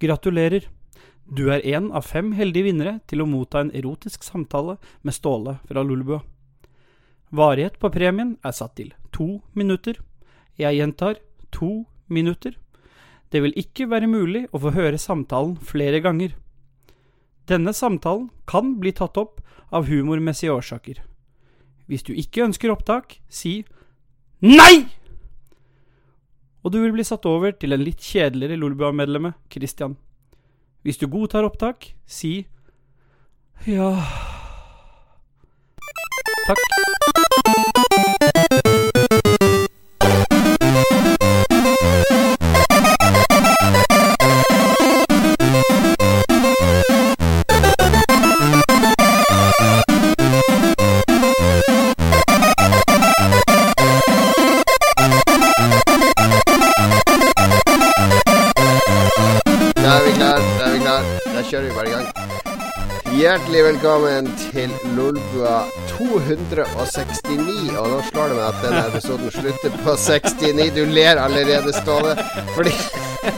[0.00, 0.68] Gratulerer.
[1.26, 5.56] Du er en av fem heldige vinnere til å motta en erotisk samtale med Ståle
[5.66, 6.20] fra Lulebua.
[7.34, 9.98] Varighet på premien er satt til to minutter.
[10.60, 11.18] Jeg gjentar
[11.50, 12.54] to minutter.
[13.32, 16.36] Det vil ikke være mulig å få høre samtalen flere ganger.
[17.48, 19.40] Denne samtalen kan bli tatt opp
[19.74, 21.00] av humormessige årsaker.
[21.86, 23.64] Hvis du ikke ønsker opptak, si
[24.44, 24.86] NEI!
[26.66, 29.94] Og du vil bli satt over til en litt kjedeligere Lolbua-medlemmet, Christian.
[30.82, 32.48] Hvis du godtar opptak, si
[33.70, 33.94] ja
[36.46, 36.95] Takk.
[63.36, 67.74] Hjertelig velkommen til Lolbua 269.
[67.76, 70.70] Og nå slår det meg at denne episoden slutter på 69.
[70.72, 72.14] Du ler allerede, Ståle.
[72.54, 72.72] Fordi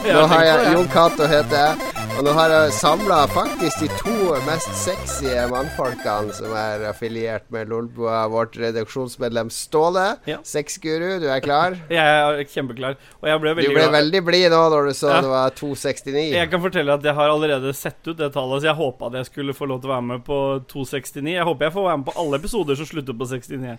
[0.07, 1.91] nå har jeg Jon Cato heter jeg.
[2.15, 7.69] Og nå har jeg samla faktisk de to mest sexy mannfolkene som er affiliert med
[7.71, 8.21] Lolbua.
[8.31, 10.05] Vårt redaksjonsmedlem Ståle.
[10.29, 10.37] Ja.
[10.45, 11.75] Sexguru, du er klar?
[11.89, 12.97] Jeg er kjempeklar.
[13.21, 13.93] Og jeg ble Du ble glad.
[13.97, 15.21] veldig blid nå når du så Ja.
[15.25, 16.25] det var 269.
[16.35, 19.19] Jeg kan fortelle at jeg har allerede sett ut det tallet, så jeg håpa at
[19.19, 20.39] jeg skulle få lov til å være med på
[20.71, 21.33] 269.
[21.35, 23.77] Jeg håper jeg får være med på alle episoder som slutter på 69.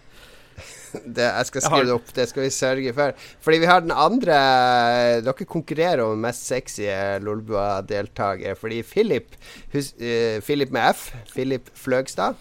[1.16, 3.14] Det, jeg skal skrive det opp, det skal vi sørge for.
[3.44, 4.36] Fordi vi har den andre
[5.24, 6.86] Dere konkurrerer om mest sexy
[7.24, 8.54] Lolbua-deltaker.
[8.58, 9.34] Fordi Philip
[9.74, 12.34] hus, uh, Philip med F, Philip Fløgstad,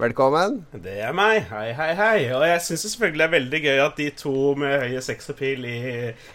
[0.00, 0.60] velkommen.
[0.84, 1.44] Det er meg.
[1.50, 2.18] Hei, hei, hei.
[2.34, 5.76] Og jeg syns selvfølgelig det er veldig gøy at de to med høye sexappeal i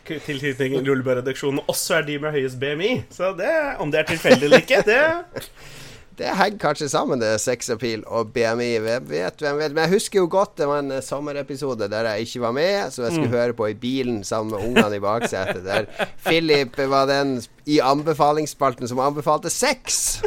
[0.07, 2.91] k- tilknytning til Rullebø-redaksjonen også er de med høyest BMI.
[3.11, 3.51] Så det,
[3.83, 5.01] om det er tilfeldig eller ikke, det
[6.19, 8.73] Det henger kanskje sammen, det sexappeal og BMI.
[8.83, 9.71] Hvem vet, hvem vet.
[9.71, 12.91] Men jeg husker jo godt det var en eh, sommerepisode der jeg ikke var med,
[12.91, 15.63] som jeg skulle høre på i bilen sammen med ungene i baksetet.
[15.63, 15.87] Der
[16.25, 17.37] Philip var den
[17.71, 20.19] i anbefalingsspalten som anbefalte sex.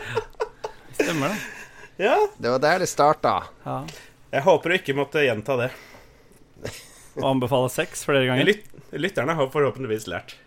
[0.97, 1.43] Stemmer det?
[2.07, 2.17] Ja.
[2.41, 3.35] Det var der det starta.
[3.67, 3.83] Ja.
[4.33, 5.71] Jeg håper du ikke måtte gjenta det.
[7.21, 8.49] Og anbefale sex flere ganger.
[8.49, 8.65] Lyt,
[8.97, 10.39] lytterne har forhåpentligvis lært.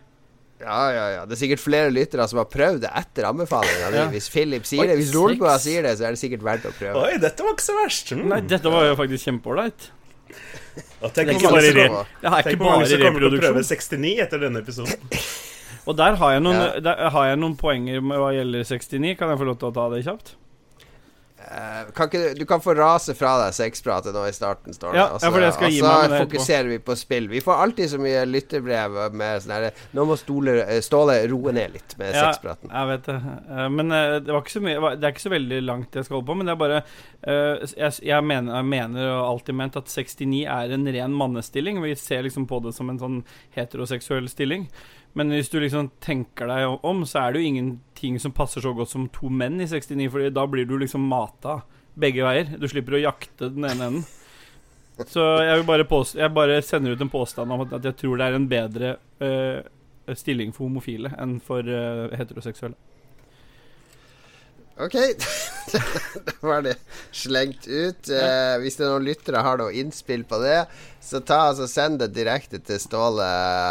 [0.65, 1.25] Ja, ja, ja.
[1.29, 3.91] Det er sikkert flere lyttere som har prøvd det etter anbefalinga.
[3.93, 4.05] Ja.
[4.13, 6.73] Hvis Philip sier Oi, det, hvis Rolboa sier det, så er det sikkert verdt å
[6.73, 7.03] prøve.
[7.05, 8.13] Oi, dette var ikke så verst.
[8.17, 8.25] Mm.
[8.33, 9.89] Nei, dette var jo faktisk kjempeålreit.
[11.15, 15.21] Tenk ikke mange, som kommer- er til å prøve 69 etter denne episoden.
[15.85, 16.79] Og der har jeg noen, Ja.
[16.81, 19.15] der har jeg noen poenger med hva gjelder 69.
[19.19, 20.33] Kan jeg få lov til å ta det kjapt?
[21.55, 24.97] Eh, kan ikke, du- kan få rase fra deg sexpratet nå i starten, står det.
[24.99, 27.29] Ja, Og ja, for det og så fokuserer vi på spill.
[27.31, 31.53] Vi får alltid så mye lytterbrev med sånn herre Nå må Stole, eh, Ståle roe
[31.55, 32.69] ned litt med Ja, sexpraten.
[32.69, 33.15] jeg vet det.
[33.49, 36.17] Eh, Men det, var ikke så mye, det er ikke så veldig langt jeg skal
[36.17, 36.35] holde på.
[36.37, 36.83] Men det er bare
[37.25, 41.81] Jeg, jeg, mener, jeg mener og alltid ment at 69 er en ren mannestilling.
[41.81, 43.23] Vi ser liksom på det som en sånn
[43.55, 44.67] heteroseksuell stilling.
[45.15, 48.73] Men hvis du liksom tenker deg om, så er det jo ingenting som passer så
[48.75, 51.61] godt som to menn i 69, Fordi da blir du liksom mata
[51.95, 52.57] begge veier.
[52.59, 54.05] Du slipper å jakte den ene enden.
[55.07, 58.19] Så jeg vil bare, påst jeg bare sender ut en påstand om at jeg tror
[58.19, 58.91] det er en bedre
[59.23, 59.59] uh,
[60.15, 62.77] stilling for homofile enn for uh, heteroseksuelle.
[64.77, 64.93] OK.
[66.25, 66.75] da var det
[67.15, 68.09] slengt ut.
[68.09, 70.65] Eh, hvis det er noen lyttere har noe innspill på det,
[71.03, 73.27] så ta altså send det direkte til Ståle.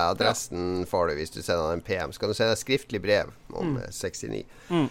[0.09, 2.15] Adressen får du hvis du sender han en PM.
[2.15, 3.83] Så kan du sende et skriftlig brev om mm.
[3.93, 4.45] 69.
[4.71, 4.89] Mm.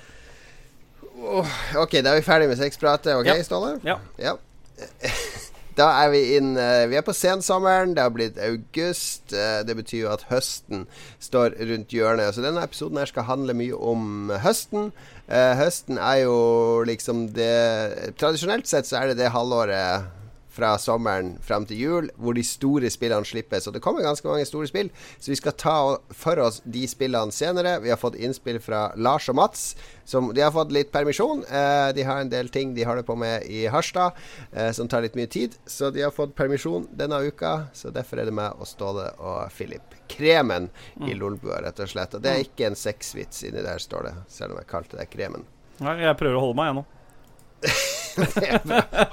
[1.23, 3.15] Oh, OK, da er vi ferdig med sexpratet.
[3.17, 3.39] OK, Ja.
[3.47, 3.79] Ståle?
[3.87, 3.97] Ja.
[4.21, 4.37] Ja.
[5.73, 7.95] Da er vi inn eh, Vi er på sensommeren.
[7.95, 9.33] Det har blitt august.
[9.33, 10.85] eh, det betyr jo at høsten
[11.17, 12.35] står rundt hjørnet.
[12.35, 14.91] Så denne episoden her skal handle mye om høsten.
[15.23, 20.09] Eh, høsten er jo liksom det Tradisjonelt sett så er det det halvåret
[20.53, 23.67] fra sommeren fram til jul hvor de store spillene slippes.
[23.67, 25.75] Og det kommer ganske mange store spill, så vi skal ta
[26.13, 27.79] for oss de spillene senere.
[27.83, 29.73] Vi har fått innspill fra Lars og Mats.
[30.05, 31.45] Som, de har fått litt permisjon.
[31.47, 34.17] Eh, de har en del ting de har det på med i Harstad
[34.51, 35.55] eh, som tar litt mye tid.
[35.65, 37.69] Så de har fått permisjon denne uka.
[37.73, 39.95] Så derfor er det meg og Ståle og Philip.
[40.11, 40.69] Kremen
[41.07, 42.17] i Lolbua, rett og slett.
[42.17, 44.15] Og det er ikke en sexvits inni der, står det.
[44.35, 45.47] Selv om jeg kalte det Kremen.
[45.83, 46.85] Nei, jeg prøver å holde meg, jeg nå.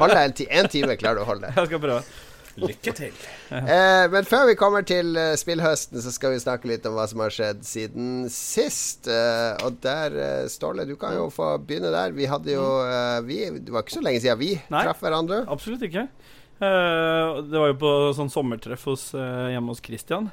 [0.01, 1.57] Hold deg en, ti en time, klarer du å holde deg.
[1.61, 2.03] Jeg skal prøve.
[2.61, 3.15] Lykke til.
[3.57, 7.07] Eh, men før vi kommer til eh, spillhøsten, så skal vi snakke litt om hva
[7.09, 9.07] som har skjedd siden sist.
[9.09, 12.13] Eh, og der, eh, Ståle, du kan jo få begynne der.
[12.17, 14.83] Vi hadde jo eh, vi, Det var ikke så lenge siden vi Nei.
[14.83, 15.45] traff hverandre.
[15.49, 16.09] Absolutt ikke.
[16.61, 20.29] Eh, det var jo på sånn sommertreff hos, hjemme hos Christian.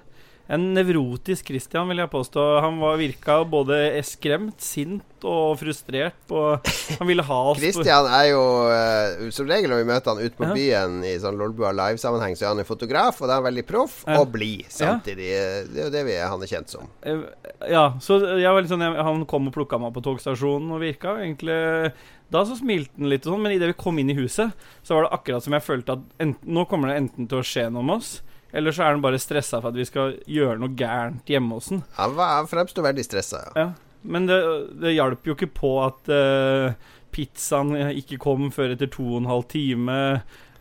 [0.50, 2.44] En nevrotisk Christian, vil jeg påstå.
[2.64, 3.78] Han var virka både
[4.08, 6.16] skremt, sint og frustrert.
[6.32, 6.64] Og
[7.00, 8.40] han ville ha oss Christian er jo
[8.72, 10.54] uh, Som regel når vi møter han ute på Ja.
[10.56, 13.66] byen i sånn Lolbua live-sammenheng, så er han en fotograf, og da er han veldig
[13.68, 14.22] proff Ja.
[14.22, 15.28] og blid samtidig.
[15.74, 16.88] Det er jo det vi, han er kjent som.
[17.04, 17.26] Eh,
[17.68, 21.18] Ja, så jeg var litt sånn, han kom og plukka meg på togstasjonen og virka
[21.24, 21.92] egentlig
[22.32, 24.52] Da så smilte han litt og sånn, men idet vi kom inn i huset,
[24.84, 27.46] så var det akkurat som jeg følte at enten, nå kommer det enten til å
[27.48, 28.22] skje noe med oss,
[28.58, 31.70] eller så er han bare stressa for at vi skal gjøre noe gærent hjemme hos
[31.74, 31.84] han.
[32.00, 33.44] Han, var- han fremsto veldig stressa.
[33.54, 33.68] Ja.
[33.68, 33.68] Ja.
[34.08, 34.38] Men det,
[34.82, 36.74] det hjalp jo ikke på at uh,
[37.12, 39.98] pizzaen ikke kom før etter to og en halv time.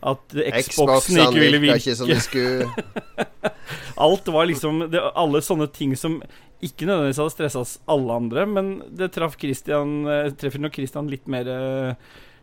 [0.07, 1.79] At Xboxen ikke ville virke.
[1.81, 2.67] ikke som de skulle.
[4.07, 6.19] Alt var liksom det, Alle sånne ting som
[6.63, 7.61] ikke nødvendigvis hadde stressa
[7.93, 11.95] alle andre, men det traff Christian eh, treffer nok Christian litt mer kjæ-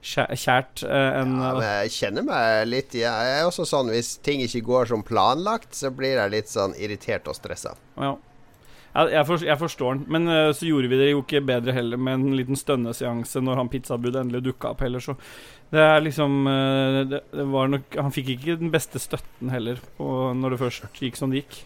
[0.05, 2.95] kjært eh, enn Ja, jeg kjenner meg litt.
[2.99, 6.77] Jeg er også sånn hvis ting ikke går som planlagt, så blir jeg litt sånn
[6.77, 7.75] irritert og stressa.
[7.97, 8.15] Ja.
[8.95, 11.99] Jeg, for, jeg forstår den, men uh, så gjorde vi det jo ikke bedre heller
[11.99, 15.17] med en liten stønneseanse når han pizzabudet endelig dukka opp heller, så
[15.75, 19.81] det er liksom uh, det, det var nok Han fikk ikke den beste støtten heller
[19.99, 20.07] på,
[20.39, 21.65] når det først gikk som det gikk.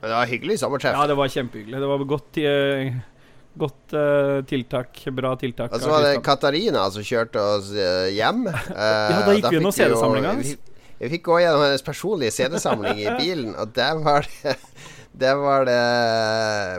[0.00, 0.96] Men det var hyggelig sommertreff.
[0.96, 1.82] Ja, det var kjempehyggelig.
[1.82, 2.96] Det var godt, eh,
[3.58, 5.02] godt uh, tiltak.
[5.16, 5.72] Bra tiltak.
[5.72, 6.14] Og så var det.
[6.26, 8.46] Katarina som kjørte oss eh, hjem.
[8.76, 10.50] Ja, da gikk vi gjennom fikk vi jo- CD-samlinga hans.
[10.52, 14.56] Vi, vi fikk gå gjennom hennes personlige CD-samling i bilen, og der var det
[15.16, 15.76] Det var det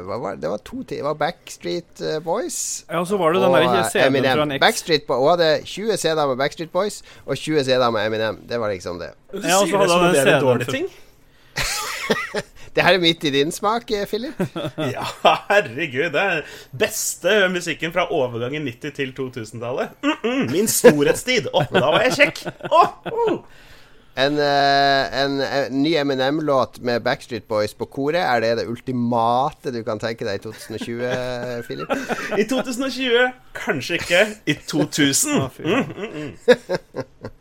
[0.06, 0.50] hva var det?
[0.52, 1.00] var to ting.
[1.02, 4.28] Det var Backstreet eh, Boys Ja, og så var det den og der eh, CD-en
[4.52, 4.60] fra.
[4.62, 8.38] Backstreet Boys, hun hadde 20 CD-er med Backstreet Boys og 20 CD-er med Eminem.
[8.50, 9.12] Det var liksom det.
[9.34, 10.88] Du Ja, og så det hadde som han om det er en CD-en ting.
[12.78, 14.38] Det her er midt i din smak, eh, Philip.
[14.96, 15.06] Ja,
[15.50, 16.12] herregud.
[16.14, 16.42] Det er
[16.78, 19.96] beste musikken fra overgangen 90- til 2000-tallet.
[20.04, 21.48] Mm -mm, min storhetstid.
[21.54, 22.44] Å, da var jeg kjekk.
[22.70, 23.40] Oh, oh.
[24.18, 29.74] En, eh, en, en ny Eminem-låt med Backstreet Boys på koret, er det det ultimate
[29.74, 31.90] du kan tenke deg i 2020, eh, Philip?
[32.38, 34.24] I 2020 kanskje ikke.
[34.46, 36.34] I 2000 Å, fy faen.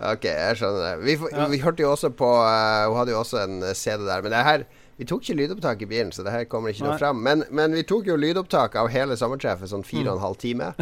[0.00, 0.92] Ok, jeg skjønner det.
[1.04, 1.46] Vi, ja.
[1.50, 4.22] vi hørte jo også på uh, Hun hadde jo også en eh, CD der.
[4.24, 4.64] Men det her
[5.00, 7.20] Vi tok ikke lydopptak i bilen, så det her kommer ikke noe fram.
[7.24, 10.72] Men, men vi tok jo lydopptak av hele sommertreffet, sånn fire og en halv time.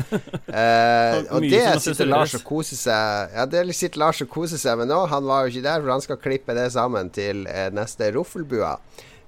[0.49, 4.79] Eh, og det sitter Lars og koser seg Ja, det sitter Lars og koser seg
[4.81, 5.03] med nå.
[5.13, 8.73] Han var jo ikke der, for han skal klippe det sammen til eh, neste Roffelbua.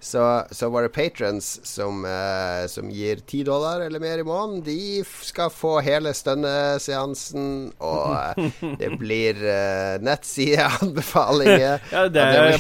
[0.01, 0.23] Så,
[0.57, 4.63] så var det patrons som, eh, som gir ti dollar eller mer i måneden.
[4.65, 11.81] De skal få hele stønneseansen, og eh, det blir uh, nettsideanbefalinger.
[11.93, 12.55] Ja, det Og er blir-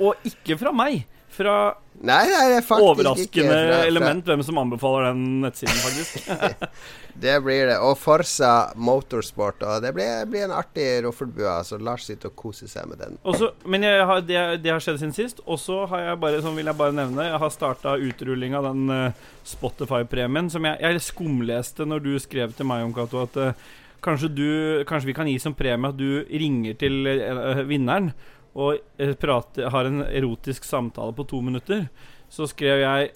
[0.00, 1.04] og ikke fra meg.
[1.30, 1.54] Fra
[2.00, 5.80] Nei, nei, det er faktisk ikke overraskende fra- fra- element hvem som anbefaler den nettsiden,
[5.84, 6.30] faktisk.
[7.20, 7.76] Det blir det.
[7.84, 9.60] Og Forsa Motorsport.
[9.66, 11.56] Og det blir, blir en artig roffelbue.
[11.66, 13.18] så Lars sitter og koser seg med den.
[13.28, 15.42] Også, men har, det, det har skjedd siden sist.
[15.44, 18.88] Og så har jeg sånn vil jeg bare nevne Jeg har starta utrulling av den
[18.88, 23.70] uh, Spotify-premien som jeg, jeg skumleste når du skrev til meg om Cato at uh,
[24.00, 24.48] kanskje, du,
[24.88, 28.14] kanskje vi kan gi som premie at du ringer til uh, vinneren
[28.54, 31.86] og eh, prater, har en erotisk samtale på to minutter.
[32.30, 33.08] Så skrev jeg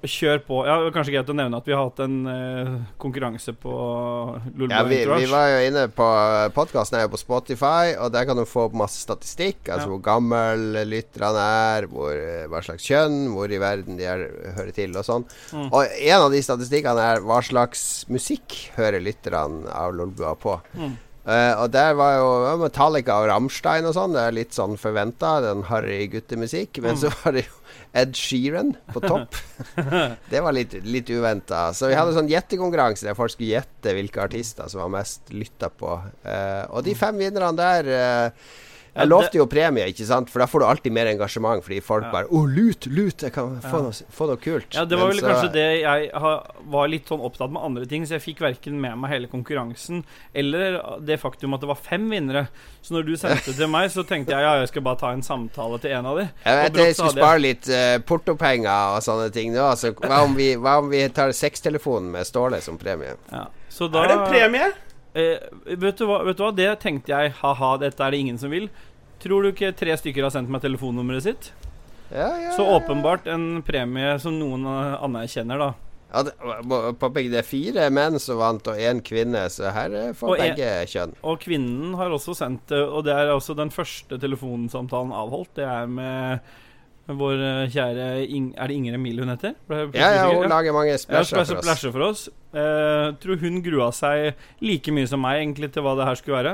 [0.00, 0.62] 'kjør på'.
[0.64, 3.72] Ja, det var Kanskje greit å nevne at vi har hatt en eh, konkurranse på
[4.56, 6.06] Lulebo Ja, vi, vi var jo inne på
[6.56, 9.68] Podkasten er jo på Spotify, og der kan du få masse statistikk.
[9.68, 9.92] Altså Ja.
[9.92, 11.44] hvor gammel lytterne
[11.76, 12.16] er, hvor,
[12.48, 14.24] hva slags kjønn, hvor i verden de er,
[14.56, 15.28] hører til, og sånn.
[15.52, 15.68] Mm.
[15.68, 20.56] Og en av de statistikkene er hva slags musikk hører lytterne av Lolbua på.
[20.80, 20.96] Mm.
[21.22, 24.14] Eh, og der var jo Metallica og Rammstein og sånn.
[24.16, 26.80] Det er litt sånn forventa, den harry guttemusikk.
[26.82, 27.00] Men Mm.
[27.04, 27.52] så var det jo
[27.94, 29.36] Ed Sheeran på topp.
[30.32, 31.68] det var litt, litt uventa.
[31.76, 35.68] Så vi hadde sånn gjettekonkurranse der folk skulle gjette hvilke artister som var mest lytta
[35.70, 35.94] på.
[36.26, 38.30] Uh, og de fem vinnerne der uh,
[38.94, 40.28] Jeg lovte jo premie, ikke sant?
[40.28, 41.62] For da får du alltid mer engasjement.
[41.64, 42.10] Fordi folk Ja.
[42.12, 43.16] bare 'Å, lut, lut!
[43.22, 43.82] Jeg kan få, Ja.
[43.82, 44.74] noe, få noe kult'.
[44.74, 46.10] Ja, det var Men vel så- kanskje det jeg
[46.66, 50.04] var litt sånn opptatt med andre ting, så jeg fikk verken med meg hele konkurransen
[50.34, 52.48] eller det faktum at det var fem vinnere.
[52.82, 55.22] Så når du sendte til meg, så tenkte jeg ja, jeg skal bare ta en
[55.22, 56.28] samtale til en av de.
[56.44, 59.72] Jeg vet jeg skulle spare litt uh, portopenger og sånne ting nå.
[59.76, 63.16] Så hva om vi, hva om vi tar sextelefonen med Ståle som premie?
[63.32, 63.46] Ja.
[63.70, 64.72] Så da Er det en premie?
[65.14, 65.38] Eh,
[65.76, 67.34] vet, du hva, vet du hva, det tenkte jeg.
[67.42, 68.70] Ha-ha, dette er det ingen som vil.
[69.22, 71.50] Tror du ikke tre stykker har sendt meg telefonnummeret sitt?
[72.12, 72.76] Ja, ja, Så ja.
[72.80, 75.70] åpenbart en premie som noen eh, anerkjenner, da.
[76.12, 76.32] Ja, det,
[76.68, 80.34] må påpeke det er fire menn som vant, og én kvinne, så her er for
[80.34, 81.14] Og en- begge kjønn.
[81.24, 85.54] Og kvinnen har også sendt eh, Og det er også den første telefonsamtalen avholdt.
[85.56, 86.40] Det er med
[87.10, 89.56] vår eh, kjære Ing Er det Inger Emilie hun heter?
[89.68, 92.28] Ja, ja, hun lager mange Ja, splasher splasher, for for oss.
[92.52, 96.38] Uh, tror hun grua seg like mye som meg egentlig til hva det her skulle
[96.38, 96.52] være.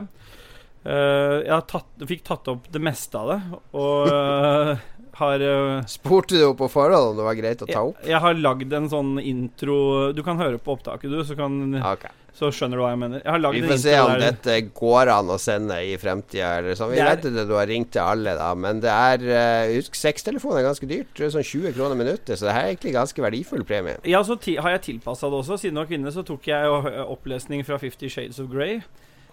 [0.87, 3.38] Uh, jeg tatt, fikk tatt opp det meste av det,
[3.76, 4.87] og uh,
[5.19, 5.43] har
[5.90, 7.99] Spurte du på forhånd om det var greit å ta opp?
[8.07, 12.07] jeg har lagd en sånn intro Du kan høre på opptaket, du, så, kan, Ok.
[12.38, 13.23] Så skjønner du hva jeg mener.
[13.25, 16.76] Jeg Vi får se om der dette går an å sende i fremtida.
[16.78, 16.92] sånn.
[16.92, 19.99] Vi Det vet at du har ringt til alle, da, men det er uh, Husk,
[19.99, 21.11] sextelefon er ganske dyrt.
[21.18, 23.99] Det er sånn 20 kroner minuttet, så det her er egentlig ganske verdifull premie.
[24.07, 25.59] Ja, så har jeg tilpassa det også.
[25.59, 28.78] Siden du var kvinne, så tok jeg eh, opplesning fra Fifty Shades of Grey.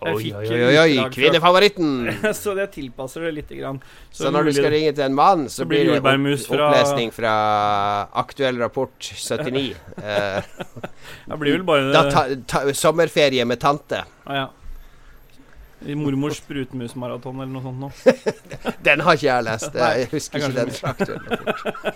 [0.02, 2.10] Oi, oi, oi, oi, kvinnefavoritten!
[2.42, 3.80] så det tilpasser det lite grann.
[4.12, 6.10] Så når du skal ringe til en mann, så, så blir det opp,
[6.50, 7.32] fra- opplesning fra
[8.24, 9.72] Aktuell rapport 79.
[10.06, 10.44] Eh,
[11.32, 14.04] Det blir vel bare da ta, ta, sommerferie med tante.
[14.28, 14.46] ah, ja.
[15.86, 18.14] I mormors sprutmusmaraton eller noe sånt noe.
[18.88, 19.75] Den har ikke jeg lest.
[19.78, 21.92] Jeg husker det er ikke den fra.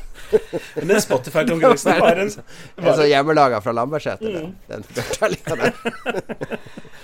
[0.76, 4.36] Men den Spotify-konkurransen var en Det er så hjemmelaga fra Lambertseter.
[4.44, 4.52] Mm.
[4.70, 5.74] Den fortellinga der.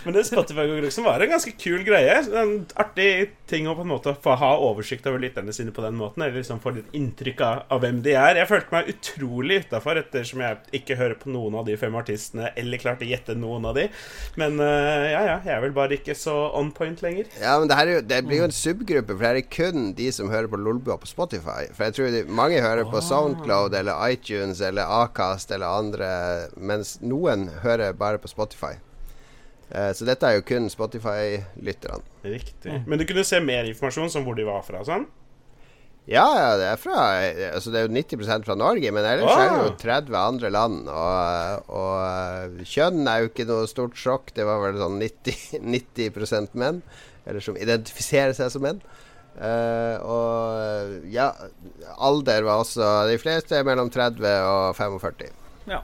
[0.05, 2.19] Men det Spotify-konkurransen var en ganske kul greie.
[2.37, 3.09] En artig
[3.49, 6.23] ting å på en måte få ha oversikt over lytterne sine på den måten.
[6.23, 8.39] Eller liksom få litt inntrykk av, av hvem de er.
[8.41, 12.51] Jeg følte meg utrolig utafor ettersom jeg ikke hører på noen av de fem artistene,
[12.59, 13.87] eller klarte å gjette noen av de.
[14.39, 17.29] Men uh, ja, ja, jeg er vel bare ikke så on point lenger.
[17.41, 20.09] Ja, men det, her er det blir jo en subgruppe, for det er kun de
[20.13, 21.65] som hører på Lolbua på Spotify.
[21.73, 26.09] For jeg tror de, mange hører på Soundcloud eller iTunes eller Acast eller andre,
[26.57, 28.75] mens noen hører bare på Spotify.
[29.71, 32.03] Eh, så dette er jo kun Spotify-lytterne.
[32.23, 32.81] Riktig.
[32.85, 35.07] Men du kunne se mer informasjon, som hvor de var fra sånn?
[36.05, 36.95] Ja, ja, det er fra
[37.55, 39.79] Altså det er jo 90% fra Norge, men ellers er det jo Ah.
[39.81, 40.83] 30 andre land.
[40.93, 41.95] Og, og
[42.59, 44.29] eh, kjønn er jo ikke noe stort sjokk.
[44.37, 46.83] Det var vel sånn 90, 90% menn.
[47.25, 48.83] Eller som identifiserer seg som menn.
[49.35, 51.25] Uh, og ja,
[51.99, 55.33] alder var også De fleste er mellom 30 og 45.
[55.67, 55.81] Ja.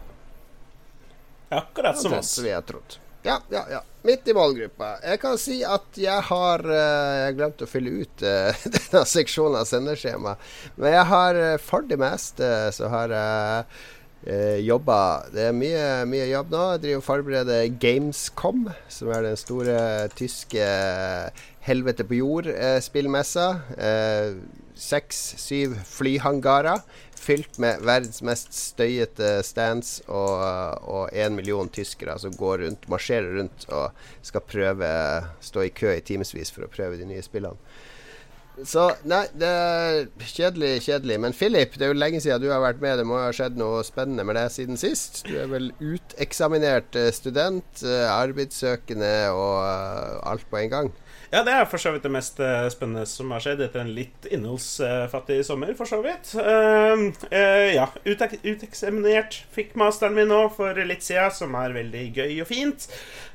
[1.52, 2.30] Akkurat som oss.
[2.38, 3.01] som vi har trodd.
[3.24, 3.82] Ja, ja, ja.
[4.02, 4.96] Midt i målgruppa.
[5.06, 9.60] Jeg kan si at jeg har eh, Jeg glemte å fylle ut eh, denne seksjonen
[9.60, 10.36] av sendeskjema.
[10.82, 13.66] Men jeg har eh, for det meste så har jeg
[14.62, 14.96] jobba
[15.34, 16.66] Det er mye, mye jobb nå.
[16.74, 19.78] Jeg driver og forbereder Gamescom, som er den store
[20.14, 20.68] tyske
[21.66, 23.48] helvete på jord-spillmessa.
[24.78, 26.86] Seks-syv flyhangarer
[27.22, 33.68] fylt med verdens mest støyete stands og én million tyskere som går rundt, marsjerer rundt
[33.70, 34.92] og skal prøve
[35.46, 37.60] stå i kø i timevis for å prøve de nye spillene.
[38.68, 41.18] Så nei, det er kjedelig, kjedelig.
[41.24, 43.00] Men Philip, det er jo lenge siden du har vært med.
[43.00, 45.24] Det må ha skjedd noe spennende med deg siden sist.
[45.26, 50.92] Du er vel uteksaminert eh, student, eh, arbeidssøkende og eh, alt på en gang.
[51.32, 53.94] Ja, det er for så vidt det mest eh, spennende som har skjedd etter en
[53.96, 56.34] litt innholdsfattig sommer, for så vidt.
[56.36, 59.38] Uh, uh, ja, utek uteksaminert.
[59.56, 62.90] Fikk masteren min nå for litt siden, som er veldig gøy og fint.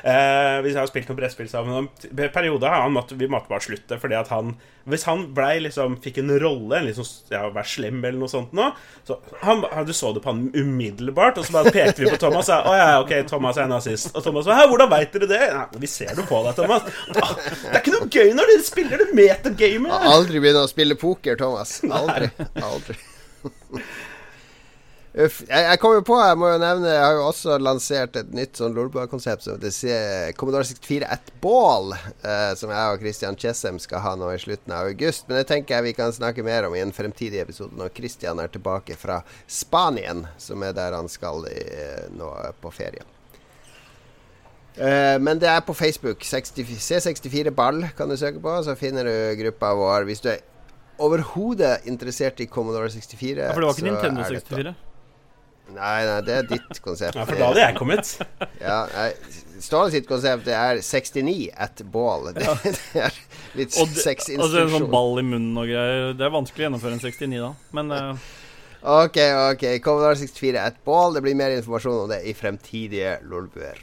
[0.04, 1.88] Eh, vi har spilt noen brettspill sammen.
[1.88, 5.24] Og i periode har han måtte, vi måtte bare slutte, fordi at han Hvis han
[5.34, 8.68] blei liksom fikk en rolle, en liksom, ja, Vær slem eller noe sånt nå
[9.08, 12.44] så han, Du så det på han umiddelbart, og så bare pekte vi på Thomas
[12.44, 14.12] og sa Å ja, ok, Thomas er nazist.
[14.14, 15.42] Og Thomas sa Hæ, hvordan veit dere det?
[15.48, 16.86] Ja, vi ser det på deg, Thomas.
[17.16, 20.08] Ah, Det er ikke noe gøy når dere spiller det metagamet.
[20.12, 21.78] Aldri begynn å spille poker, Thomas.
[21.88, 22.30] Aldri.
[22.60, 23.00] Aldri.
[25.16, 25.38] Uff.
[25.48, 28.34] Jeg, jeg kommer jo på, jeg må jo nevne Jeg har jo også lansert et
[28.36, 33.80] nytt sånn Lolbua-konsept som heter Commodore 64 at Ball, eh, som jeg og Christian Chessem
[33.80, 35.24] skal ha nå i slutten av august.
[35.24, 38.42] Men det tenker jeg vi kan snakke mer om i en fremtidig episode når Christian
[38.44, 41.64] er tilbake fra Spanien, som er der han skal i,
[42.12, 42.28] nå
[42.60, 43.06] på ferie.
[44.76, 46.28] Eh, men det er på Facebook.
[46.28, 50.04] C64 Ball kan du søke på, så finner du gruppa vår.
[50.10, 50.44] Hvis du er
[51.02, 54.74] overhodet interessert i Commodore 64 Ja, for det var ikke så Nintendo er 64?
[55.66, 57.16] Nei, nei, det er ditt konsept.
[57.18, 58.12] Ja, for da hadde jeg kommet.
[58.62, 59.08] Ja, nei,
[59.62, 62.28] Ståle sitt konsept er 69 at ball.
[62.36, 63.18] Det, det er
[63.56, 64.04] litt Og det,
[64.36, 66.12] altså en sånn ball i munnen og greier.
[66.14, 67.50] Det er vanskelig å gjennomføre en 69 da.
[67.78, 68.26] Men uh...
[68.86, 69.18] Ok,
[69.56, 69.64] ok.
[69.82, 71.16] Commodore 64 at ball.
[71.16, 73.80] Det blir mer informasjon om det i fremtidige lolbuer.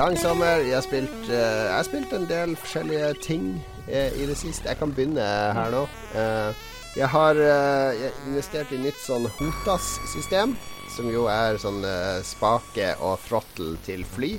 [0.00, 0.62] Lang sommer.
[0.64, 3.42] Jeg har spilt, eh, jeg har spilt en del forskjellige ting
[3.84, 4.70] eh, i det siste.
[4.70, 5.20] Jeg kan begynne
[5.52, 5.82] her nå.
[6.16, 6.62] Eh,
[6.96, 10.54] jeg har jeg investert i nytt sånn Hotas-system,
[10.94, 11.84] som jo er sånn
[12.24, 14.38] spake og throttle til fly.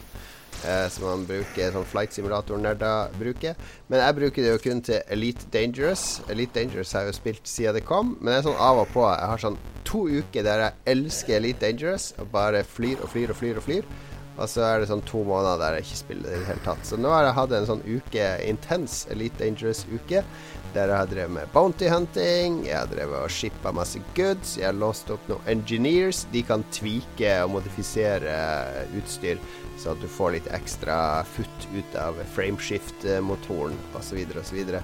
[0.93, 3.55] som man bruker sånn flight simulator-nerder bruker.
[3.89, 6.21] Men jeg bruker det jo kun til Elite Dangerous.
[6.29, 8.91] Elite Dangerous har jeg jo spilt siden det kom, men det er sånn av og
[8.93, 9.05] på.
[9.07, 13.33] Jeg har sånn to uker der jeg elsker Elite Dangerous og bare flyr og flyr
[13.33, 13.89] og flyr og flyr.
[14.37, 16.65] Og så er det sånn to måneder der jeg ikke spiller det i det hele
[16.65, 16.87] tatt.
[16.87, 20.23] Så nå har jeg hatt en sånn uke, intens Elite Dangerous-uke,
[20.71, 24.69] der jeg har drevet med bounty hunting, jeg har drevet og shippa masse goods, jeg
[24.69, 26.23] har låst opp noen engineers.
[26.31, 28.35] De kan tvike og modifisere
[28.97, 29.41] utstyr,
[29.81, 30.95] så at du får litt ekstra
[31.35, 34.23] futt ut av frameshift-motoren osv.
[34.39, 34.77] osv.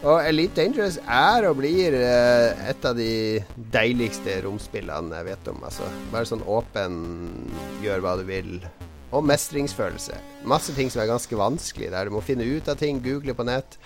[0.00, 3.40] Og Elite Dangerous er og blir eh, et av de
[3.74, 5.60] deiligste romspillene jeg vet om.
[5.68, 7.02] Altså, bare sånn åpen,
[7.84, 8.54] gjør hva du vil.
[9.10, 10.16] Og mestringsfølelse.
[10.46, 12.06] Masse ting som er ganske vanskelig der.
[12.06, 13.78] Du må finne ut av ting, google på nett.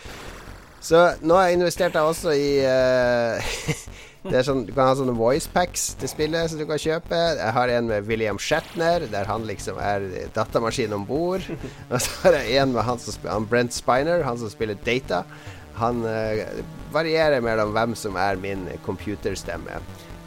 [0.84, 3.54] Så nå har jeg investert jeg også i uh,
[4.32, 7.20] det sånn, Du kan ha sånne voice packs til spillet som du kan kjøpe.
[7.38, 10.04] Jeg har en med William Shatner, der han liksom er
[10.36, 11.46] datamaskin om bord.
[11.92, 15.24] Og så har jeg en med han som han Brent Spiner, han som spiller Data.
[15.80, 16.44] Han uh,
[16.92, 19.80] varierer mellom hvem som er min computerstemme.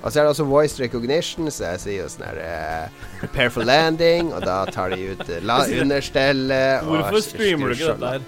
[0.03, 3.53] Og så er det også voice recognition, så jeg sier jo sånn her uh, Prepare
[3.53, 8.13] for landing, og da tar de ut eh, la understellet hvorfor streamer du ikke dette
[8.17, 8.27] her?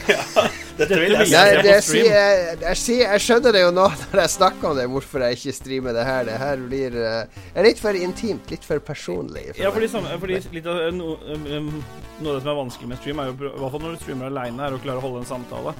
[0.80, 3.84] Dette vil jeg Nei, det jeg, sier, jeg, jeg, sier, jeg skjønner det jo nå
[4.12, 6.22] når jeg snakker om det, hvorfor jeg ikke streamer det her.
[6.24, 9.50] Det her blir uh, er litt for intimt, litt for personlig.
[9.52, 11.72] for Ja, fordi, samme, fordi litt av, no, um, um,
[12.20, 14.06] Noe av det som er vanskelig med stream, er jo, i hvert fall når du
[14.06, 15.76] streamer aleine, er å klare å holde en samtale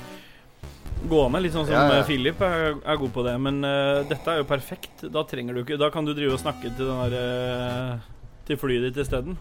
[1.09, 1.41] gående.
[1.45, 1.99] Litt sånn som Ja, ja.
[2.01, 3.35] eh, Philip er, er god på det.
[3.41, 5.07] Men uh, dette er jo perfekt.
[5.13, 8.05] Da trenger du ikke Da kan du drive og snakke til den der uh,
[8.49, 9.39] Til flyet ditt isteden.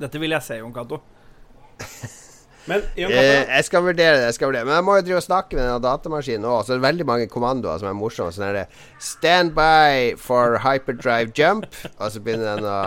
[0.00, 1.00] Dette vil jeg se, Jon Cato.
[2.70, 4.28] Men Jon Eh, jeg skal vurdere det.
[4.30, 6.62] jeg skal vurdere Men jeg må jo drive og snakke med den datamaskinen òg.
[6.64, 8.32] Så det er veldig mange kommandoer som er morsomme.
[8.32, 8.64] Sånn er det
[9.04, 11.68] Stand by for hyperdrive jump.
[11.98, 12.78] Og så begynner den å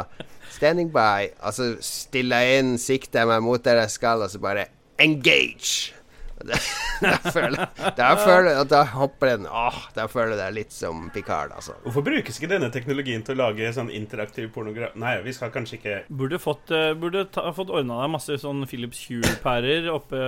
[0.58, 1.28] Standing by.
[1.46, 4.64] Og så stiller jeg inn, sikter jeg meg mot der jeg skal, og så bare
[4.98, 5.94] Engage.
[6.38, 7.64] Da føler
[7.98, 11.74] jeg føler jeg at hopper den Åh, da føler jeg det litt som Picard, altså.
[11.84, 15.78] hvorfor brukes ikke denne teknologien til å lage sånn interaktiv pornografi Nei, vi skal kanskje
[15.80, 20.22] ikke Burde fått, eh, burde ta, fått ordna deg masse sånn Philips Hue-pærer oppe,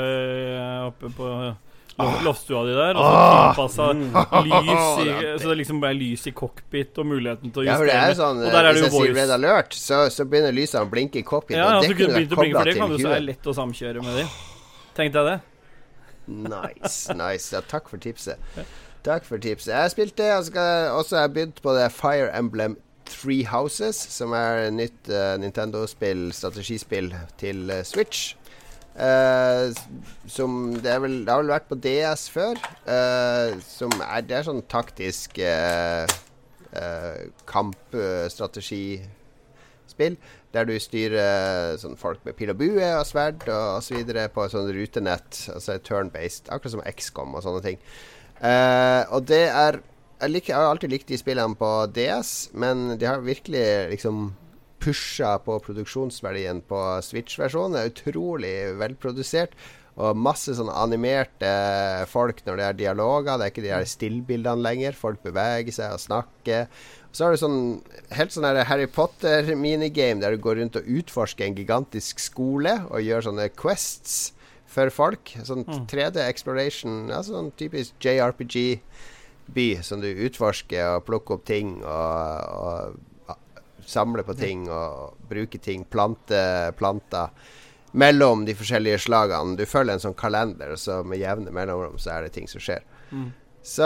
[0.90, 1.30] oppe på
[2.00, 2.96] lo- loftstua di der.
[2.96, 3.88] Og så tilpassa
[4.46, 5.10] lys i,
[5.42, 7.98] så det liksom ble lys i cockpit og muligheten til å Ja, justere.
[8.06, 9.20] er jo sånn og der er det Hvis jo jeg sier voice.
[9.20, 11.58] Red Alert, så, så begynner lysene å blinke i cockpit.
[11.60, 13.26] Ja, og det kunne vært å blinke, for kobla det kan til du så er
[13.28, 14.28] lett å samkjøre med de.
[15.00, 15.38] Tenkte jeg det.
[16.30, 17.10] Nice.
[17.16, 18.38] nice ja, Takk for tipset.
[19.04, 19.74] Takk for tipset.
[19.74, 22.78] Jeg spilte også har begynt på det Fire Emblem
[23.10, 28.36] Three Houses, som er et nytt uh, Nintendo-spill, strategispill til uh, Switch.
[29.00, 29.74] Uh,
[30.28, 32.54] som det, vel, det har vel vært på DS før.
[33.64, 35.40] som er, det er sånn taktisk
[37.50, 40.18] kampstrategispill.
[40.56, 44.00] Der du styrer sånn folk med pil og bue og sverd og osv.
[44.34, 45.44] på et sånn rutenett.
[45.54, 46.50] Altså turn-based.
[46.50, 47.82] Akkurat som XCOM og sånne ting.
[48.40, 49.82] Uh, og det er
[50.20, 54.34] jeg, liker, jeg har alltid likt de spillene på DS, men de har virkelig liksom
[54.84, 57.76] pusha på produksjonsverdien på Switch-versjonen.
[57.76, 59.56] Det er utrolig velprodusert.
[60.00, 61.50] Og masse sånn animerte
[62.08, 63.36] folk når det er dialoger.
[63.36, 64.96] Det er ikke de her stillbildene lenger.
[64.96, 66.70] Folk beveger seg og snakker.
[67.12, 67.60] Så har du sånn
[68.16, 73.28] helt sånn Harry Potter-minigame der du går rundt og utforsker en gigantisk skole og gjør
[73.28, 74.32] sånne quests
[74.70, 75.34] for folk.
[75.44, 82.96] Sånn 3D exploration, altså sånn typisk JRPG-by som du utforsker og plukker opp ting og,
[83.28, 83.36] og
[83.90, 85.84] samler på ting og bruker ting.
[85.90, 86.44] Plante
[86.80, 87.34] planter
[87.92, 89.58] mellom de forskjellige slagene.
[89.58, 92.84] Du følger en sånn kalender, så med jevne mellomrom så er det ting som skjer.
[93.10, 93.30] Mm.
[93.70, 93.86] Så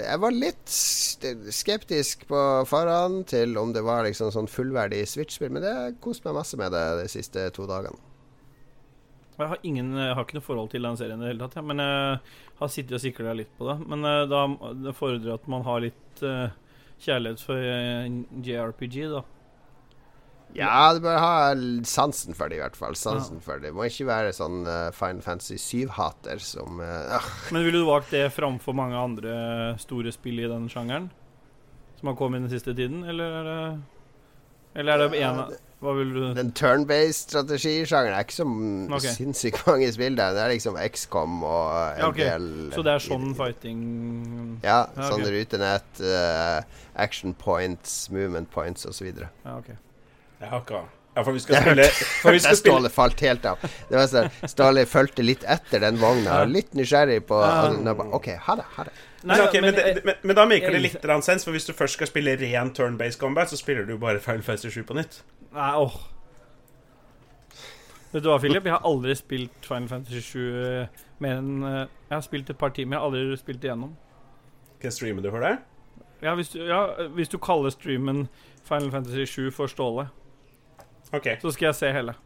[0.00, 5.66] jeg var litt skeptisk på forhånd til om det var liksom sånn fullverdig Switch-spill, men
[5.66, 8.00] det koste meg masse med det de siste to dagene.
[9.40, 11.56] Jeg har, ingen, jeg har ikke noe forhold til den serien i det hele tatt,
[11.56, 12.16] ja, men jeg
[12.58, 13.76] har sittet og sikla litt på det.
[13.88, 14.42] Men uh, da
[14.88, 16.52] det fordrer at man har litt uh,
[17.00, 19.22] kjærlighet for uh, JRPG, da.
[20.56, 21.34] Ja, du bør ha
[21.86, 22.96] sansen for det, i hvert fall.
[22.98, 23.44] Sansen ja.
[23.44, 23.70] for det.
[23.76, 24.64] Må ikke være sånn
[24.96, 26.82] Final Fantasy 7-hater som
[27.54, 29.38] Men ville du valgt det framfor mange andre
[29.82, 31.10] store spill i den sjangeren?
[32.00, 33.64] Som har kommet den siste tiden, eller er det
[34.80, 35.42] Eller er det en
[35.80, 39.14] hva vil du Den turn-based strategisjangeren er ikke så okay.
[39.16, 40.34] sinnssykt mange spill der.
[40.36, 42.26] Det er liksom XCOM og en ja, okay.
[42.28, 43.84] del Så det er sånn fighting
[44.64, 44.82] Ja.
[44.96, 49.08] ja sånn rutenett, uh, action points, movement points osv.
[49.08, 49.78] Ja, okay.
[50.40, 51.84] Jeg har ikke ja, for vi skal spille
[52.22, 53.62] for vi skal Ståle falt helt av.
[53.88, 56.44] Det var sånn, Ståle fulgte litt etter den vogna.
[56.46, 57.40] Litt nysgjerrig på
[58.14, 58.66] OK, ha det.
[58.76, 58.94] Ha det.
[59.24, 61.74] Nei, men, okay, men, men, men, men, da maker det litt sens, for hvis du
[61.76, 65.20] først skal spille ren turn-based combat, så spiller du bare Final Fantasy 7 på nytt.
[65.50, 65.98] Nei, åh
[68.10, 68.64] Vet du hva, Philip?
[68.66, 72.58] Jeg har aldri spilt Final Fantasy 7 uh, mer enn uh, Jeg har spilt et
[72.58, 73.92] par timer, jeg har aldri spilt igjennom.
[74.78, 75.52] Skal streamer streame det for det?
[76.20, 76.80] Ja hvis, du, ja,
[77.16, 78.24] hvis du kaller streamen
[78.66, 80.08] Final Fantasy 7 for Ståle,
[81.12, 81.38] okay.
[81.42, 82.16] så skal jeg se hele.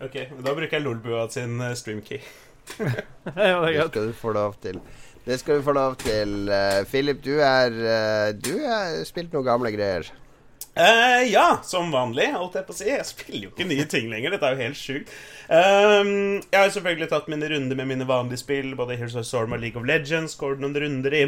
[0.00, 2.22] Ok, Da bruker jeg Lolbua sin uh, streamkey.
[2.78, 4.80] ja, det, det skal du få lov til.
[5.24, 6.48] Det skal du få lov til.
[6.48, 10.08] Uh, Philip, du er uh, Du har spilt noen gamle greier.
[10.70, 12.88] Uh, ja, som vanlig, holdt jeg på å si.
[12.88, 14.32] Jeg spiller jo ikke nye ting lenger.
[14.32, 15.12] Dette er jo helt sjukt.
[15.50, 19.52] Um, jeg har selvfølgelig tatt mine runder med mine vanlige spill, både Heroes of Storm
[19.56, 20.38] og League of Legends.
[20.40, 21.24] Går noen runder i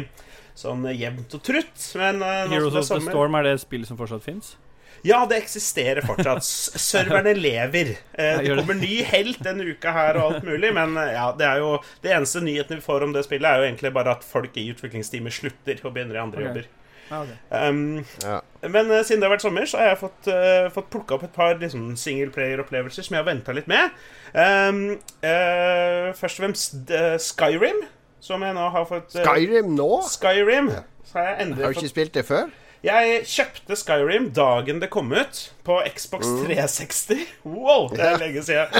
[0.57, 1.89] sånn jevnt og trutt.
[1.99, 4.55] Men, Heroes of the Storm, er det spillet som fortsatt fins?
[5.03, 6.45] Ja, det eksisterer fortsatt.
[6.79, 7.97] Serverne lever.
[8.13, 11.47] Eh, det kommer ny helt denne uka her og alt mulig, men eh, ja, det
[11.47, 14.23] er jo Det eneste nyheten vi får om det spillet, er jo egentlig bare at
[14.23, 16.47] folk i utviklingsteamet slutter og begynner i andre okay.
[16.47, 16.71] jobber.
[17.11, 17.35] Okay.
[17.51, 18.39] Um, ja.
[18.61, 21.27] Men uh, siden det har vært sommer, så har jeg fått, uh, fått plukka opp
[21.27, 23.91] et par liksom, singleplayer-opplevelser som jeg har venta litt med.
[24.31, 24.81] Um,
[25.19, 26.95] uh, først og fremst
[27.27, 27.83] Skyrim,
[28.23, 29.91] som jeg nå har fått Skyrim nå?
[30.15, 30.71] Skyrim.
[30.71, 30.83] Ja.
[31.13, 31.97] har jeg endelig Har du ikke fått...
[31.97, 32.59] spilt det før?
[32.83, 37.21] Jeg kjøpte Skyrim dagen det kom ut, på Xbox 360.
[37.45, 37.53] Mm.
[37.55, 38.73] Wow, det er lenge siden.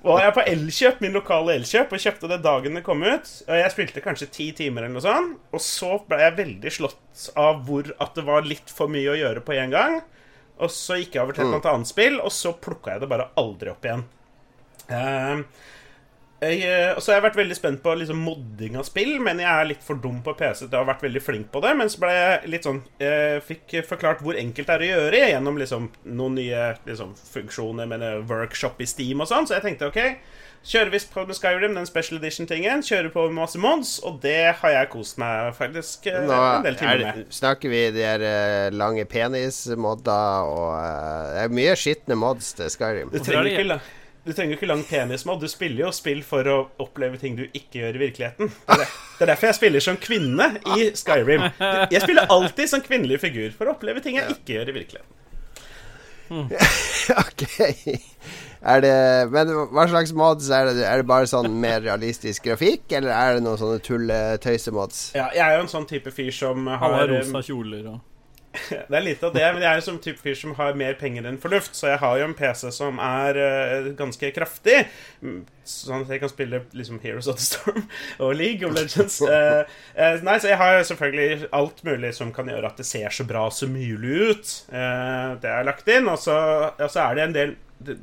[0.00, 3.30] Og jeg er på Elkjøp, min lokale Elkjøp, og kjøpte det dagen det kom ut.
[3.46, 5.38] Og jeg spilte kanskje ti timer eller noe sånt.
[5.54, 9.18] Og så ble jeg veldig slått av hvor at det var litt for mye å
[9.20, 10.00] gjøre på én gang.
[10.58, 11.70] Og så gikk jeg over til et mm.
[11.70, 14.02] annet spill, og så plukka jeg det bare aldri opp igjen.
[14.90, 15.46] Uh,
[16.36, 19.40] jeg, eh, jeg så har jeg vært veldig spent på liksom, modding av spill, men
[19.40, 21.72] jeg er litt for dum på PC til å ha vært veldig flink på det.
[21.78, 25.22] Men så ble jeg litt sånn Jeg fikk forklart hvor enkelt det er å gjøre
[25.32, 29.48] gjennom liksom, noen nye liksom, funksjoner med workshop i Steam og sånn.
[29.48, 30.00] Så jeg tenkte OK,
[30.66, 32.84] kjører vi på med Skyrim, den special edition-tingen.
[32.84, 36.66] Kjører på med masse mods, og det har jeg kost meg faktisk eh, Nå, en
[36.68, 37.28] del timer med.
[37.32, 40.74] Snakker vi de her uh, lange penis-modder og
[41.32, 43.14] Det er mye skitne mods til Skyrim.
[43.14, 43.80] Du trenger ikke
[44.26, 45.38] du trenger jo ikke lang penismod.
[45.40, 48.50] Du spiller jo spill for å oppleve ting du ikke gjør i virkeligheten.
[48.66, 51.46] Det er, det er derfor jeg spiller som kvinne i Skyrim.
[51.92, 55.22] Jeg spiller alltid som kvinnelig figur for å oppleve ting jeg ikke gjør i virkeligheten.
[56.26, 56.48] Mm.
[57.22, 57.44] ok.
[58.66, 58.96] Er det,
[59.30, 60.82] men hva slags mods er det?
[60.82, 65.04] Er det bare sånn mer realistisk grafikk, eller er det noen sånne tulletøysemods?
[65.14, 68.02] Ja, jeg er jo en sånn type fyr som har Alle rosa kjoler og
[68.90, 70.96] Det er litt av det, men jeg er jo som type fyr som har mer
[71.00, 74.84] penger enn fornuft, så jeg har jo en PC som er uh, ganske kraftig,
[75.24, 77.84] mm, sånn at jeg kan spille liksom Heroes of the Storm
[78.24, 79.20] og League of Legends.
[79.22, 79.62] Uh,
[80.00, 83.26] uh, nei, så jeg har selvfølgelig alt mulig som kan gjøre at det ser så
[83.28, 84.56] bra som mulig ut.
[84.70, 86.36] det er lagt inn, og så,
[86.72, 87.56] og så er det en del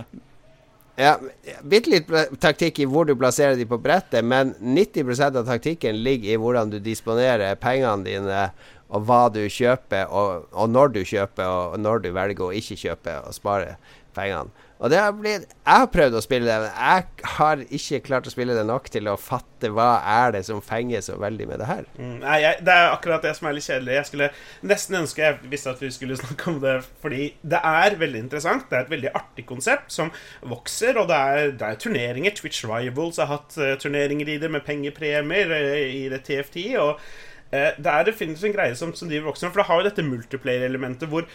[0.96, 1.18] Ja,
[1.62, 2.08] Bitte litt
[2.40, 6.72] taktikk i hvor du plasserer de på brettet, men 90% av taktikken ligger i hvordan
[6.72, 8.46] du disponerer pengene dine,
[8.92, 12.76] og hva du kjøper, og, og når du kjøper, og når du velger å ikke
[12.80, 13.76] kjøpe og spare
[14.16, 14.48] pengene.
[14.82, 18.26] Og det har blitt Jeg har prøvd å spille det, men jeg har ikke klart
[18.26, 21.62] å spille det nok til å fatte hva er det som fenger så veldig med
[21.62, 21.84] det her.
[21.94, 23.94] Mm, nei, jeg, Det er akkurat det som er litt kjedelig.
[23.94, 24.30] Jeg skulle
[24.72, 28.66] nesten ønske jeg visste at vi skulle snakke om det, fordi det er veldig interessant.
[28.70, 30.10] Det er et veldig artig konsept som
[30.54, 32.34] vokser, og det er, det er turneringer.
[32.40, 36.58] Twitch Rivals har hatt uh, turneringer i det med pengepremier uh, i det TFT.
[36.82, 39.90] og uh, det er definitivt en greie som, som driver vokser, for det har jo
[39.92, 41.30] dette multiplayer-elementet hvor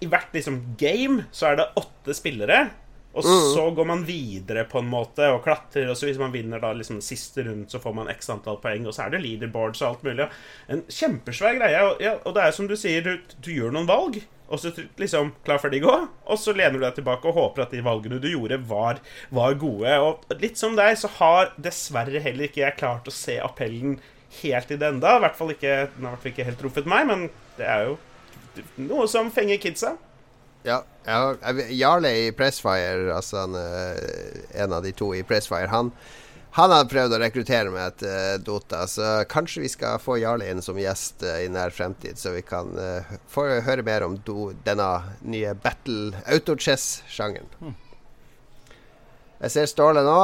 [0.00, 2.62] i hvert liksom game så er det åtte spillere.
[3.14, 3.54] Og mm.
[3.54, 5.86] så går man videre på en måte og klatrer.
[5.90, 8.88] Og så hvis man vinner da liksom siste rundt, så får man x antall poeng.
[8.90, 10.28] Og så er det leaderboards og alt mulig.
[10.72, 11.82] En kjempesvær greie.
[11.86, 14.18] Og, ja, og det er som du sier, du, du, gjør noen valg.
[14.50, 15.94] Og så liksom klar, ferdig, gå.
[16.26, 18.98] Og så lener du deg tilbake og håper at de valgene du gjorde, var,
[19.34, 19.94] var gode.
[20.02, 24.00] Og litt som deg, så har dessverre heller ikke jeg klart å se appellen
[24.40, 25.14] helt i det enda.
[25.16, 27.96] I hvert fall ikke, den har ikke helt truffet meg, men det er jo
[28.82, 29.94] noe som fenger kidsa.
[30.64, 31.34] Ja, ja,
[31.68, 35.90] Jarle i Pressfire, altså han, eh, en av de to i Pressfire, han,
[36.56, 40.48] han har prøvd å rekruttere meg til uh, Dota, så kanskje vi skal få Jarle
[40.48, 42.72] inn som gjest uh, i nær fremtid, så vi kan
[43.28, 44.88] få høre mer om do, denne
[45.20, 47.50] nye battle autochess-sjangeren.
[47.60, 47.74] Mm.
[49.44, 50.18] Jeg ser Ståle nå.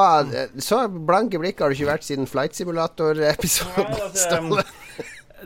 [0.65, 3.91] Så blanke blikk har du ikke vært siden Flight Simulator-episoden.
[4.07, 4.65] Altså, Ståle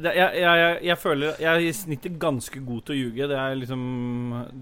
[0.02, 3.28] det, jeg, jeg, jeg, føler Jeg er i snittet ganske god til å ljuge.
[3.30, 3.82] Det liksom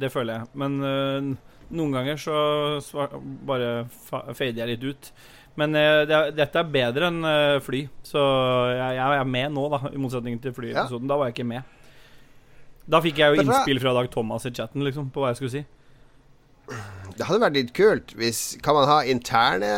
[0.03, 0.51] Det føler jeg.
[0.63, 2.39] Men uh, noen ganger så
[2.85, 3.15] svar,
[3.49, 5.13] bare fader jeg litt ut.
[5.61, 8.23] Men uh, det, dette er bedre enn uh, fly, så
[8.73, 9.85] jeg, jeg, er med nå, da.
[9.93, 11.07] I motsetning til flyepisoden.
[11.07, 11.13] Ja.
[11.15, 11.79] Da var jeg ikke med.
[12.93, 15.55] Da fikk jeg jo innspill fra Dag Thomas i chatten liksom, på hva jeg skulle
[15.55, 15.65] si.
[17.13, 19.73] Det hadde vært litt kult hvis Kan man ha interne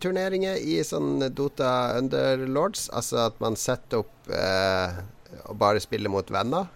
[0.00, 2.86] turneringer i sånn Dota Underlords?
[2.94, 5.00] Altså at man setter opp eh,
[5.44, 6.70] og bare spiller mot venner?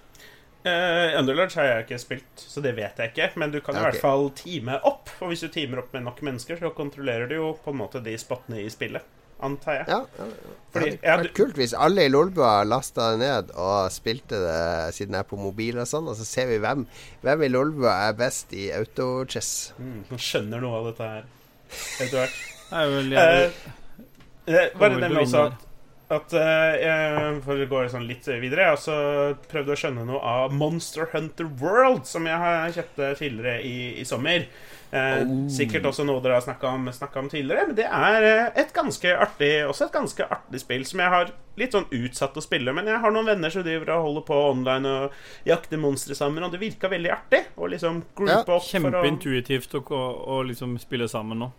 [0.62, 3.32] Uh, Underlords har jeg ikke spilt, så det vet jeg ikke.
[3.40, 3.80] Men du kan okay.
[3.80, 5.10] i hvert fall time opp.
[5.18, 8.02] Og hvis du timer opp med nok mennesker, så kontrollerer du jo på en måte
[8.04, 9.86] de spottene i spillet antar jeg.
[9.92, 10.58] Ja, ja, ja.
[10.72, 14.94] Fordi, det hadde vært kult hvis alle i Lolbua lasta det ned og spilte det
[14.96, 16.86] siden jeg er på mobil og sånn, og så ser vi hvem,
[17.24, 19.52] hvem i Lolbua er best i autochess.
[19.76, 21.28] Mm, man skjønner noe av dette her
[22.00, 22.40] etter hvert.
[24.48, 25.68] eh, bare nevne også at,
[26.14, 28.96] at uh, For å gå sånn litt videre Jeg har også
[29.50, 34.06] prøvd å skjønne noe av Monster Hunter World, som jeg har kjøpt tidligere i, i
[34.08, 34.46] sommer.
[34.92, 35.48] Eh, oh.
[35.48, 37.64] Sikkert også noe dere har snakka om, om, tidligere.
[37.70, 41.32] Men det er eh, et ganske artig Også et ganske artig spill som jeg har
[41.56, 42.74] litt sånn utsatt å spille.
[42.76, 46.44] Men jeg har noen venner som driver og holder på online og jakter monstre sammen,
[46.44, 47.42] og det virka veldig artig.
[47.56, 51.52] Og liksom ja, opp Kjempeintuitivt å, å, liksom spille sammen nå.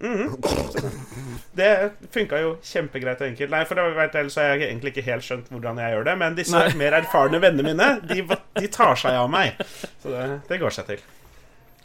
[0.00, 1.38] Mm -hmm.
[1.52, 3.50] Det funka jo kjempegreit og enkelt.
[3.50, 6.18] Nei, for vet ellers har jeg egentlig ikke helt skjønt hvordan jeg gjør det.
[6.18, 6.74] Men disse Nei.
[6.74, 9.54] mer erfarne vennene mine, de, de, tar seg av meg.
[10.02, 10.98] Så det, det går seg til.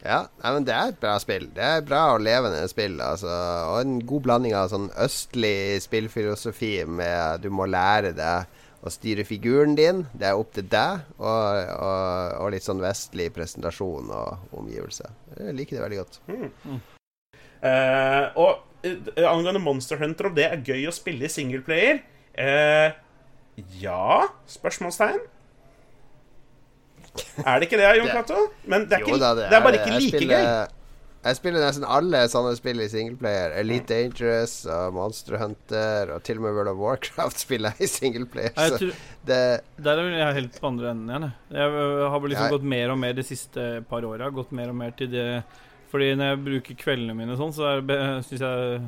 [0.03, 1.47] Ja, nei, men det er et bra spill.
[1.55, 3.01] Det er et bra og levende spill.
[3.01, 3.31] Altså.
[3.71, 8.45] Og en god blanding av sånn østlig spillfilosofi med du må lære deg
[8.83, 10.03] å styre figuren din.
[10.11, 11.05] Det er opp til deg.
[11.17, 15.07] Og, og, og litt sånn vestlig presentasjon og omgivelse.
[15.39, 16.19] Jeg liker det veldig godt.
[16.27, 16.81] Mm.
[17.63, 22.01] Uh, og uh, angående Monster Hunter, om det er gøy å spille i singleplayer
[22.35, 22.91] uh,
[23.79, 24.27] ja?
[24.51, 25.21] Spørsmålstegn?
[27.45, 28.39] Er det ikke det, Jon Det- Cato?
[28.65, 30.79] Men det er, ikke, Jo da, det er bare ikke like spiller- gøy.
[31.23, 33.53] Jeg spiller nesten alle sånne spill i singleplayer.
[33.61, 37.91] Elite Dangerous og Monster Hunter og til og med World of Warcraft spiller jeg i
[37.93, 38.51] singleplayer.
[38.57, 38.97] Jeg tror,
[39.29, 39.37] det
[39.85, 41.29] der er jeg helt på andre enden igjen.
[41.29, 41.61] jeg.
[41.61, 44.27] Jeg øh, har liksom Jeg- gått mer og mer de siste par åra.
[44.35, 45.27] Gått mer og mer til det
[45.93, 47.81] Fordi når jeg bruker kveldene mine sånn, så er
[48.25, 48.83] synes jeg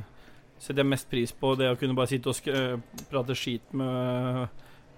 [0.58, 2.80] setter jeg mest pris på det å kunne bare sitte og øh,
[3.12, 4.48] prate skit med,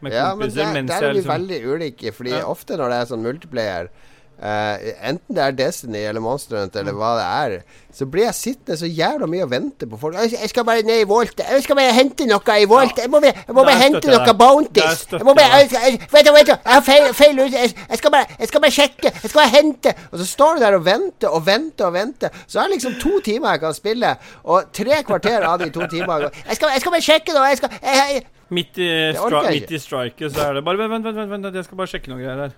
[0.05, 2.13] med Ja, men kompiser der, der er vi liksom veldig ulike.
[2.15, 2.45] Fordi Ja.
[2.47, 3.89] ofte når det er sånn multiplayer
[4.41, 8.37] eh, Enten det er Destiny eller Monster Hunt eller hva det er, så blir jeg
[8.37, 10.17] sittende så jævla mye og vente på folk.
[10.31, 11.39] Jeg skal bare ned i Volt.
[11.41, 12.99] Jeg skal bare hente noe i Volt.
[13.01, 14.35] Jeg må bare, jeg må bare hente noe.
[14.37, 15.07] Bounties.
[15.11, 17.57] Jeg må bare jeg jeg, vent, du, jeg har feil, feil ut.
[17.57, 19.13] Jeg, jeg, skal bare, jeg skal bare sjekke.
[19.23, 19.95] Jeg skal bare hente.
[20.11, 22.41] Og så står du der og venter og venter og venter.
[22.45, 25.89] Så er det liksom to timer jeg kan spille, og tre kvarter av de to
[25.89, 27.45] timene Jeg skal, jeg skal bare sjekke nå.
[27.49, 28.87] Jeg skal Midt i,
[29.51, 31.91] midt i striket så er det bare Vent, vent, vent, vent, vent jeg skal bare
[31.91, 32.53] sjekke noe greier her.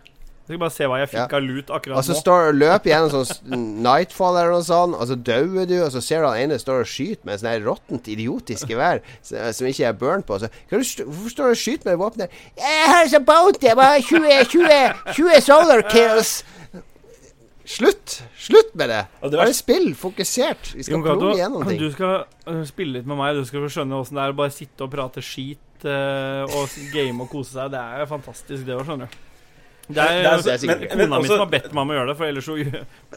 [0.49, 1.37] Jeg skal bare se hva jeg fikk Ja.
[1.37, 2.21] av lut akkurat Og så nå.
[2.23, 6.01] står og løper gjennom sånn Nightfall eller noe sånt, og så dauer du, og så
[6.01, 9.85] ser du han ene står og skyter med en sånn råttent, idiotisk gevær som ikke
[9.85, 10.39] er burnt på.
[10.41, 12.29] Så, "Hva er hvorfor står du og skyter med det våpenet?
[12.57, 13.67] Jeg har så bounty!
[13.67, 16.43] Jeg ha 20, 20, 20 solar kills!
[17.69, 18.23] Slutt!
[18.35, 19.05] Slutt med det!
[19.21, 20.73] Det Bare spill fokusert.
[20.73, 21.77] Vi skal Cato, gjennom ting.
[21.77, 23.35] du skal øh, spille litt med meg.
[23.35, 26.67] Du skal få skjønne åssen det er å bare sitte og prate skit uh, og
[26.91, 27.69] game og kose seg.
[27.69, 29.28] Det er jo fantastisk, det òg, skjønner du.
[29.89, 31.81] Det er, Det er så- det er sikkert- men- kona mi som har bedt meg
[31.81, 32.55] om å gjøre det, for ellers så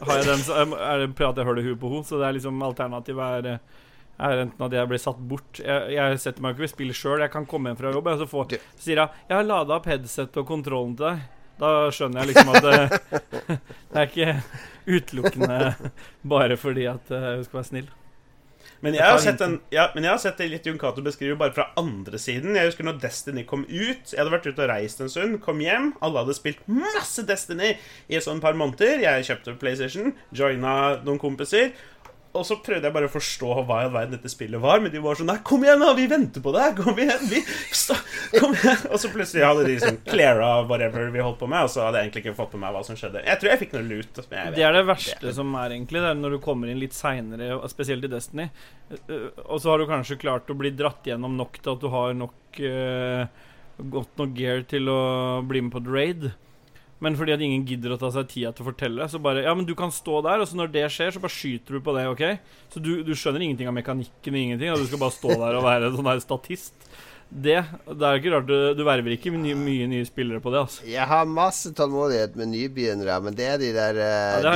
[0.07, 0.53] har jeg den så
[0.93, 2.03] er det prater jeg høl i huet på henne.
[2.09, 3.59] Så det er liksom alternativet er,
[4.19, 7.19] er enten at jeg blir satt bort Jeg, jeg setter meg ikke ved spill sjøl.
[7.19, 9.73] Jeg kan komme hjem fra jobb, og så, får, så sier hun 'Jeg har lada
[9.75, 11.19] opp headset og kontrollen til deg'.
[11.59, 13.01] Da skjønner jeg liksom at det,
[13.93, 14.43] det er ikke
[14.87, 15.75] utelukkende
[16.25, 17.89] bare fordi at øh, hun skal være snill.
[18.83, 21.37] Men jeg, har sett en, ja, men jeg har sett det litt Jon Cato beskriver
[21.39, 22.57] bare fra andre siden.
[22.59, 24.11] Jeg husker når Destiny kom ut.
[24.11, 25.93] Jeg hadde vært ute og reist en stund, kom hjem.
[26.03, 27.77] Alle hadde spilt masse Destiny
[28.11, 28.99] i et sånn par måneder.
[29.05, 30.75] Jeg kjøpte PlayStation, joina
[31.07, 31.71] noen kompiser.
[32.33, 34.81] Og så prøvde jeg bare å forstå hva i all verden dette spillet var.
[34.83, 35.93] Men de var sånn Nei, kom igjen, da!
[35.97, 36.79] Vi venter på deg!
[36.83, 37.25] Kom igjen!
[37.29, 37.43] Vi,
[38.39, 38.85] kom igjen!
[38.89, 42.01] Og så plutselig hadde de sånn cleara whatever vi holdt på med, og så hadde
[42.01, 43.23] jeg egentlig ikke fått med meg hva som skjedde.
[43.27, 44.23] Jeg tror jeg fikk noe lut.
[44.23, 46.01] Det er det verste verste som er, egentlig.
[46.03, 48.49] Det er når du kommer inn litt seinere, spesielt i Destiny.
[49.09, 51.89] Uh, Og så har du kanskje klart å bli dratt gjennom nok til at du
[51.93, 53.25] har nok uh,
[53.77, 55.01] godt nok gear til å
[55.47, 56.31] bli med på et raid.
[57.03, 59.53] Men fordi at ingen gidder å ta seg tida til å fortelle, så bare Ja,
[59.57, 61.91] men du kan stå der, og så når det skjer, så bare skyter du på
[61.97, 62.23] det, OK?
[62.73, 65.63] Så du, du skjønner ingenting av mekanikken ingenting, og du skal bare stå der og
[65.67, 66.75] være sånn her statist.
[67.33, 67.55] Det,
[67.89, 70.83] det er ikke rart du, du verver ikke mye, mye nye spillere på det, altså.
[70.85, 74.51] Jeg har masse tålmodighet med nybegynnere, men det er de der, eh, Ja,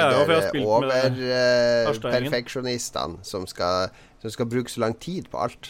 [0.54, 5.66] de overperfeksjonistene som, som skal bruke så lang tid på alt.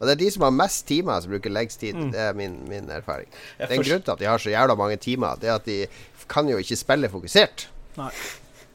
[0.00, 1.94] Og det er de som har mest timer, som bruker lengst tid.
[1.94, 2.12] Mm.
[2.14, 3.28] Det er min, min erfaring.
[3.58, 5.34] Jeg Det er en grunn til at de har så jævla mange timer.
[5.40, 5.86] Det er at de
[6.28, 7.66] kan jo ikke spille fokusert.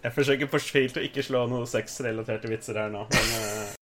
[0.03, 3.07] Jeg forsøker fortvilt å ikke slå noen sexrelaterte vitser her nå.
[3.09, 3.73] Men, uh...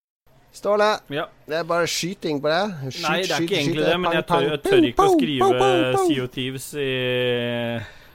[0.53, 1.25] Ståle, Ja.
[1.49, 2.61] det er bare skyting på det.
[2.93, 5.15] Skyt, Nei, det er skyt, ikke egentlig det, men jeg tør, jeg tør ikke å
[5.17, 5.49] skrive.
[6.07, 6.89] Sea of Thieves i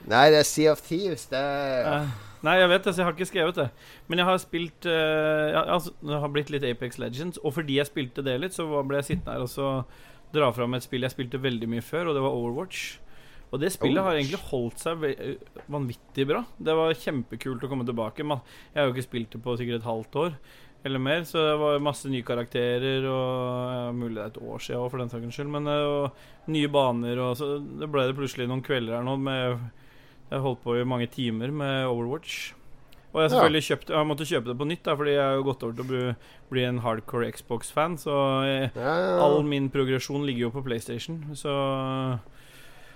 [0.09, 1.25] Nei, det er Sea of Thieves.
[1.29, 2.07] Det er Eh,
[2.45, 3.67] Nei, jeg vet det, så jeg har ikke skrevet det.
[4.07, 7.79] Men jeg har spilt uh, jeg, altså, Det har blitt litt Apex Legends, og fordi
[7.79, 9.73] jeg spilte det litt, så ble jeg sittende her og så
[10.29, 12.87] dra fram et spill jeg spilte veldig mye før, og det var Overwatch.
[13.49, 15.05] Og det spillet har egentlig holdt seg
[15.73, 16.43] vanvittig bra.
[16.61, 18.21] Det var kjempekult å komme tilbake.
[18.21, 20.35] Jeg har jo ikke spilt det på sikkert et halvt år
[20.83, 24.79] eller mer, så det var masse nye karakterer og Mulig det er et år siden
[24.79, 28.15] òg, for den saks skyld, men eh, og nye baner og så Det ble det
[28.15, 29.65] plutselig noen kvelder her nå med
[30.29, 32.53] Jeg holdt på i mange timer med Overwatch.
[33.09, 35.63] Og jeg selvfølgelig kjøpt Jeg måtte kjøpe det på nytt, da, fordi jeg har gått
[35.65, 36.01] over til å bli,
[36.51, 39.15] bli en hardcore Xbox-fan, så jeg, ja, ja.
[39.25, 41.55] all min progresjon ligger jo på PlayStation, så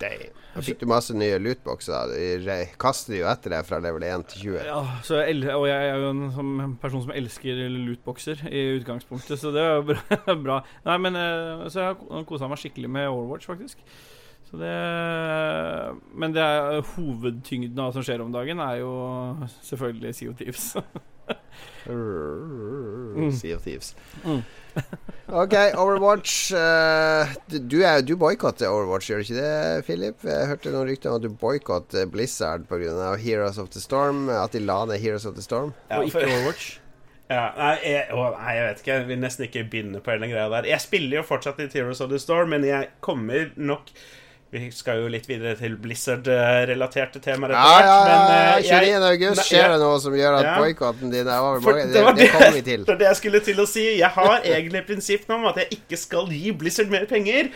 [0.01, 0.39] Damn.
[0.53, 2.11] Da fikk du masse nye lootboxer.
[2.43, 4.67] De kaster jo etter deg fra level 1 til 20.
[4.67, 8.65] Ja, så jeg, og jeg er jo en som, en person som elsker lootboxer i
[8.75, 10.19] utgangspunktet, så det er jo bra.
[10.45, 10.59] bra.
[10.85, 13.81] Nei, men eh, Så jeg har kosa meg skikkelig med Overwatch, faktisk.
[14.53, 18.91] Så det Men det er hovedtyngden av hva som skjer om dagen, er jo
[19.65, 20.67] selvfølgelig of Thieves.
[23.39, 23.95] Sea of Thieves.
[24.21, 24.43] Mm.
[25.41, 26.53] OK, Overwatch.
[26.53, 30.23] Uh, du er, du boikotter Overwatch, gjør du ikke det, Philip?
[30.29, 33.15] Jeg hørte noen rykter om at du boikotter Blizzard pga.
[33.17, 34.29] Heroes of the Storm.
[34.29, 35.73] At de la ned Heroes of the Storm.
[35.89, 36.73] ja, og ikke Overwatch.
[37.31, 38.95] Ja, nei, jeg, å, nei, jeg vet ikke.
[38.97, 40.67] Jeg vil nesten ikke begynne på hele den greia der.
[40.69, 43.89] Jeg spiller jo fortsatt i Heroes of the Storm, men jeg kommer nok
[44.53, 49.05] Vi skal jo litt videre til Blizzard-relaterte temaer Ja, ja, ja, Men eh, 29.
[49.07, 50.51] august Nei, skjer det noe som gjør at Ja.
[50.61, 51.59] boikotten din er over.
[51.65, 51.87] mange.
[51.87, 52.83] Det, det var det kommer vi til.
[52.85, 53.85] det var det jeg skulle til å si.
[53.97, 57.49] Jeg har egentlig prinsipp nå om at jeg ikke skal gi Blizzard mer penger.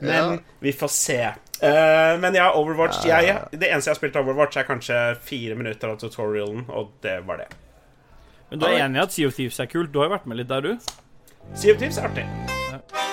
[0.00, 0.38] Men Ja.
[0.64, 1.18] vi får se.
[1.58, 5.56] Uh, men ja, Overwatch jeg, Det eneste jeg har spilt av Overwatch, er kanskje fire
[5.58, 7.48] minutter av tutorialen, og det var det.
[8.50, 9.92] Men du er enig i at Sea of Thieves er kult?
[9.92, 10.78] Du har jo vært med litt der, du?
[11.58, 12.24] Sea of Thieves er artig.
[12.68, 13.07] Spill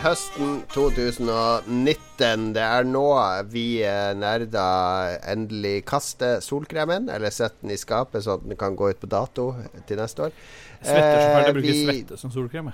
[0.00, 2.50] høsten 2019.
[2.56, 3.04] Det er nå
[3.52, 8.90] vi eh, nerder endelig kaster solkremen, eller setter den i skapet så den kan gå
[8.92, 9.50] ut på dato
[9.88, 10.36] til neste år.
[10.80, 11.48] Svetter så fælt.
[11.48, 12.70] Eh, bruker vi- svette som solkrem.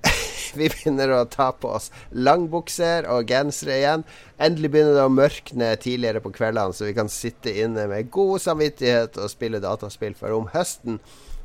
[0.58, 4.02] Vi begynner å ta på oss langbukser og gensere igjen.
[4.42, 8.40] Endelig begynner det å mørkne tidligere på kveldene, så vi kan sitte inne med god
[8.42, 10.16] samvittighet og spille dataspill.
[10.18, 10.96] For om høsten,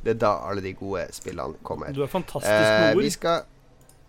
[0.02, 1.92] det er da alle de gode spillene kommer.
[1.94, 3.46] Du er fantastisk Eh, med vi, ord.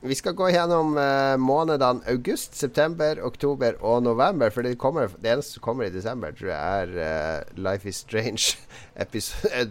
[0.02, 4.52] Vi skal gå gjennom uh, månedene august, september, oktober og november.
[4.54, 8.04] For det, kommer, det eneste som kommer i desember, tror jeg er uh, Life is
[8.06, 8.60] Strange
[9.04, 9.66] episo- eh,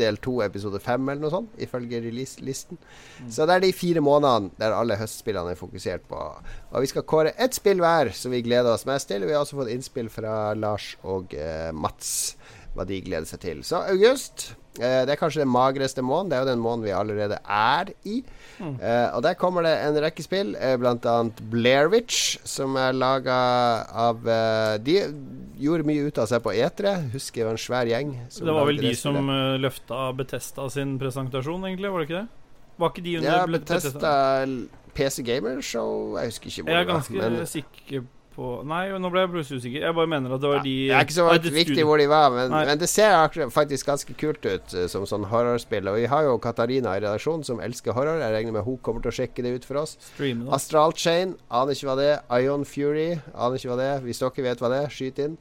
[0.00, 2.80] del to, episode fem, eller noe sånt, ifølge release-listen.
[3.28, 6.22] Så det er de fire månedene der alle høstspillene er fokusert på.
[6.72, 9.28] Og vi skal kåre ett spill hver som vi gleder oss mest til.
[9.28, 12.32] Vi har også fått innspill fra Lars og uh, Mats
[12.74, 13.64] hva de gleder seg til.
[13.66, 16.30] Så august det er kanskje den magreste måneden.
[16.30, 18.20] Det er jo den måneden vi allerede er i.
[18.60, 23.36] Eh, og der kommer det en rekke spill, eh, blant annet Blairwitch, som er laga
[23.88, 24.98] av eh, De
[25.60, 26.96] gjorde mye ut av seg på etere.
[27.14, 28.12] Husker det var en svær gjeng.
[28.28, 31.92] som Det var vel de som uh, løfta Betesta sin presentasjon, egentlig?
[31.92, 32.28] Var det ikke det?
[32.80, 34.14] Var ikke de under Ja, Betesta,
[34.96, 37.00] PC Gamer Show Jeg husker ikke hvor Jeg er det var.
[37.00, 38.19] ganske Men sikker på
[38.64, 39.82] Nei, nå ble jeg plutselig usikker.
[39.84, 42.06] Jeg bare mener at det var de det er ikke så viktig studio- hvor de
[42.08, 45.88] var, men, men det ser faktisk ganske kult ut eh, som sånn horrorspill.
[45.92, 48.20] Og vi har jo Katarina i redaksjonen som elsker horror.
[48.22, 49.96] Jeg regner med hun kommer til å sjekke det ut for oss.
[50.56, 52.20] Astral Chain, aner ikke hva det er.
[52.40, 54.04] Ion Fury, aner ikke hva det er.
[54.08, 55.36] Hvis dere vet hva det er, skyt inn.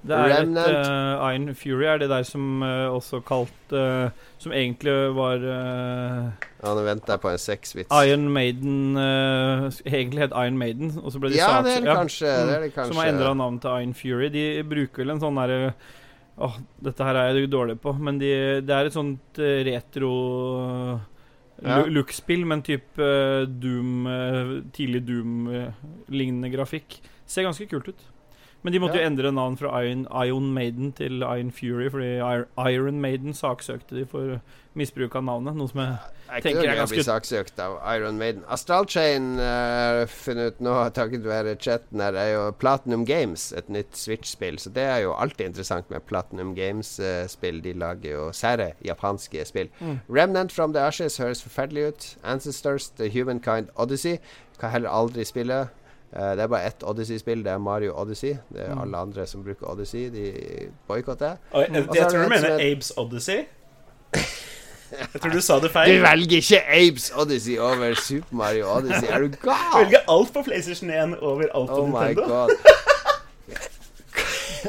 [0.00, 4.08] Det er et uh, Iron Fury er det der som uh, også kalt uh,
[4.40, 6.30] Som egentlig var uh,
[6.62, 7.92] Ja, nå venter jeg på en sexvits.
[7.92, 11.92] Iron Maiden Egentlig het Iron Maiden, og så ble de Ja, sagt det er det
[11.92, 11.96] ja.
[12.00, 12.26] kanskje.
[12.32, 12.92] Det er det kanskje.
[12.94, 14.30] Som har endra navn til Iron Fury.
[14.32, 15.74] De bruker vel en sånn derre
[16.40, 18.30] Åh, dette her er jeg dårlig på, men de,
[18.64, 20.12] det er et sånt eh, retro
[21.60, 21.82] Ja.
[21.84, 26.96] look-spill, men type eh, Doom eh, Tidlig Doom-lignende grafikk.
[27.28, 28.06] Ser ganske kult ut.
[28.62, 29.02] Men de måtte Ja.
[29.02, 32.18] jo endre navn fra Iron, Iron Maiden til Iron Fury, fordi
[32.74, 34.40] Iron Maiden saksøkte de for
[34.74, 35.56] misbruk av navnet.
[35.56, 35.96] Noe som jeg,
[36.28, 38.44] Jeg er ganske jeg kunne bli saksøkt av Iron Maiden.
[38.48, 43.68] Astral Chain uh, funnet ut nå, takket være chatten her, er jo Platinum Games, et
[43.72, 44.58] nytt Switch-spill.
[44.58, 47.62] Så det er jo alltid interessant med Platinum Games-spill.
[47.64, 49.72] De lager jo sære japanske spill.
[49.80, 49.98] Mm.
[50.08, 52.16] Remnant from the Ashes høres forferdelig ut.
[52.24, 54.18] Ancestors, The Humankind Odyssey.
[54.60, 55.68] Kan heller aldri spille.
[56.16, 57.44] Eh, det er bare ett Odyssey-spill.
[57.44, 58.32] Det er Mario Odyssey.
[58.52, 58.80] Det er Mm.
[58.82, 60.08] alle andre som bruker Odyssey.
[60.10, 60.32] De
[60.88, 61.36] boikotter.
[61.52, 63.44] Og jeg, jeg tror du mener er- Abes Odyssey.
[64.90, 65.92] Jeg tror du sa det feil.
[65.96, 69.06] Du velger ikke Abes Odyssey over Super Mario Odyssey.
[69.08, 72.26] Er du Du velger alt på PlayStation 1 over alt på Oh my Nintendo.
[72.26, 72.50] god.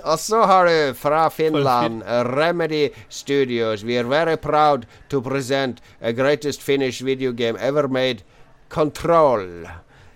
[0.03, 2.03] Og så har du fra Finland
[2.37, 3.83] Remedy Studios.
[3.83, 8.17] We are very proud to present a greatest Finnish video game ever made,
[8.69, 9.67] Control.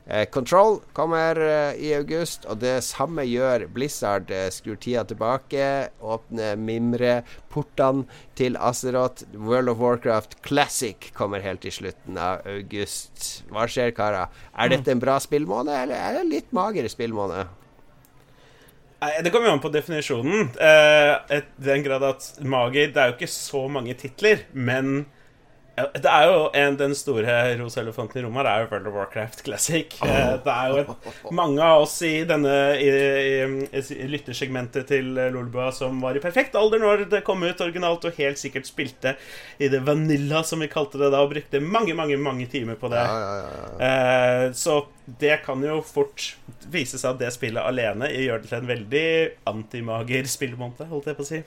[0.08, 4.30] Eh, Control kommer eh, i august, og det samme gjør Blizzard.
[4.30, 8.06] Eh, skrur tida tilbake, åpner Mimre-portene
[8.38, 9.26] til Azeroth.
[9.34, 13.47] World of Warcraft Classic kommer helt i slutten av august.
[13.49, 14.30] Hva skjer, karer?
[14.53, 17.64] Er dette en bra spillmåned, eller er det en litt mager spillmåned?
[19.26, 20.53] Det kommer jo an på definisjonen.
[20.56, 25.03] Et, den grad at Mager Det er jo ikke så mange titler, men
[25.76, 29.41] det er jo en, Den store rosa elefanten i rommet er jo World of Warcraft
[29.43, 29.97] Classic.
[30.05, 35.11] Eh, Det er jo et, mange av oss i denne i, i, i lyttersegmentet til
[35.36, 39.15] Lolbua som var i perfekt alder når det kom ut originalt, og helt sikkert spilte
[39.59, 42.91] i det vanilla, som vi kalte det da, og brukte mange, mange mange timer på
[42.93, 43.03] det.
[43.03, 43.89] Ja, ja, ja, ja.
[43.89, 44.80] Eh, så
[45.19, 46.32] det kan jo fort
[46.71, 49.07] vise seg at det spillet alene gjør det til en veldig
[49.51, 51.43] antimager spillmåned, holdt jeg på å si.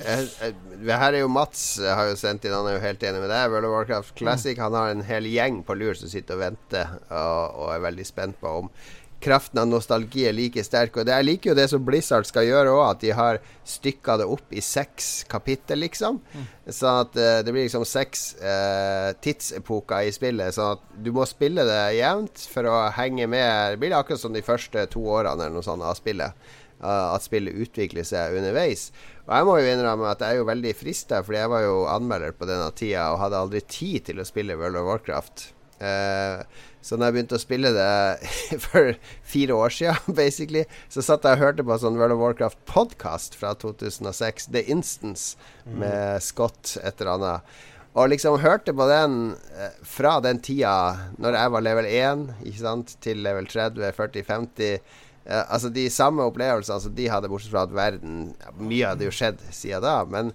[0.00, 3.20] Det her er jo Mats jeg har jo sendt inn, han er jo helt enig
[3.20, 3.50] med deg.
[3.52, 6.94] World of Warcraft Classic Han har en hel gjeng på lur som sitter og venter
[7.10, 8.72] og, og er veldig spent på om
[9.20, 10.96] kraften av nostalgi er like sterk.
[10.96, 14.16] Og det Jeg liker jo det som Blizzard skal gjøre òg, at de har stykka
[14.20, 16.20] det opp i seks kapittel, liksom.
[16.66, 20.54] Sånn at uh, det blir liksom seks uh, tidsepoker i spillet.
[20.56, 23.76] Sånn at du må spille det jevnt for å henge med.
[23.76, 26.50] Det blir akkurat som de første to årene eller noe sånt av spillet.
[26.80, 28.88] Eh, at spillet utvikler seg underveis.
[29.28, 31.78] Og jeg må jo innrømme at jeg er jo veldig frista, fordi jeg var jo
[31.92, 35.50] anmelder på denne tida og hadde aldri tid til å spille World of Warcraft.
[35.80, 36.44] Uh,
[36.84, 38.28] så når jeg begynte å spille det
[38.66, 38.92] for
[39.24, 43.54] fire år siden, basically, så satt jeg og hørte på sånn World of Warcraft-podkast fra
[43.60, 47.60] 2006, The Instance, med Scott et eller annet.
[47.98, 49.14] Og liksom hørte på den
[49.58, 54.26] eh, fra den tida, når jeg var level 1 ikke sant, til level 30, 40,
[54.28, 54.98] 50
[55.30, 59.14] Altså de samme opplevelsene altså de hadde, bortsett fra at verden ja, Mye hadde jo
[59.14, 60.32] skjedd siden da, men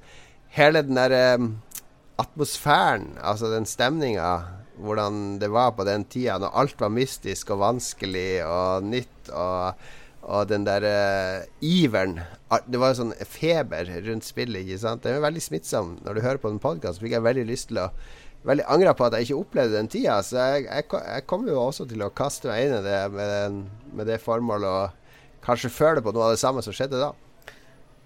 [0.55, 1.49] hele den der um,
[2.21, 4.31] atmosfæren, altså den stemninga,
[4.79, 9.85] hvordan det var på den tida, når alt var mystisk og vanskelig og nytt, og,
[10.23, 12.19] og den der uh, iveren
[12.67, 15.03] Det var jo sånn feber rundt spillet, ikke sant.
[15.03, 15.97] Det er veldig smittsom.
[16.05, 17.89] Når du hører på den podkasten, fikk jeg veldig lyst til å
[18.45, 21.61] Veldig angra på at jeg ikke opplevde den tida, så jeg, jeg, jeg kommer jo
[21.63, 23.61] også til å kaste meg inn i det med, den,
[23.97, 27.11] med det formålet å kanskje føle på noe av det samme som skjedde da.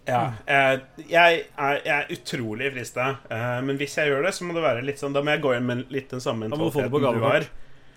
[0.09, 0.79] Ja, eh,
[1.11, 4.63] jeg, er, jeg er utrolig frista, eh, men hvis jeg gjør det, så må det
[4.63, 7.45] være litt sånn Da må jeg gå inn med litt den samme mentaliteten du har.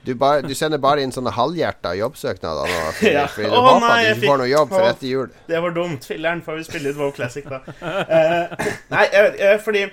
[0.02, 3.26] Du, bare, du sender bare inn sånne halvhjerta jobbsøknader nå, fordi, Ja.
[3.30, 5.28] fordi du håper nei, at du ikke får noe jobb for etter jul.
[5.46, 6.08] Det var dumt.
[6.10, 7.60] Filler'n, får vi spille ut WoW Classic, da.
[8.02, 9.84] Eh, nei, eh, fordi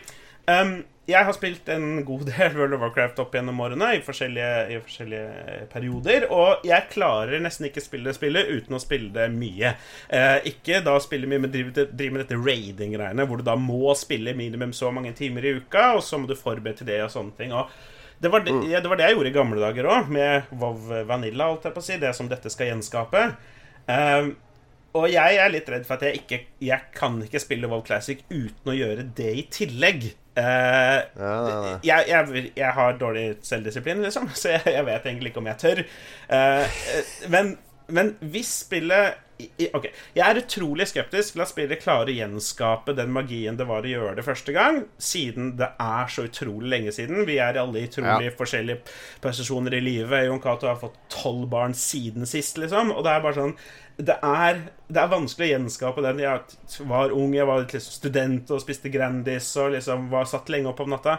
[0.49, 0.79] ehm,
[1.09, 4.79] jeg har spilt en god del World of Warcraft opp gjennom årene i forskjellige, i
[4.83, 9.73] forskjellige perioder, og jeg klarer nesten ikke spille det spillet uten å spille det mye.
[10.07, 13.95] Eh, ikke da spille mye, men drive, drive med dette raiding-greiene, hvor du da må
[13.97, 17.13] spille minimum så mange timer i uka, og så må du forberede til det og
[17.15, 17.55] sånne ting.
[17.55, 17.71] Og
[18.19, 20.93] det var det, ja, det var det jeg gjorde i gamle dager òg, med WoW
[21.07, 21.97] Vanilla, holdt jeg på å si.
[22.01, 23.25] Det som dette skal gjenskape.
[23.89, 24.33] Ehm,
[24.97, 28.23] og jeg er litt redd for at jeg ikke Jeg kan ikke spille WoW Classic
[28.31, 30.09] uten å gjøre det i tillegg.
[30.39, 30.43] Uh,
[31.19, 31.73] Ja, nei, nei.
[31.83, 35.61] jeg, jeg, jeg har dårlig selvdisiplin, liksom, så jeg, jeg vet egentlig ikke om jeg
[35.65, 35.81] tør.
[36.37, 36.79] Eh,
[37.33, 37.51] men,
[37.91, 39.85] men hvis spillet Ok,
[40.17, 43.91] jeg er utrolig skeptisk til at spillet klarer å gjenskape den magien det var å
[43.91, 47.23] gjøre det første gang, siden det er så utrolig lenge siden.
[47.27, 48.81] Vi er alle i utrolig forskjellige
[49.23, 50.25] posisjoner i livet.
[50.27, 52.91] Jon Cato har fått tolv barn siden sist, liksom.
[52.91, 53.55] Og det er bare sånn
[53.99, 56.19] det er, det er vanskelig å gjenskape den.
[56.23, 60.71] Jeg var ung, jeg var liksom student og spiste Grandis og liksom var satt lenge
[60.71, 61.17] opp om natta.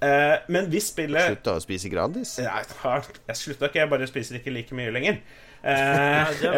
[0.00, 2.38] Eh, men hvis spillet Slutta å spise Grandis?
[2.40, 5.22] har, jeg slutta ikke, jeg bare spiser ikke like mye lenger.
[5.60, 6.52] Eh, det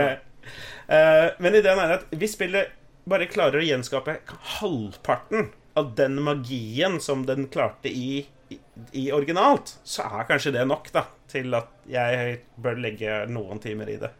[0.88, 2.72] eh, men ideen er at hvis spillet
[3.08, 4.20] bare klarer å gjenskape
[4.60, 8.22] halvparten av den magien som den klarte i,
[8.52, 8.58] i,
[9.04, 13.90] i originalt, så er kanskje det nok da til at jeg bør legge noen timer
[13.90, 14.12] i det.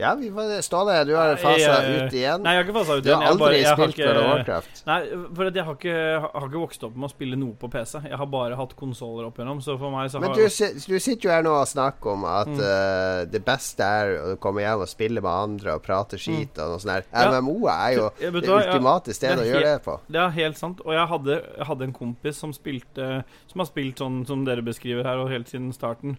[0.00, 2.42] Ja, vi får Ståle, du har fasa ut igjen.
[2.42, 4.30] Nei, jeg har ikke fasa ut Du har aldri Jeg bare- jeg spilt World of
[4.30, 4.82] Warcraft.
[4.86, 4.98] Nei,
[5.36, 5.96] for jeg har ikke,
[6.32, 8.00] har ikke vokst opp med å spille noe på PC.
[8.08, 10.42] Jeg har bare hatt konsoller opp igjennom, så for meg så Men har du,
[10.94, 12.60] du sitter jo her nå og snakker om at Mm.
[12.60, 16.70] uh, det beste er å komme hjem og spille med andre og prate skit og
[16.74, 17.04] noe sånt.
[17.12, 17.20] Mm.
[17.20, 17.40] Ja.
[17.40, 20.00] MMO er jo det ultimate stedet det å gjøre det på.
[20.10, 20.80] Det er helt sant.
[20.84, 24.62] Og jeg hadde, jeg hadde en kompis som spilte Som har spilt sånn som dere
[24.62, 26.16] beskriver her, og helt siden starten.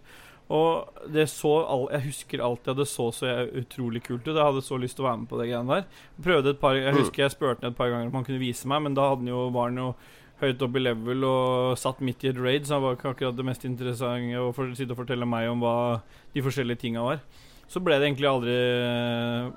[0.52, 4.36] Og det så all, Jeg husker alltid at det så så utrolig kult ut.
[4.36, 5.86] Jeg hadde så lyst til å være med på det greiene der.
[6.22, 7.00] Prøvde et par Jeg Mm.
[7.00, 9.50] husker jeg spurte han et par ganger om han kunne vise meg, men da jo,
[9.50, 9.96] var han jo
[10.42, 13.36] høyt oppe i level og satt midt i et raid, så han var ikke akkurat
[13.38, 16.02] det mest interessante å for, sitte og fortelle meg om hva
[16.34, 17.20] de forskjellige tinga var.
[17.72, 18.56] Så ble det egentlig aldri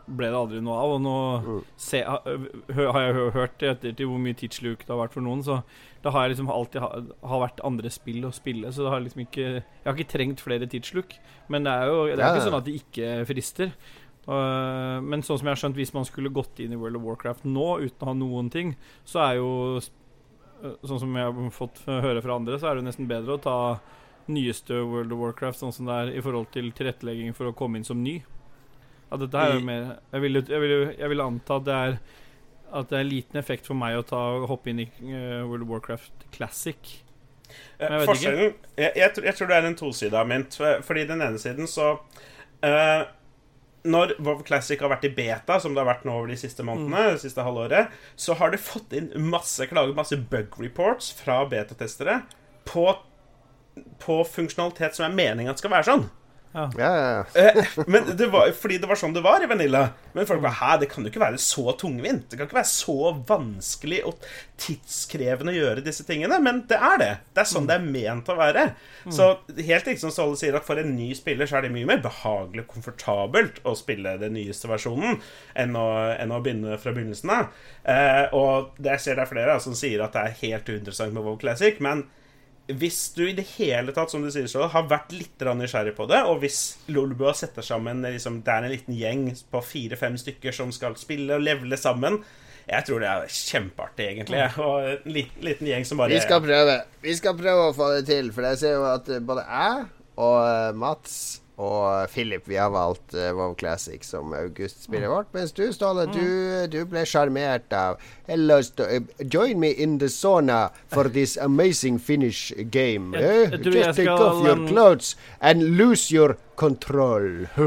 [0.07, 0.93] Ble det aldri noe av.
[0.95, 1.65] Og nå Mm.
[1.77, 5.43] se, ha, har jeg hørt i ettertid hvor mye tidsluk det har vært for noen,
[5.43, 5.57] så
[6.05, 6.91] det har liksom alltid ha,
[7.33, 10.41] har vært andre spill å spille, så det har liksom ikke Jeg har ikke trengt
[10.45, 11.17] flere tidsluk,
[11.49, 12.47] men det er jo det er Ja, ikke ja.
[12.47, 13.73] sånn at det ikke frister.
[14.29, 17.03] Uh, men sånn som jeg har skjønt, hvis man skulle gått inn i World of
[17.03, 19.81] Warcraft nå uten å ha noen ting, så er jo
[20.87, 23.57] Sånn som jeg har fått høre fra andre, så er det nesten bedre å ta
[24.29, 27.77] nyeste World of Warcraft sånn som det er i forhold til tilrettelegging for å komme
[27.81, 28.19] inn som ny.
[29.11, 29.83] Ja, dette her er jo mer
[30.15, 31.99] Jeg vil, jeg vil, jeg vil anta at det er
[32.75, 35.69] At det er liten effekt for meg å ta hoppe inn i eh, World of
[35.75, 36.95] Warcraft Classic
[37.79, 38.07] jeg vet ikke.
[38.09, 40.57] Forskjellen jeg, jeg, tror- jeg tror det er en tosida mynt.
[40.59, 41.91] for- Fordi den ene siden så
[42.65, 43.05] uh,
[43.85, 46.65] Når WoW Classic har vært i beta, som det har vært nå over de siste
[46.65, 51.43] månedene, det siste halvåret, så har det fått inn masse klager, masse bug reports fra
[51.51, 52.23] betatestere
[52.65, 52.87] på,
[54.05, 56.07] på funksjonalitet som er meninga at skal være sånn.
[56.55, 57.43] Ja, ja, ja.
[57.43, 59.89] Eh, men det var, fordi det var sånn det var i Vanilla.
[60.15, 62.29] Men folk bare Hæ, det kan jo ikke være så tungvint.
[62.31, 64.29] Det kan ikke være så vanskelig og
[64.63, 66.39] tidskrevende å gjøre disse tingene.
[66.45, 67.11] Men det er det.
[67.35, 68.69] Det er sånn det er ment å være.
[69.11, 71.91] Så helt riktig som Ståle sier, at for en ny spiller så er det mye
[71.91, 75.19] mer behagelig og komfortabelt å spille den nyeste versjonen
[75.59, 77.51] enn å, enn å begynne fra begynnelsen av.
[77.83, 81.19] Eh, og det jeg ser det er flere som sier at det er helt uinteressant
[81.19, 81.83] med WoW Classic.
[81.83, 82.07] men
[82.67, 86.07] hvis du i det hele tatt som du sier så, har vært litt nysgjerrig på
[86.09, 90.55] det, og hvis Lolbua setter sammen liksom, Det er en liten gjeng på fire-fem stykker
[90.57, 92.23] som skal spille og levele sammen
[92.65, 94.41] Jeg tror det er kjempeartig, egentlig.
[94.65, 97.91] Og en liten, liten gjeng som bare Vi skal prøve Vi skal prøve å få
[97.99, 102.57] det til, for jeg ser jo at både jeg og eh, Mats og Philip vi
[102.59, 105.27] har valgt uh, WoW Classic som augustspillet vårt.
[105.35, 107.97] Mens du, Ståle, du, du ble sjarmert av
[108.27, 113.15] Hello, uh, Join me in the sauna for this amazing Finnish game.
[113.15, 113.51] Jeg- eh?
[113.53, 117.47] jeg tror jeg Just take skal, off your um, clothes and lose your control.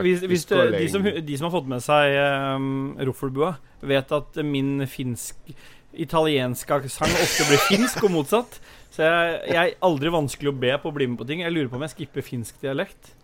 [0.00, 2.16] Hvis, hvis du, de, som, de som har fått med seg
[2.56, 5.36] um, Roffelbua, vet at min finsk
[5.92, 8.60] italienske aksent ofte blir finsk, og motsatt.
[9.00, 11.40] Så jeg, jeg er aldri vanskelig å be på å bli med på ting.
[11.40, 13.14] Jeg lurer på om jeg skipper finsk dialekt.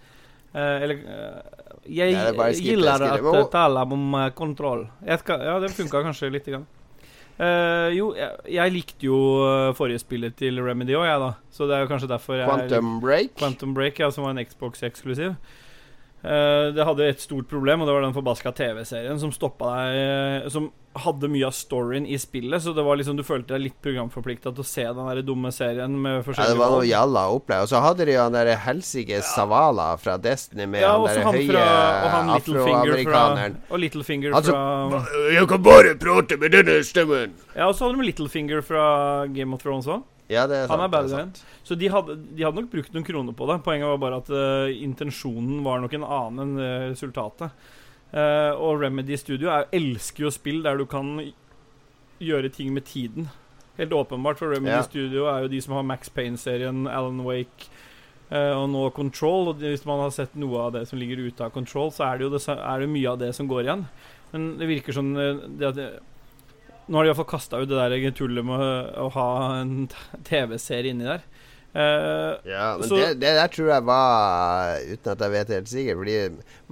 [0.56, 3.36] Uh, eller uh, Jeg Ja, det er bare skip, gillar det er at skip.
[3.36, 4.86] uh, tale om eh, kontroll.
[5.20, 6.64] Skal, ja, det funka kanskje lite grann.
[7.36, 11.34] Uh, jo, jeg, jeg likte jo eh, forrige spillet til Remedy òg, jeg, da.
[11.52, 13.34] Så det er jo kanskje derfor jeg Quantum Break.
[13.36, 15.34] Quantum Break, ja, som var en Xbox-eksklusiv.
[16.26, 19.98] Eh, det hadde et stort problem, og det var den forbaska TV-serien som stoppa deg
[20.00, 23.66] eh, Som hadde mye av storyen i spillet, så det var liksom du følte deg
[23.66, 27.26] litt programforplikta til å se den der dumme serien med Ja, det var noe jalla
[27.36, 27.66] oppleve.
[27.66, 31.36] Og så hadde de jo han derre helsike Savala fra Destiny med Ja, han derre
[31.36, 31.60] høye
[32.40, 32.40] afroamerikaneren.
[32.40, 33.60] og Littlefinger fra, afroamerikaneren.
[33.70, 37.36] og Littlefinger Altså, fra Jeg kan bare prate med denne stemmen!
[37.54, 38.84] Ja, og så hadde de Littlefinger fra
[39.36, 40.02] Game of Thrones òg.
[40.26, 40.82] Ja, det er sant.
[40.82, 41.32] Han er enn.
[41.66, 43.60] Så de hadde, de hadde nok brukt noen kroner på det.
[43.66, 47.66] Poenget var bare at uh, intensjonen var nok en annen enn eh, resultatet.
[48.10, 51.14] Uh, og Remedy Studio er, elsker jo spill der du kan
[52.22, 53.28] gjøre ting med tiden.
[53.78, 54.82] Helt åpenbart, for Remedy Ja.
[54.86, 57.70] Studio er jo de som har Max Payne-serien, Alan Wake
[58.32, 59.52] uh, og nå Control.
[59.52, 62.18] Og hvis man har sett noe av det som ligger ute av Control, så er
[62.18, 63.86] det jo det, er det mye av det som går igjen.
[64.34, 65.82] Men det virker som det at
[66.88, 68.60] Nå har de iallfall kasta ut det der tullet med
[68.94, 69.28] å, ha
[69.60, 69.88] en
[70.24, 71.24] TV-serie inni der.
[71.76, 75.68] Uh, Ja, men Så- det, det der tror jeg var Uten at jeg vet helt
[75.68, 76.14] sikkert, fordi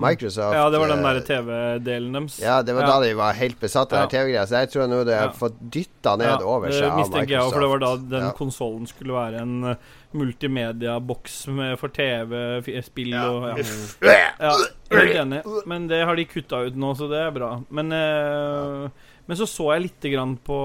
[0.01, 2.39] Microsoft ja, det var den eh, der TV-delen deres.
[2.41, 2.87] Ja, det var Ja.
[2.95, 4.07] da de var helt besatt av Ja.
[4.09, 4.47] TV-greia.
[4.49, 5.33] Så jeg tror nå de har Ja.
[5.37, 7.29] fått dytta ned over seg av mistenker Microsoft.
[7.29, 8.33] jeg òg, for det var da den Ja.
[8.33, 9.75] konsollen skulle være en uh,
[10.15, 11.37] multimedia-boks
[11.79, 13.29] for TV, spill Ja.
[13.29, 13.65] og ja.
[14.01, 15.67] jeg er Helt enig.
[15.67, 17.63] Men det har de kutta ut nå, så det er bra.
[17.71, 18.89] Men, eh,
[19.27, 20.57] men så så jeg lite grann på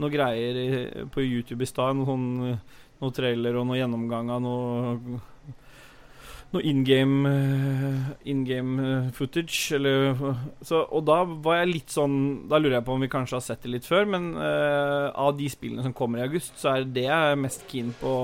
[0.00, 0.66] noen greier i,
[1.12, 1.96] på YouTube i stad.
[1.96, 2.58] Noen,
[3.00, 5.20] noen trailer og noen gjennomgang av noe
[6.54, 9.74] noe in game eh, in game eh, footage.
[9.76, 10.14] Eller,
[10.62, 12.16] så, og da var jeg litt sånn
[12.50, 15.34] Da lurer jeg på om vi kanskje har sett det litt før, men uh, av
[15.38, 18.14] de spillene som kommer i august, så er det jeg er mest keen på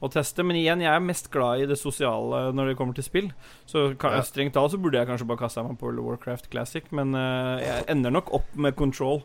[0.00, 0.44] å, teste.
[0.46, 3.32] Men igjen, jeg er mest glad i det sosiale når det kommer til spill.
[3.68, 3.90] Så
[4.28, 7.14] strengt talt så burde jeg kanskje bare kasta meg på World of Warcraft Classic, men
[7.16, 9.22] uh, jeg ender nok opp med Control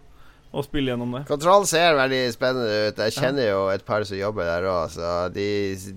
[0.53, 1.23] og spille gjennom det.
[1.25, 2.99] Kontroll ser veldig spennende ut.
[3.07, 5.47] Jeg kjenner jo et par som jobber der òg, så de,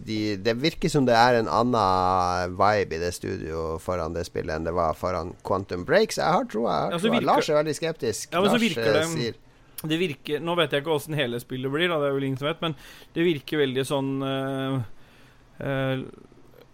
[0.09, 4.57] de, det virker som det er en annen vibe i det studio foran det spillet
[4.57, 6.16] enn det var foran Quantum Breaks.
[6.16, 6.87] jeg har troa.
[6.89, 8.33] jeg har Ja, virker- Lars er veldig skeptisk.
[8.33, 9.35] Ja, men så Lars virker eh, det- sier
[9.83, 12.41] Det virker Nå vet jeg ikke åssen hele spillet blir, da, det er vel ingen
[12.41, 12.77] som vet, men
[13.16, 14.79] det virker veldig sånn uh,
[15.61, 16.07] uh,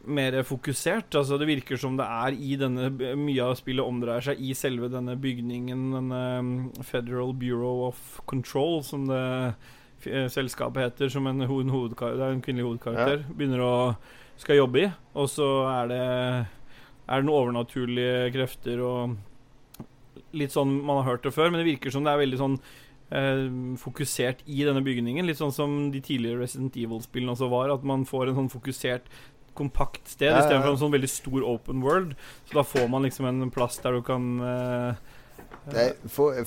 [0.04, 1.14] mer fokusert.
[1.14, 4.90] Altså Det virker som det er i denne Mye av spillet omdreier seg i selve
[4.92, 9.22] denne bygningen, denne mm, Federal Bureau of Control, som det
[10.06, 13.74] eh, selskapet heter, som en, en, en kvinnelig hovedkarakter begynner å
[14.40, 14.88] skal jobbe i.
[15.18, 16.06] Og så er det
[17.02, 19.18] Er det noen overnaturlige krefter og
[20.32, 22.54] Litt sånn man har hørt det før, men det virker som det er veldig sånn
[23.80, 25.26] fokusert i denne bygningen.
[25.28, 27.72] Litt sånn som de tidligere Resident Evil-spillene også var.
[27.74, 29.10] At man får en sånn fokusert,
[29.54, 30.44] kompakt sted Ja, ja, ja.
[30.46, 32.14] istedenfor en sånn veldig stor open world.
[32.48, 34.94] Så da får man liksom en plass der du kan eh,
[35.68, 35.84] Det,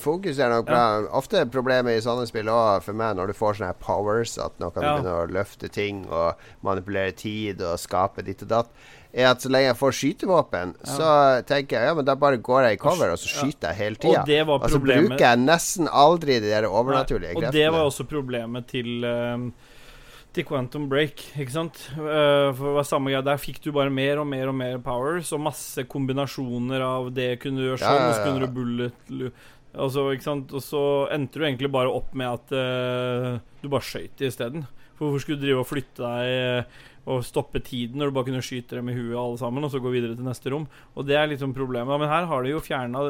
[0.02, 0.80] fokus er nok bra.
[1.16, 4.58] Ofte er problemet i sånne spill òg, for meg, når du får sånne powers, at
[4.60, 4.96] nå kan du Ja.
[4.98, 6.34] begynne å løfte ting og
[6.66, 8.68] manipulere tid og skape ditt og datt,
[9.12, 11.10] er at så lenge jeg får skytevåpen, så
[11.48, 14.00] tenker jeg ja, men da bare går jeg i cover, og så skyter jeg hele
[14.02, 14.24] tida.
[14.24, 17.62] Og det var Og så bruker jeg nesten aldri de der overnaturlige Nei, Og kreftene.
[17.62, 19.48] det var også problemet til ehm,
[20.36, 21.78] til Quantum Break, ikke sant?
[21.96, 23.24] Eh, for det var samme greia.
[23.24, 27.38] Der fikk du bare mer og mer og mer power, så masse kombinasjoner av det
[27.40, 29.44] kunne du gjøre Ja, sånn, ja, og så kunne du bullet
[29.76, 30.52] Altså, ikke sant?
[30.56, 30.82] Og så
[31.12, 34.64] endte du egentlig bare opp med at uh, du bare skøyt isteden.
[34.96, 38.42] For hvorfor skulle du drive og flytte deg og stoppe tiden når du bare kunne
[38.42, 40.66] skyte dem i huet alle sammen, og så gå videre til neste rom?
[40.96, 41.98] Og det er liksom problemet.
[42.02, 43.04] Men her har de jo fjerna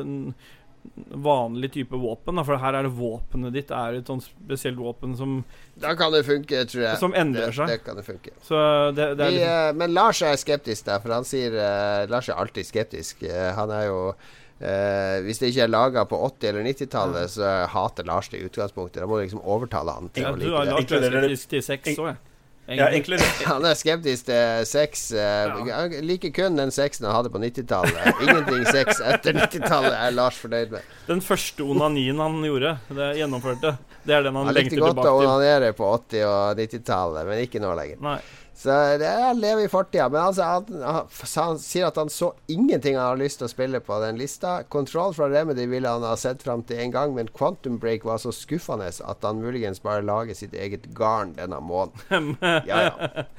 [1.11, 5.17] vanlig type våpen, da, for her er det våpenet ditt er et sånt spesielt våpen
[5.19, 5.41] som,
[5.83, 6.99] Da kan det funke, tror jeg.
[7.01, 7.73] som endrer det, seg.
[7.73, 8.31] det kan det funke.
[8.47, 8.61] Så
[8.95, 12.07] det, det er Vi, liksom eh, men Lars er skeptisk, der, for han sier eh,
[12.13, 13.23] Lars er alltid skeptisk.
[13.27, 14.01] Eh, han er jo
[14.57, 18.47] Uh, Hvis det ikke er laga på 80- eller 90-tallet, så hater Lars det i
[18.47, 19.03] utgangspunktet.
[19.03, 20.71] Da må du liksom overtale han til ja, å Du like har det.
[20.73, 22.17] deg Inkluderer- skeptisk til sex òg, jeg.
[22.67, 23.21] Ja, Egentlig.
[23.47, 25.13] Han er skeptisk til sex.
[25.15, 28.23] eh, liker kun den sexen han hadde på 90-tallet.
[28.25, 30.89] Ingenting sex etter 90-tallet er Lars fornøyd med.
[31.07, 35.13] Den første onanien han gjorde, det gjennomførte, det er den han Han likte lengter godt
[35.13, 38.03] å onanere på 80- og 90-tallet, men ikke nå lenger.
[38.03, 38.19] Nei.
[38.57, 40.09] Så det er å i fortida.
[40.09, 43.53] Men altså, han, han, han sier at han så ingenting han har lyst til å
[43.53, 44.63] spille på den lista.
[44.73, 48.23] Control fra Remedy ville han ha sett fram til en gang, men Quantum Break var
[48.23, 52.37] så skuffende at han muligens bare lager sitt eget garn denne måneden.
[52.67, 53.25] Ja, ja.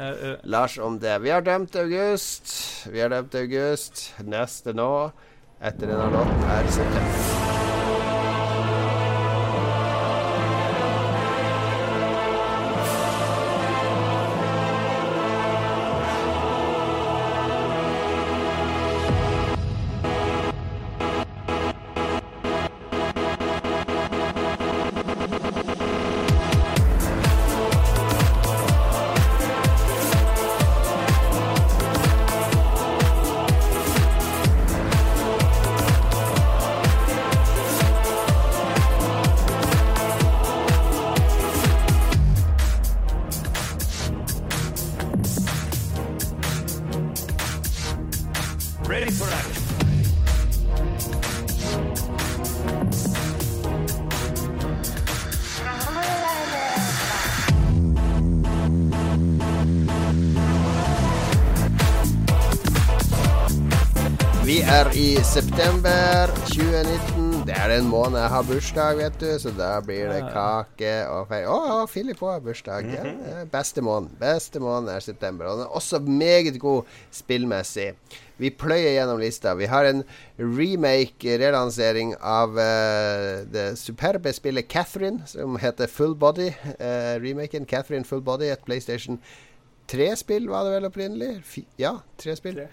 [0.00, 1.18] Eh, eh, Lars om det.
[1.18, 2.54] Vi har dømt August.
[2.88, 4.06] Vi har dømt August.
[4.24, 4.88] Neste nå,
[5.60, 7.39] etter denne låten, er september.
[68.00, 69.26] Jeg har bursdag, vet du.
[69.36, 71.44] Så da blir det kake og feil.
[71.52, 72.88] Å, oh, Philip òg har bursdag.
[72.88, 74.14] Ja, er beste måneden.
[74.16, 75.50] Beste måneden er september.
[75.50, 77.90] Og den er også meget god spillmessig.
[78.40, 79.52] Vi pløyer gjennom lista.
[79.58, 80.00] Vi har en
[80.40, 86.48] remake, relansering av uh, det superbe spillet Catherine, som heter Full Body.
[86.80, 89.20] Uh, remaken Catherine Full Body, et PlayStation
[89.92, 91.34] 3-spill var det vel opprinnelig?
[91.44, 92.64] F ja, tre spill.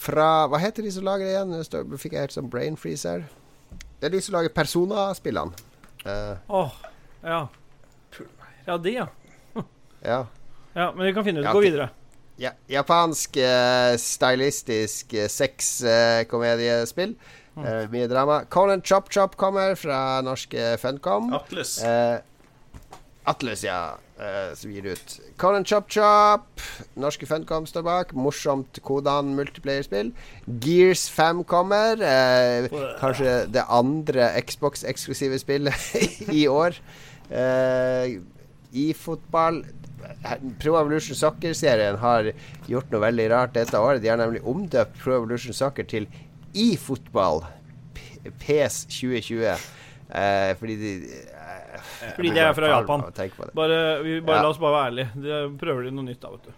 [0.00, 1.52] Fra Hva heter de som lager det igjen?
[1.52, 3.28] Nå Fikk jeg helt sånn brain freeze her.
[4.00, 5.52] Det er de som lager Persona-spillene.
[6.06, 6.74] Eh, Åh,
[7.22, 7.46] ja.
[8.66, 9.06] Ja, de, ja.
[10.02, 10.18] ja.
[10.74, 11.46] Ja, Men vi kan finne ut.
[11.46, 11.88] Ja, Gå videre.
[12.36, 12.50] ja.
[12.68, 17.16] Japansk, uh, stylistisk uh, sexkomediespill.
[17.56, 18.42] Eh, mye drama.
[18.52, 21.30] Conan Chop Chop kommer fra norske Funcom.
[21.32, 21.78] Atlus.
[21.80, 22.20] Atlas,
[23.24, 23.78] Atlus, ja.
[24.20, 25.16] Eh, som gir ut.
[25.36, 26.62] Conan Chop Chop.
[26.96, 28.12] Norske Funcom står bak.
[28.16, 30.12] Morsomt Kodan multiplayer-spill.
[30.46, 32.00] Gears 5 kommer.
[32.02, 32.68] Eh,
[33.00, 35.96] kanskje det andre Xbox-eksklusive spillet
[36.40, 36.78] i år.
[37.30, 38.18] Eh,
[38.76, 39.64] I fotball
[40.60, 42.30] Pro Evolution Soccer-serien har
[42.70, 44.02] gjort noe veldig rart dette året.
[44.04, 46.06] De har nemlig omdøpt Pro Evolution Soccer til
[46.56, 47.42] eFootball
[48.42, 49.56] PS 2020.
[50.06, 50.92] Eh, fordi de
[52.16, 53.04] Fordi det er fra Japan.
[53.54, 54.42] Bare, vi, bare Ja.
[54.42, 55.08] La oss bare være ærlige.
[55.22, 56.52] De prøver de noe nytt da, vet du.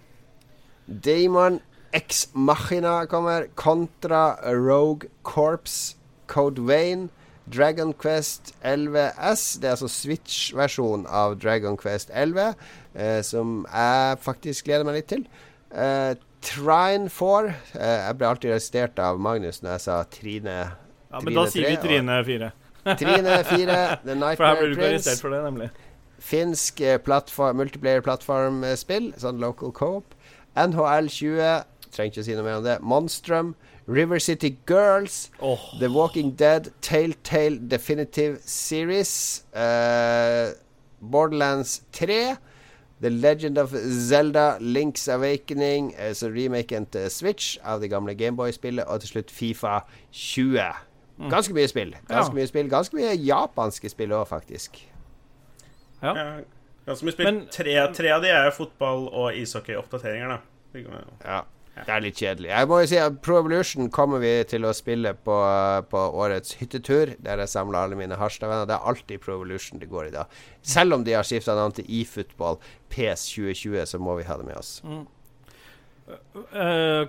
[1.09, 1.61] Damon
[1.95, 3.49] X Machina kommer.
[3.55, 5.97] Contra Rogue Corps.
[6.27, 7.09] Code Vein.
[7.49, 9.59] Dragon Quest 11S.
[9.61, 12.55] Det er altså Switch-versjon av Dragon Quest 11,
[12.95, 15.25] eh, som jeg faktisk gleder meg litt til.
[15.73, 16.15] Eh,
[16.45, 17.55] Trine 4.
[17.75, 21.65] Eh, jeg ble alltid arrestert av Magnus når jeg sa Trine Ja, Men da sier
[21.65, 22.53] sier vi Trine 4.
[22.97, 23.99] Trine 4.
[24.05, 25.21] The Nightmare Prince.
[25.21, 25.71] for det, nemlig.
[26.19, 30.15] Finsk eh, plattform, multiplayer-plattformspill, sånn local coop.
[30.59, 31.65] NHL 20,
[31.95, 32.79] trenger ikke å si noe mer om det.
[32.83, 33.53] Monstrum,
[33.87, 35.59] River City Girls, Oh.
[35.81, 40.53] The Walking Dead, Telltale Definitive Series, Uh,
[41.01, 42.37] Borderlands 3,
[43.01, 48.85] The Legend of Zelda, Links Awakening, altså så remaken til Switch av det gamle Gameboy-spillet,
[48.91, 49.79] og til slutt Fifa
[50.11, 50.59] 20
[51.19, 51.95] Ganske mye spill.
[52.09, 54.79] Ganske mye spill Ganske mye japanske spill òg, faktisk.
[56.03, 56.15] Ja.
[56.15, 56.27] Ja,
[56.87, 57.25] Ganske mye spill.
[57.27, 60.39] Men- tre, tre av de er fotball- og ishockeyoppdateringer, da.
[61.25, 61.43] Ja.
[61.87, 62.49] Det er litt kjedelig.
[62.51, 65.35] Jeg må jo si at Pro Evolution kommer vi til å spille på,
[65.89, 68.67] på årets hyttetur, der jeg samler alle mine Harstad-venner.
[68.67, 70.25] Det er alltid Pro Evolution det går i da.
[70.63, 72.59] Selv om de har skifta navn til eFootball
[72.91, 74.81] PS 2020, så må vi ha det med oss.
[74.85, 75.05] Eh,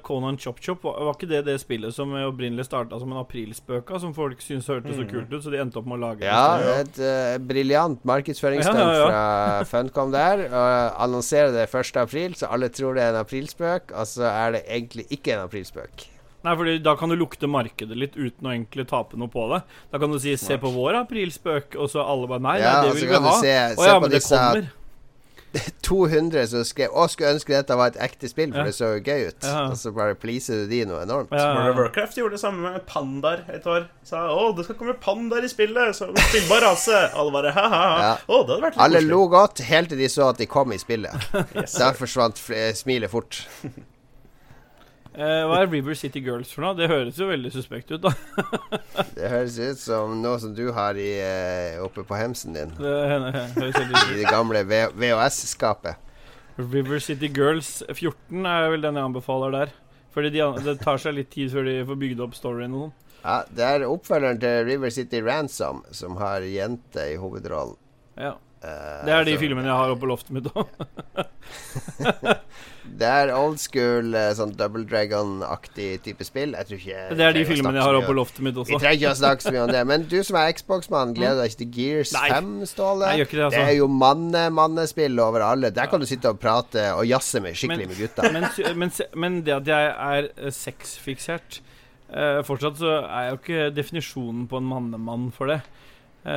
[0.03, 3.93] Conan Chop Chop, var, var ikke det det spillet som opprinnelig starta som en aprilspøk,
[4.01, 6.57] som folk syntes hørtes så kult ut, så de endte opp med å lage Ja,
[6.59, 6.75] det?
[6.83, 9.09] et uh, briljant markedsføringsstunt Ja, ja, ja.
[9.09, 10.45] fra Funcom der.
[10.49, 11.95] Og annonserer det 1.
[12.03, 15.45] april, så alle tror det er en aprilspøk, og så er det egentlig ikke en
[15.47, 16.07] aprilspøk.
[16.39, 19.57] Nei, fordi da kan du lukte markedet litt uten å egentlig tape noe på det.
[19.91, 22.87] Da kan du si 'se på vår aprilspøk', og så alle bare 'nei, Ja, nei
[22.87, 23.39] det vil vi ha'.
[23.41, 24.69] se- Å ja, men det kommer.
[25.89, 28.65] 200 som skrev 'Å, skulle ønske dette var et ekte spill', for Ja.
[28.69, 29.43] det så jo gøy ut.
[29.43, 29.63] Ja.
[29.71, 31.31] Og så bare pleaser du de noe enormt.
[31.31, 33.87] Ja, World of Warcraft gjorde det samme med pandaer et år.
[34.03, 36.99] Sa å, det skal komme pandaer i spillet, så spillbar rase.
[37.15, 37.83] Alle bare ha-ha.
[38.01, 38.13] Ja.
[38.27, 39.09] Å, det hadde vært litt Alle koselig.
[39.09, 41.29] lo godt helt til de så at de kom i spillet.
[41.79, 42.37] Da forsvant
[42.75, 43.43] smilet fort.
[45.15, 46.75] Eh, hva er River City Girls for noe?
[46.77, 48.11] Det høres jo veldig suspekt ut, da.
[49.17, 52.75] Det høres ut som noe som du har i, eh, oppe på hemsen din.
[52.77, 55.97] Det høres veldig I det gamle VHS-skapet.
[56.59, 59.73] River City Girls 14 er vel den jeg anbefaler der.
[60.13, 62.95] Fordi de, det tar seg litt tid før de får bygd opp storyen og sånn.
[63.19, 67.75] Ja, det er oppfølgeren til River City Ransom, som har jente i hovedrollen.
[68.19, 68.37] Ja.
[68.59, 70.67] Eh, Det er de så- filmene jeg har oppe på loftet mitt òg.
[72.99, 76.55] Det er old school, eh, sånn Double Dragon-aktig type spill.
[76.57, 78.75] Jeg tror ikke Det er de jeg filmene jeg har oppe på loftet mitt Vi
[78.75, 79.83] trenger ikke å snakke så mye om det.
[79.87, 82.29] Men du som er Xbox-mann, gleder deg ikke til Gears Nei.
[82.33, 83.05] 5, Ståle?
[83.05, 83.59] Nei, jeg det, altså.
[83.59, 85.71] Det er jo manne-mannespill over alle.
[85.75, 88.31] Der kan du sitte og prate og jazze med skikkelig Men- med gutta.
[88.33, 91.61] Men, men, men det at jeg er eh, sexfiksert
[92.11, 95.61] uh, Fortsatt så er jo ikke definisjonen på en mannemann for det.
[96.25, 96.31] Eh,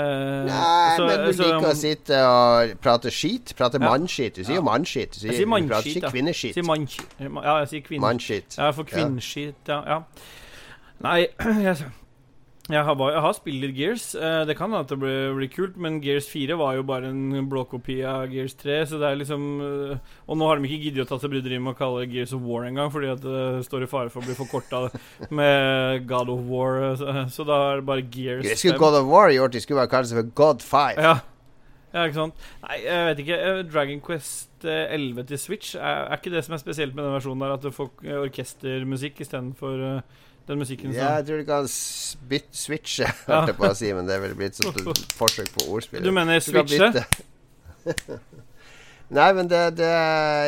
[0.47, 3.53] Nei, så- men du så- liker å sitte og prate skit.
[3.57, 3.89] Prate Ja.
[3.89, 4.35] mannskit.
[4.37, 5.11] Du sier jo mannskit.
[5.14, 6.11] Du sier, sier sier du prater ikke ja.
[6.11, 6.55] kvinneskit.
[6.55, 7.07] Sier mannskit.
[7.18, 8.01] Ja, jeg sier kvinne.
[8.01, 8.57] Mannskit.
[8.59, 9.83] Ja, for kvinneskit, ja.
[9.87, 10.03] ja.
[11.03, 11.26] Nei,
[11.66, 11.76] jeg,
[12.71, 14.05] jeg, har, bare- jeg har spilt litt Gears.
[14.15, 17.49] Eh, det kan at det blir, blir kult, men Gears 4 var jo bare en
[17.51, 18.77] blåkopi av Gears 3.
[18.87, 19.97] Så det er liksom eh,
[20.31, 22.37] Og nå har de ikke giddet å ta seg bryderiet med å kalle det Gears
[22.39, 24.85] of War engang, fordi at det står i fare for å bli forkorta
[25.43, 26.79] med God of War.
[26.93, 29.53] eh, Så, så da er det bare Gears Det skulle God of War gjort.
[29.59, 31.03] De skulle bare kalle seg for God 5.
[31.03, 31.17] Ja.
[31.93, 32.49] ja, ikke sant.
[32.63, 33.41] Nei, jeg vet ikke.
[33.51, 37.03] Eh, Dragon Quest eh, 11 til Switch, er, er ikke det som er spesielt med
[37.09, 41.26] den versjonen der, at du får eh, orkestermusikk istedenfor uh, den musikken som Ja, jeg
[41.28, 45.53] tror du kan switche, hørte jeg på å si, men det vel blitt et forsøk
[45.55, 46.05] på ordspill.
[46.05, 47.07] Du mener switche?
[49.13, 49.91] Nei, men det, det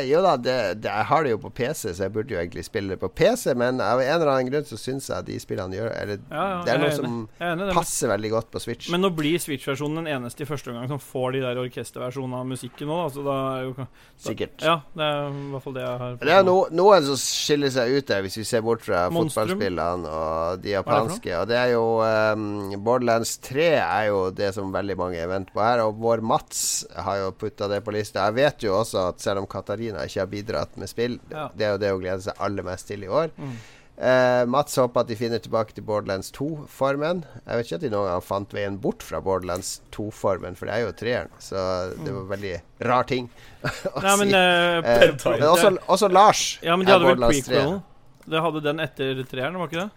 [0.09, 2.65] Jo da, det, det, jeg har det jo på PC, så jeg burde jo egentlig
[2.65, 5.37] spille det på PC, men av en eller annen grunn så syns jeg at de
[5.43, 7.69] spillene gjør eller, Ja, ja, Det er noe som enig.
[7.69, 8.89] Er passer veldig godt på Switch.
[8.93, 12.49] Men nå blir Switch-versjonen den eneste i første omgang som får de der orkesterversjonene av
[12.49, 13.89] musikken nå, altså Så da er jo da,
[14.25, 14.57] Sikkert.
[14.65, 17.75] Ja, det er i hvert fall det jeg har Det er no, noen som skiller
[17.75, 19.45] seg ut der, hvis vi ser bort fra Monstrum.
[19.45, 21.35] fotballspillene og de japanske.
[21.43, 25.53] Og det er jo um, Borderlands 3 er jo det som veldig mange er vent
[25.53, 25.85] på her.
[25.85, 28.25] Og vår Mats har jo putta det på lista.
[28.31, 31.49] Jeg vet jo også at selv om Katarina ikke har bidratt med spill, Ja.
[31.55, 33.31] det er jo det hun gleder seg aller mest til i år.
[33.37, 33.57] Mm.
[33.95, 37.25] Uh, Mats håper at de finner tilbake til Borderlands 2-formen.
[37.47, 40.75] Jeg vet ikke at de noen gang fant veien bort fra Borderlands 2-formen, for det
[40.75, 41.31] er jo treeren.
[41.39, 41.55] Så
[42.01, 42.55] det var veldig
[42.91, 43.29] rar ting
[43.95, 44.33] å Nei, men si.
[44.33, 47.55] Men, uh, uh, men også, også Lars Ja, men de er hadde vel Borderlands 3.
[47.55, 47.77] prequel.
[48.25, 49.91] Det hadde den etter treeren, var ikke det?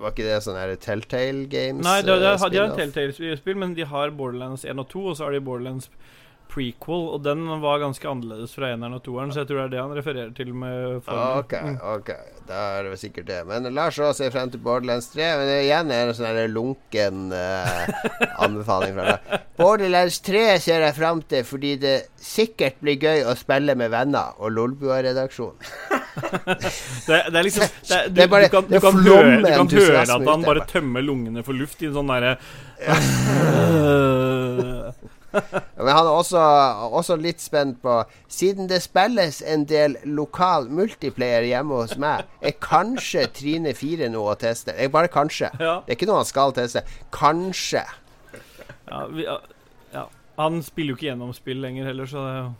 [0.00, 1.84] Var ikke det sånn her Telltale Games?
[1.84, 2.72] Nei, det, det, de har?
[2.78, 5.90] Telltale-spill, men de har Borderlands 1 og 2, og så har de Borderlands
[6.52, 9.72] prequel, og den var ganske annerledes fra eneren og toeren, så jeg tror det er
[9.72, 11.38] det han refererer til med formen.
[11.40, 11.78] Ok, Mm.
[11.96, 12.10] ok.
[12.46, 13.38] Da er det sikkert det.
[13.48, 15.30] Men Lars òg ser frem til Borderlands 3.
[15.40, 17.88] Men det igjen er en sånn lunken uh,
[18.44, 19.40] anbefaling fra deg.
[19.58, 24.36] Borderlands 3 ser jeg frem til fordi det sikkert blir gøy å spille med venner
[24.38, 25.58] og Lolbua-redaksjonen.
[26.14, 29.48] Det, det er liksom det du, Det er bare- du kan, du kan, høre, du
[29.50, 32.36] kan høre at han bare tømmer lungene for luft i en sånn derre
[35.84, 36.42] Men han er også,
[37.00, 42.56] også litt spent på Siden det spilles en del lokal multiplayer hjemme hos meg, er
[42.62, 44.74] kanskje Trine 4 noe å teste.
[44.74, 45.50] Er bare kanskje.
[45.58, 45.78] Ja.
[45.84, 46.84] Det er ikke noe han skal teste.
[47.14, 47.84] Kanskje.
[48.88, 49.26] Ja, vi,
[49.94, 50.04] ja.
[50.38, 52.52] Han spiller jo ikke gjennom spill lenger heller, så det er jo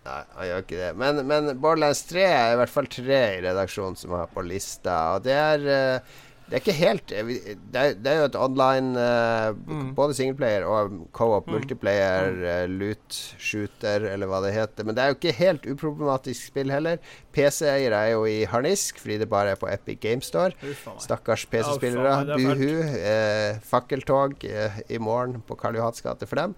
[0.00, 0.90] Nei, han gjør ikke det.
[0.96, 4.94] Men, men Borderlands 3 er i hvert fall tre i redaksjonen som har på lista.
[5.16, 6.14] Og det er eh,
[6.50, 7.28] Det er ikke helt eh,
[7.70, 9.92] Det er, det er jo et online uh, Mm.
[9.94, 11.54] Både singleplayer og co-op Mm.
[11.54, 14.84] multiplayer, uh, loot shooter, eller hva det heter.
[14.84, 16.98] Men det er jo ikke helt uproblematisk spill heller.
[17.32, 20.50] PC-eiere er jo i harnisk fordi det bare er på Epic Game Store.
[20.98, 22.14] Stakkars PC-spillere.
[22.34, 22.68] er Buhu.
[22.90, 24.42] Uh, fakkeltog
[24.90, 26.54] i morgen på Karl Johans gate for dem.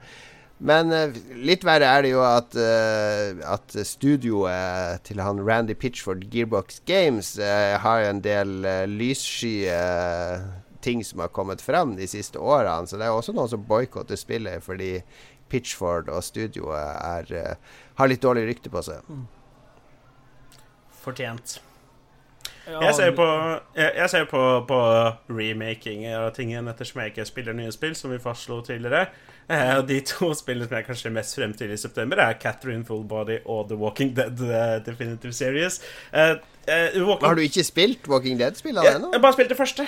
[0.63, 6.29] Men eh, litt verre er det jo at, eh, at studioet til han Randy Pitchford,
[6.31, 10.41] Gearbox Games, har har en del uh, lyssky eh,
[10.81, 12.87] ting som har kommet frem de siste årene.
[12.87, 14.95] Så det er også noen som boikotter spillet fordi
[15.53, 19.13] Pitchford og studioet er, eh, har litt dårlig rykte på seg.
[21.03, 21.61] Fortjent.
[22.63, 23.27] Jeg ser jo på,
[23.75, 24.79] jeg, jeg ser på, på
[25.35, 29.09] remaking av tingene ettersom jeg ikke spiller nye spill, som vi fastslo tidligere.
[29.49, 32.39] Eh, og de to spillene som jeg kanskje er mest frem til i september, er
[32.43, 35.81] Catherine Fullbody og The Walking Dead eh, Definitive Series.
[36.63, 39.09] Eh, eh, Walking Har du ikke spilt Walking jeg, ennå?
[39.11, 39.87] jeg bare spilte det første.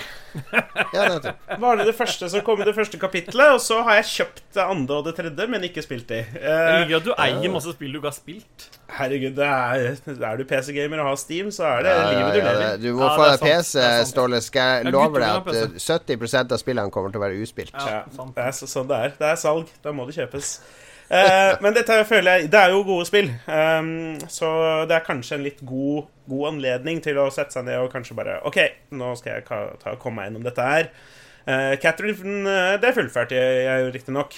[0.91, 1.05] Ja.
[1.63, 3.53] Var det det første som kom i det første kapittelet?
[3.55, 6.19] Og så har jeg kjøpt det andre og det tredje, men ikke spilt de.
[6.35, 8.67] Jeg liker at du eier masse spill du ikke har spilt.
[8.97, 9.97] herregud, det er,
[10.29, 12.77] er du PC-gamer og har Steam, så er det Ja, livet du ja, lever.
[12.83, 13.87] Du må Ja, få deg PC.
[14.11, 14.41] Ståle.
[14.45, 17.71] Skal jeg love deg at eh, 70% av spillene kommer til å være uspilt.
[17.75, 18.35] Ja, Ja, sant.
[18.35, 19.15] det er så, sånn det er.
[19.19, 19.71] Det er salg.
[19.83, 20.57] Da må det kjøpes.
[21.09, 23.27] Eh, men dette føler jeg Det er jo gode spill.
[23.45, 24.47] Um, så
[24.89, 28.17] det er kanskje en litt god, god anledning til å sette seg ned og kanskje
[28.17, 28.57] bare OK,
[28.97, 30.89] nå skal jeg ka- ta, komme meg gjennom dette her.
[31.45, 34.33] Uh, Catherine, eh, det fullførte jeg, jeg jo riktignok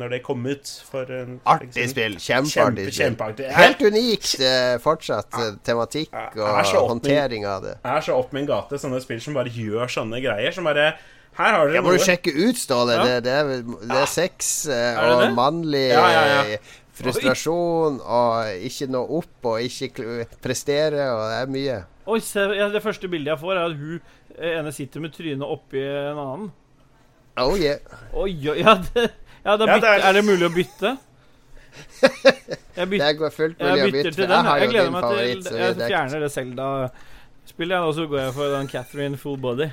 [0.00, 2.16] når det kom ut for en Artig spill.
[2.16, 2.96] Kjempeartig Kjempe, spill.
[2.96, 3.50] kjempeartig.
[3.58, 7.74] Helt unikt uh, fortsatt uh, tematikk og håndtering min, av det.
[7.84, 10.56] er så opp min gate, sånne spill som bare gjør sånne greier.
[10.56, 10.94] Som bare
[11.40, 12.96] Her har dere Jeg må du sjekke ut, Ståle.
[12.98, 13.06] Ja.
[13.08, 16.40] Det, det, er, det er sex eh, Er det og mannlig Ja, ja, ja.
[16.58, 21.78] eh, frustrasjon og ikke nå opp og ikke prestere, og det er mye.
[22.10, 24.00] Oi, se, ja, Det første bildet jeg får, er at hun
[24.36, 26.50] eh, ene sitter med trynet oppi en annen.
[27.40, 27.78] Oh yeah.
[28.12, 29.06] Oi, oi, ja, det,
[29.46, 30.12] ja, det er- er...
[30.18, 30.96] det mulig å bytte?
[32.76, 34.10] Jeg, byt, Det er fullt mulig å bytte.
[34.14, 34.44] til Jeg den.
[34.50, 35.50] har Jeg gleder din meg til favoritt.
[35.60, 39.70] Jeg fjerner det Selda-spillet, og så går jeg for den Catherine Full Body.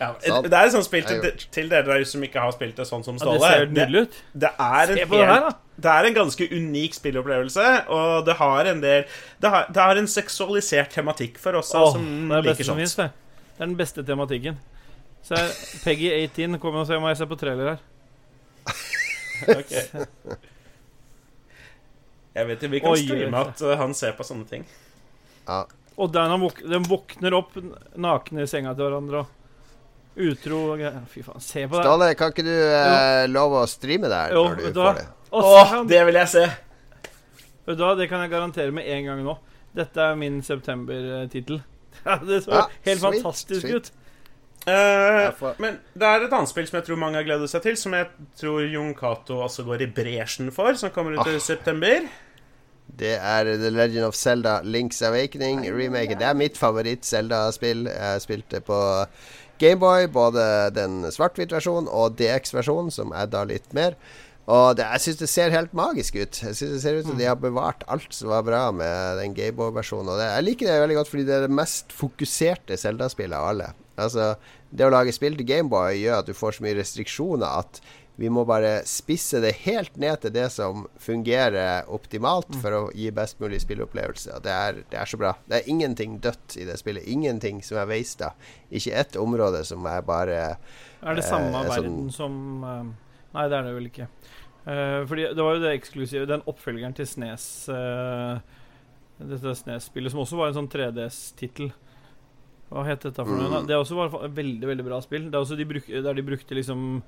[0.00, 0.10] Ja,
[0.42, 2.86] det er et sånt spill til, Det til dere der som ikke har spilt det
[2.88, 4.16] sånn som Ja, det ser nydelig ut.
[4.34, 5.52] det er en Se på det her, da.
[5.86, 9.06] Det er en ganske unik spillopplevelse, og det har en del
[9.42, 12.68] Det har, det har en seksualisert tematikk for oss Åh, som det er det liker
[12.70, 12.82] sånt.
[12.82, 13.10] finnes, det.
[13.54, 14.58] Det er den beste tematikken.
[15.24, 15.52] Så er
[15.84, 17.84] Peggy 18 Kom og se om jeg ser på trailer her.
[19.58, 19.86] okay.
[22.34, 24.66] Jeg vet ikke, Vi kan Oi, streame at uh, han ser på sånne ting.
[25.46, 25.62] Ja.
[25.94, 27.54] Og den han våk de våkner opp
[27.94, 29.43] nakne i senga til hverandre og
[30.16, 31.00] utro og greier.
[31.10, 31.84] Fy faen, se på det.
[31.86, 34.92] Ståle, kan ikke du eh, love å streame der Jo, når du vet du hva?
[34.92, 35.08] får det?
[35.34, 36.44] Åh, se det vil jeg se!
[37.66, 39.36] Vet du hva, det kan jeg garantere med en gang nå.
[39.74, 41.62] Dette er min september-tittel.
[42.28, 43.88] Det så Ja, helt sweet, fantastisk sweet.
[43.88, 43.92] ut.
[44.64, 47.74] Uh, men det er et annet spill som jeg tror mange har gledet seg til,
[47.76, 48.06] som jeg
[48.40, 51.40] tror Jon Cato også går i bresjen for, som kommer ut i Ah.
[51.44, 52.06] september.
[52.96, 56.16] Det er The Legend of Zelda Links Awakening remake.
[56.20, 57.86] Det er mitt favoritt-Zelda-spill.
[57.90, 58.78] Jeg spilte på
[59.62, 60.44] Gameboy, både
[60.74, 63.98] den svart-hvitt-versjonen og DX-versjonen, som adda litt mer.
[64.44, 66.40] Og det, jeg syns det ser helt magisk ut.
[66.42, 69.36] Jeg synes det ser ut som de har bevart alt som var bra med den
[69.36, 70.20] Gameboy-versjonen.
[70.20, 73.70] Jeg liker det veldig godt fordi det er det mest fokuserte Zelda-spillet av alle.
[74.00, 74.34] Altså,
[74.74, 77.80] det å lage spill til Gameboy gjør at du får så mye restriksjoner at
[78.16, 83.08] vi må bare spisse det helt ned til det som fungerer optimalt for å gi
[83.14, 84.38] best mulig spilleopplevelse.
[84.44, 85.32] Det er, det er så bra.
[85.50, 87.08] Det er ingenting dødt i det spillet.
[87.10, 88.30] Ingenting som er wasta.
[88.70, 90.38] Ikke ett område som er bare
[91.02, 92.92] Er det samme Eh, verden som eh,
[93.34, 94.06] Nei, det er det vel ikke.
[94.64, 98.38] Uh, fordi det var jo det eksklusive Den oppfølgeren til Snes uh,
[99.18, 101.68] Dette Snes-spillet, som også var en sånn 3DS-tittel.
[102.70, 103.60] Hva het dette for noe?
[103.60, 103.68] Mm.
[103.68, 105.28] Det også var også veldig veldig bra spill.
[105.28, 107.02] Det er også de bruk, der de brukte liksom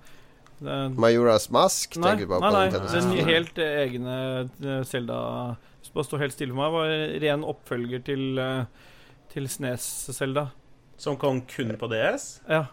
[0.61, 1.96] Majoras Mask.
[2.00, 5.20] Nei, tenker du på nei, på nei den helt eh, egne eh, Zelda
[5.96, 6.74] Bare stå helt stille for meg.
[6.74, 8.88] Var ren oppfølger til uh,
[9.32, 10.50] Til Snes-Zelda.
[11.00, 12.26] Som kom kun på DS.
[12.50, 12.66] Ja.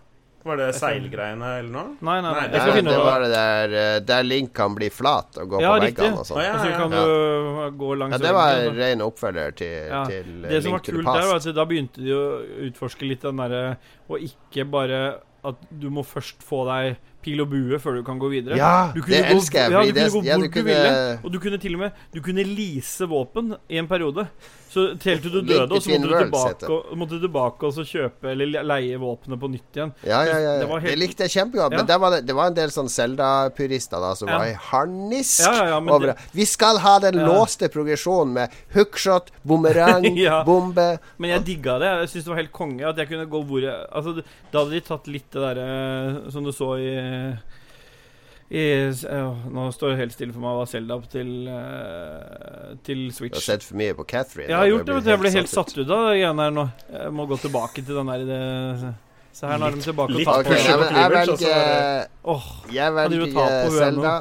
[0.43, 1.91] Var det seilgreiene eller noe?
[2.03, 2.47] Nei, nei, nei.
[2.51, 5.71] Nei, Nei, det var det der eh, der Link kan bli flat og gå Ja,
[5.71, 6.41] på veggene og sånn.
[6.43, 6.57] ja.
[6.57, 10.49] Og så kan du gå langs Ja, det var ren oppfølger til, Ja, til eh,
[10.51, 12.25] Det som var Link kult der, var at da begynte de å
[12.67, 13.63] utforske litt den derre
[14.09, 14.99] Og ikke bare
[15.47, 18.57] at du må først få deg pil og bue før du kan gå videre.
[18.59, 19.71] Ja, det elsker jeg.
[19.71, 21.19] Ja, du kunne gå ja, hvor du du kunne- ville.
[21.23, 24.27] Og du kunne til og med Du kunne lease våpen i en periode.
[24.73, 27.73] Så helt til du døde, og så måtte du tilbake og, måtte du tilbake og
[27.75, 29.91] så kjøpe eller leie våpenet på nytt igjen.
[30.07, 30.53] Ja, ja, ja.
[30.63, 31.75] Det var helt- Det likte jeg kjempegodt.
[31.77, 35.53] Men var det, det var en del sånn Zelda-purister da som var i harnisk Ja,
[35.53, 36.17] ja, ja, over det-.
[36.33, 40.07] Vi skal ha den låste progresjonen med hookshot, bumerang,
[40.49, 41.91] bombe Men jeg digga det.
[42.01, 44.71] Jeg syntes det var helt konge at jeg kunne gå hvor jeg Altså, da hadde
[44.73, 46.93] de tatt litt det derre som du så i
[48.49, 53.07] i, uh, nå står det helt stille for meg hva Zelda opp til uh, Til
[53.09, 54.49] Du har sett for mye på Catherine.
[54.51, 54.99] Jeg har gjort det.
[55.09, 56.67] Jeg ble helt satt ut av det greiene her nå.
[56.91, 58.41] Jeg må gå tilbake til den der det,
[59.33, 61.47] Se her, nå er de tilbake og tar Ok, på Pusher ja, jeg så velger
[61.49, 64.13] er Jeg velger Selda.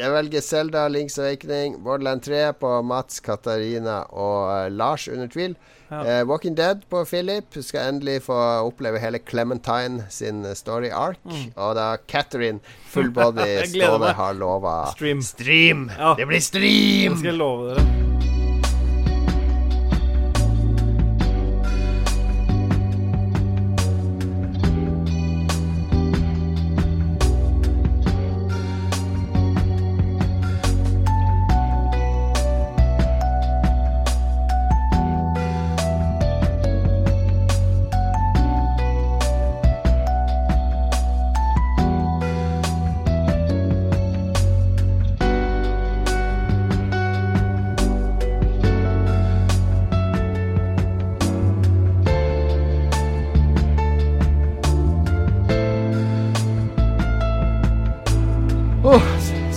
[0.00, 5.56] Jeg velger Zelda, Links Awakening, Borderland 3 på Mats, Katarina og eh, Lars, under tvil.
[5.90, 6.04] Ja.
[6.06, 7.56] Eh, Walking Dead på Philip.
[7.62, 8.36] Skal endelig få
[8.68, 11.18] oppleve hele Clementine sin story story arc.
[11.56, 12.60] Og da Catherine,
[12.90, 13.46] full body, Mm.
[13.60, 15.22] Jeg Ståle har lova stream.
[15.22, 15.90] Stream!
[15.98, 16.14] Ja.
[16.18, 17.16] Det blir Det stream!
[17.18, 18.09] skal jeg love dere.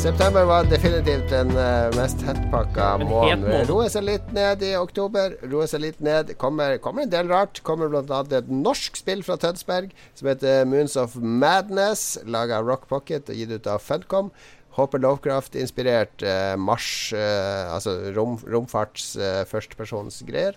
[0.03, 3.45] September var definitivt den eh, mest hettpakka måneden.
[3.45, 3.69] måned.
[3.69, 5.37] Roe seg litt ned i oktober.
[5.47, 6.33] Roe seg litt ned.
[6.41, 7.61] Kommer, kommer en del rart.
[7.63, 8.19] Kommer bl.a.
[8.35, 12.17] et norsk spill fra Tønsberg som heter Moons of Madness.
[12.27, 14.33] Laga av Rock Pocket og gitt ut av Funcom.
[14.73, 20.55] Håper Lovecraft-inspirert eh, Mars, eh, altså rom, romfarts eh, førstepersonsgreier.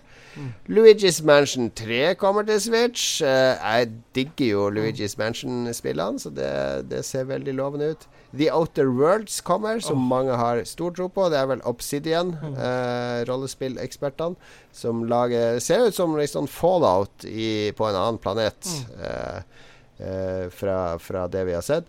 [0.69, 3.21] Luigi's Mansion 3 kommer til Switch.
[3.21, 6.49] Eh, jeg digger jo Luigi's Mansion-spillene, så det,
[6.89, 8.07] det ser veldig lovende ut.
[8.37, 11.29] The Outer Worlds kommer, som mange har stor tro på.
[11.31, 14.35] Det er vel Obsidian, eh, rollespillekspertene,
[14.75, 19.39] som lager Ser ut som liksom Fallout i, på en annen planet eh,
[20.01, 21.87] eh, fra, fra det vi har sett.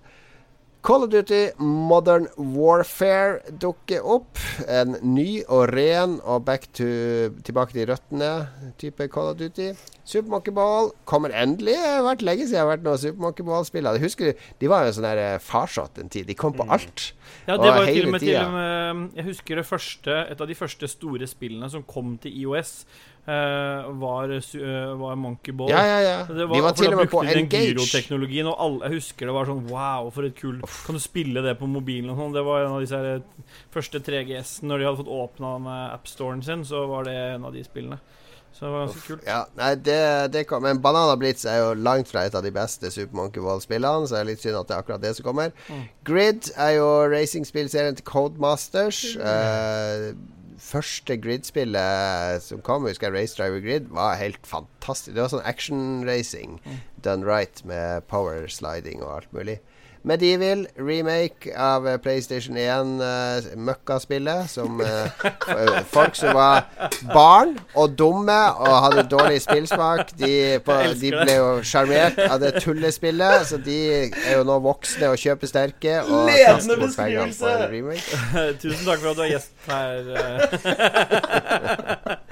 [0.89, 4.39] Call of Duty Modern Warfare dukker opp.
[4.64, 6.86] En ny og ren og back to,
[7.45, 9.74] tilbake til røttene-type Call of Duty.
[10.09, 11.74] Super Monkey Ball kommer endelig.
[11.76, 13.99] Det har vært lenge siden jeg har vært noen Super Monkey Ball-spiller.
[13.99, 14.32] Jeg husker
[14.64, 16.24] De var jo sånn der eh, farsott en tid.
[16.24, 17.11] De kom på alt.
[17.45, 20.41] Ja, det var jo til og med til og med Jeg husker det første Et
[20.41, 25.53] av de første store spillene som kom til IOS, eh, var, su- eh, var Monkey
[25.53, 25.68] Ball.
[25.70, 26.18] Ja, ja, ja.
[26.29, 27.74] Var, De var til og med på Engage.
[27.74, 31.43] gyroteknologien, og alle, jeg husker det var sånn Wow, for et kult Kan du spille
[31.45, 32.33] det på mobilen og sånn?
[32.39, 34.68] Det var en av disse her, eh, første 3GS-ene.
[34.72, 35.53] Når de hadde fått åpna
[35.93, 37.99] appstoren sin, så var det en av de spillene.
[38.59, 39.26] Så det var ganske kult.
[39.29, 42.51] Ja, nei, det, det kom, Men Banana Blitz er jo langt fra et av de
[42.51, 45.29] beste Super Monkey Ball-spillene, så det er litt synd at det er akkurat det som
[45.29, 45.53] kommer.
[45.68, 45.85] Mm.
[46.09, 49.03] Grid er jo racingspillserien til Codemasters.
[49.20, 50.09] Eh,
[50.69, 55.14] første Grid-spillet som kom, husker jeg Race Driver Grid, var helt fantastisk.
[55.16, 56.79] Det var sånn action-racing Mm.
[57.03, 59.59] done right med power sliding og alt mulig.
[60.09, 64.49] Medieval, remake av eh, PlayStation 1, uh, møkkaspillet.
[64.49, 65.11] Som eh,
[65.93, 66.65] folk som var
[67.13, 72.55] barn og dumme og hadde dårlig spillsmak, de, på, de ble jo sjarmert av det
[72.63, 73.47] tullespillet.
[73.51, 73.79] Så de
[74.09, 76.01] er jo nå voksne og kjøper sterke.
[76.07, 76.77] Og Ledende
[77.75, 78.09] remake.
[78.63, 80.01] Tusen takk for at du er gjest her.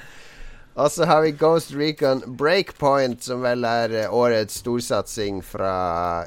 [0.77, 5.70] Og så har vi Ghost Recon Breakpoint, som vel er eh, årets storsatsing fra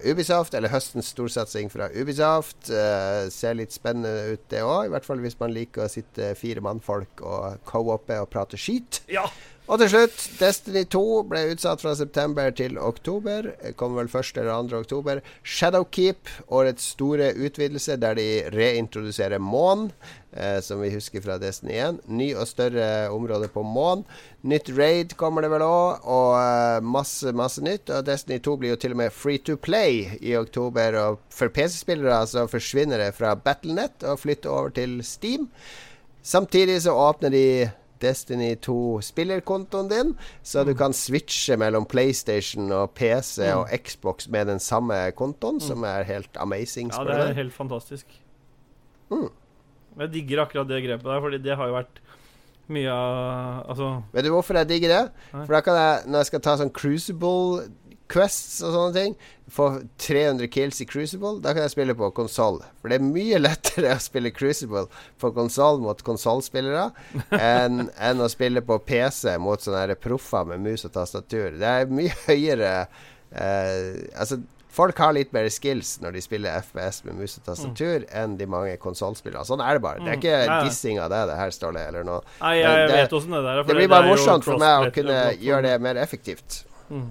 [0.02, 0.56] Ubisoft.
[0.58, 2.72] Eller høstens storsatsing fra Ubisoft.
[2.74, 4.88] Uh, ser litt spennende ut, det òg.
[4.88, 9.04] I hvert fall hvis man liker å sitte fire mannfolk og co-oppe og prate skit.
[9.12, 9.28] Ja.
[9.70, 11.00] Og til slutt, Destiny 2
[11.30, 13.52] ble utsatt fra september til oktober.
[13.78, 14.40] Kom vel 1.
[14.42, 14.80] eller 2.
[14.82, 15.20] oktober.
[15.46, 19.92] Shadowkeep, årets store utvidelse der de reintroduserer månen,
[20.34, 22.00] eh, som vi husker fra Destiny 1.
[22.10, 24.08] Ny og større område på månen.
[24.42, 27.92] Nytt raid kommer det vel òg, og eh, masse, masse nytt.
[27.94, 30.98] Og Destiny 2 blir jo til og med free to play i oktober.
[31.04, 35.46] Og for PC-spillere så forsvinner det fra Battlenet og flytter over til Steam.
[36.26, 37.46] Samtidig så åpner de
[38.02, 40.66] Destiny 2-spillerkontoen din, så Mm.
[40.66, 46.04] du kan switche mellom PlayStation og PC og Xbox med den samme kontoen, som er
[46.04, 46.88] helt amazing.
[46.92, 46.98] Mm.
[46.98, 48.06] ja, det er helt fantastisk.
[49.12, 49.30] Mm.
[50.00, 52.00] Jeg digger akkurat det grepet der, Fordi det har jo vært
[52.70, 55.12] mye av Altså Vet du hvorfor jeg digger det?
[55.34, 55.46] Nei.
[55.46, 57.66] For da kan jeg, når jeg skal ta sånn Crucible
[58.10, 59.16] quests og sånne ting.
[59.50, 59.68] Få
[60.02, 61.40] 300 kills i Crucible.
[61.42, 62.60] Da kan jeg spille på konsoll.
[62.82, 64.86] For det er mye lettere å spille Crucible
[65.22, 66.90] på konsoll mot konsollspillere
[67.40, 71.58] enn, enn å spille på PC mot sånne proffer med mus og tastatur.
[71.62, 72.74] Det er mye høyere
[73.32, 74.42] eh, Altså
[74.80, 78.46] Folk har litt mer skills når de spiller FPS med mus og tastatur, enn de
[78.48, 79.42] mange konsollspillere.
[79.50, 79.98] Sånn er det bare.
[80.06, 80.44] Det er ikke Mm.
[80.46, 80.68] Ja, ja.
[80.70, 82.20] dissing av det det her står det, eller noe.
[82.40, 83.64] Nei, jeg det- vet åssen det der er.
[83.66, 86.60] Det blir bare morsomt for meg å kunne gjøre det mer effektivt.
[86.94, 87.08] Mm.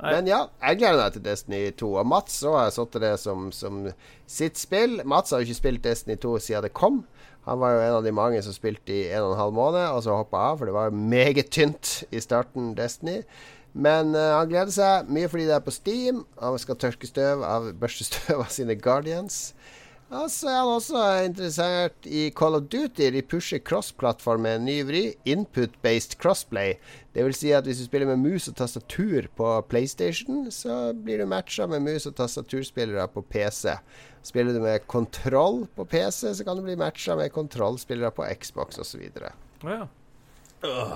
[0.00, 1.88] Men ja, jeg gleder meg til Destiny 2.
[2.00, 3.82] Og Mats så har jeg satt det som, som
[4.30, 5.00] sitt spill.
[5.08, 7.02] Mats har jo ikke spilt Destiny 2 siden det kom.
[7.48, 9.86] Han var jo en av de mange som spilte i en og en halv måned,
[9.94, 13.22] og så hoppa av, for det var meget tynt i starten, Destiny.
[13.72, 16.24] Men uh, han gleder seg mye fordi det er på Steam.
[16.42, 19.52] Han skal tørke støv av børstestøv av sine Guardians.
[20.10, 23.12] Og så er han også interessert i Call of Duty.
[23.14, 25.02] De pusher cross-plattform med en ny vri.
[25.30, 26.74] Input-based crossplay.
[27.14, 31.22] Det vil si at hvis du spiller med mus og tastatur på PlayStation, så blir
[31.22, 33.76] du matcha med mus- og tastaturspillere på PC.
[34.26, 38.82] Spiller du med kontroll på PC, så kan du bli matcha med kontrollspillere på Xbox
[38.82, 39.06] osv.
[39.62, 39.86] Ja,
[40.66, 40.90] ja.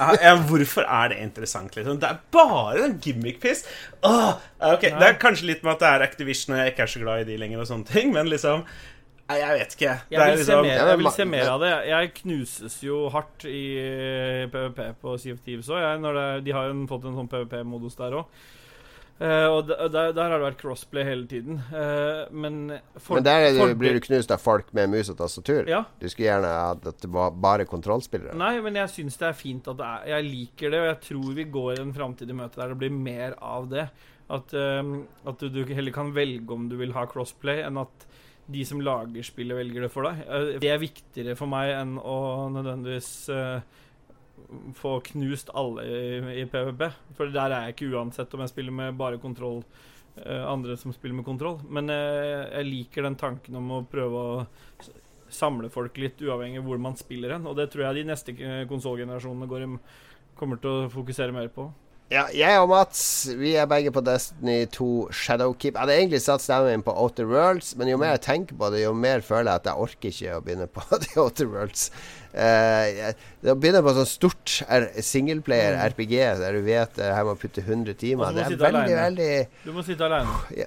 [0.00, 1.98] Ja, hvorfor er det interessant, liksom?
[2.00, 3.66] Det er bare en gimmick-piss.
[4.06, 4.30] Åh,
[4.72, 7.02] ok, Det er kanskje litt med at det er Activision, og jeg ikke er så
[7.02, 8.64] glad i de lenger, og sånne ting, men liksom
[9.30, 9.90] jeg vet ikke.
[10.10, 11.72] Jeg vil, se liksom mer, jeg vil se mer av det.
[11.86, 13.60] Jeg knuses jo hardt i
[14.50, 16.08] PVP på Sea of Thieves òg.
[16.42, 18.40] De har jo fått en sånn PVP-modus der òg.
[19.20, 21.58] Og d- der, der har det vært crossplay hele tiden.
[21.68, 25.18] Uh, men folk, Men der er for- blir du knust av folk med mus og
[25.18, 25.68] tastatur.
[25.68, 25.82] Ja.
[26.00, 28.32] Du skulle gjerne hatt at det var bare kontrollspillere.
[28.40, 31.00] Nei, men jeg syns det er fint at det er Jeg liker det, og jeg
[31.10, 33.88] tror vi går en framtid i møte der det blir mer av det.
[34.30, 38.06] At, ehm, at du, du heller kan velge om du vil ha crossplay, enn at
[38.50, 40.24] de som lager spillet, velger det for deg.
[40.26, 43.10] Uh, Det er viktigere for meg enn å nødvendigvis
[44.76, 46.02] få knust alle i,
[46.42, 46.84] i PVP.
[47.18, 49.62] For der er jeg ikke uansett om jeg spiller med bare kontroll.
[50.16, 51.60] eh, andre som spiller med kontroll.
[51.68, 54.46] Men eh, jeg liker den tanken om å prøve å
[55.30, 57.46] samle folk litt, uavhengig av hvor man spiller hen.
[57.46, 59.78] Og det tror jeg de neste eh, konsollgenerasjonene
[60.38, 61.68] kommer til å fokusere mer på.
[62.10, 63.00] Ja, jeg og Mats
[63.38, 65.76] vi er begge på Destiny 2 Shadowkeep.
[65.76, 68.70] Jeg hadde egentlig satt stemmen min på Outer Worlds, men jo mer jeg tenker på
[68.74, 71.84] det, jo mer føler jeg at jeg orker ikke å begynne på The Outer Worlds.
[72.34, 73.14] Uh, jeg-
[73.46, 74.56] å begynne på sånn stort
[75.06, 78.66] singleplayer RPG der du vet eh, her må putte 100 timer er det du er
[78.66, 79.00] veldig, alene.
[79.06, 80.66] veldig Du må sitte aleine.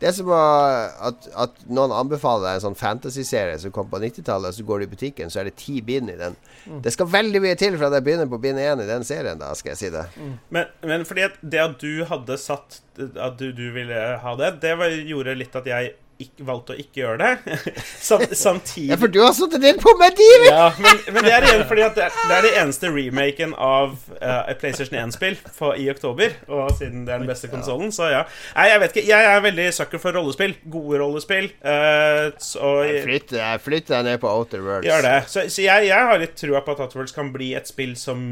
[0.00, 4.00] Det er som var at, at noen anbefaler deg en sånn fantasy-serie som kom på
[4.00, 6.38] 90-tallet, så går du i butikken, så er det ti bind i den.
[6.80, 9.40] Det skal veldig mye til for at jeg begynner på bind én i den serien,
[9.40, 10.06] da, skal jeg si det.
[10.48, 14.50] Men, men fordi at det at du hadde satt At du, du ville ha det,
[14.64, 15.92] det var, gjorde litt at jeg
[16.24, 17.58] ikke, valgt å ikke gjøre det.
[18.08, 20.48] Sam, samtidig Ja, for du har sittet inn på med Medivi!
[20.50, 23.52] Ja, men, men det er igjen fordi at det er, det er det eneste remaken
[23.54, 25.36] av uh, et PlayStation 1-spill
[25.80, 26.34] i oktober.
[26.50, 28.22] Og siden det er den beste konsollen, så ja.
[28.56, 29.06] Nei, jeg vet ikke.
[29.10, 30.56] Jeg er veldig sucker for rollespill.
[30.72, 31.50] Gode rollespill.
[31.62, 32.74] Uh, så
[33.04, 34.88] Flytt deg flytt deg ned på Outer Worlds.
[34.88, 35.16] gjør det.
[35.30, 38.24] Så, så jeg, jeg har litt trua på at Outworlds kan bli et spill som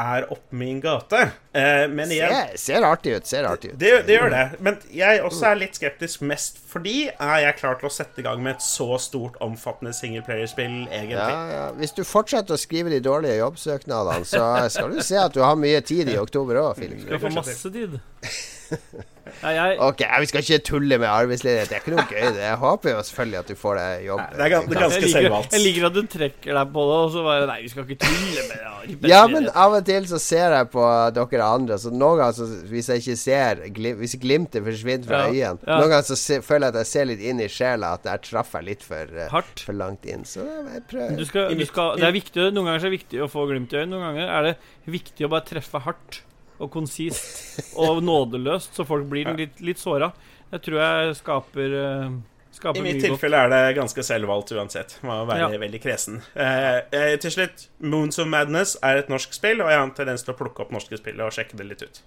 [0.00, 1.20] er opp min gate.
[1.52, 3.26] Eh, men igjen Ser, ser artig ut.
[3.28, 3.78] Ser artig ut.
[3.80, 4.44] det, det gjør det.
[4.64, 8.26] Men jeg også er litt skeptisk mest fordi er jeg klar til å sette i
[8.26, 11.18] gang med et så stort, omfattende singleplayerspill, egentlig.
[11.18, 11.64] Ja, ja.
[11.80, 15.58] Hvis du fortsetter å skrive de dårlige jobbsøknadene, så skal du se at du har
[15.58, 17.98] mye tid i oktober òg, Du Skal få masse tid.
[19.40, 21.68] Nei, jeg Ok, Vi skal ikke tulle med arbeidsledighet.
[21.70, 22.24] Det er ikke noe gøy.
[22.34, 24.20] det Jeg håper jo selvfølgelig at du får deg jobb.
[24.20, 25.54] Nei, det er ganske, ganske jeg liker, selvvalgt.
[25.54, 27.98] jeg liker at du trekker deg på det, og så bare Nei, vi skal ikke
[28.02, 28.64] tulle med
[28.98, 29.10] det.
[29.12, 30.86] Ja, men av og til så ser jeg på
[31.20, 35.20] dere andre, så noen ganger så hvis jeg ikke ser glim, Hvis glimtet forsvinner fra
[35.20, 35.76] Ja, øynene, ja.
[35.78, 38.24] noen ganger så se, føler jeg at jeg ser litt inn i sjela, at der
[38.24, 39.62] traff jeg litt for, eh, Hardt.
[39.68, 40.24] for langt inn.
[40.28, 41.14] Så jeg prøver.
[41.20, 43.46] Du skal, du skal, det er viktig, Noen ganger så er det viktig å få
[43.50, 43.94] glimt i øynene.
[43.94, 44.56] Noen ganger er det
[44.90, 46.22] viktig å bare treffe hardt
[46.60, 50.12] og konsist og nådeløst, så folk blir litt, litt såra.
[50.50, 52.14] Det tror jeg skaper, eh,
[52.52, 53.06] skaper I mitt godt.
[53.14, 54.96] tilfelle er det ganske selvvalgt uansett.
[55.06, 55.58] Må være Ja.
[55.58, 56.20] veldig kresen.
[56.34, 59.92] Eh, eh, til slutt, Moons of Madness er et norsk spill, og jeg har en
[59.94, 62.00] tendens til å plukke opp norske spill og sjekke det litt ut.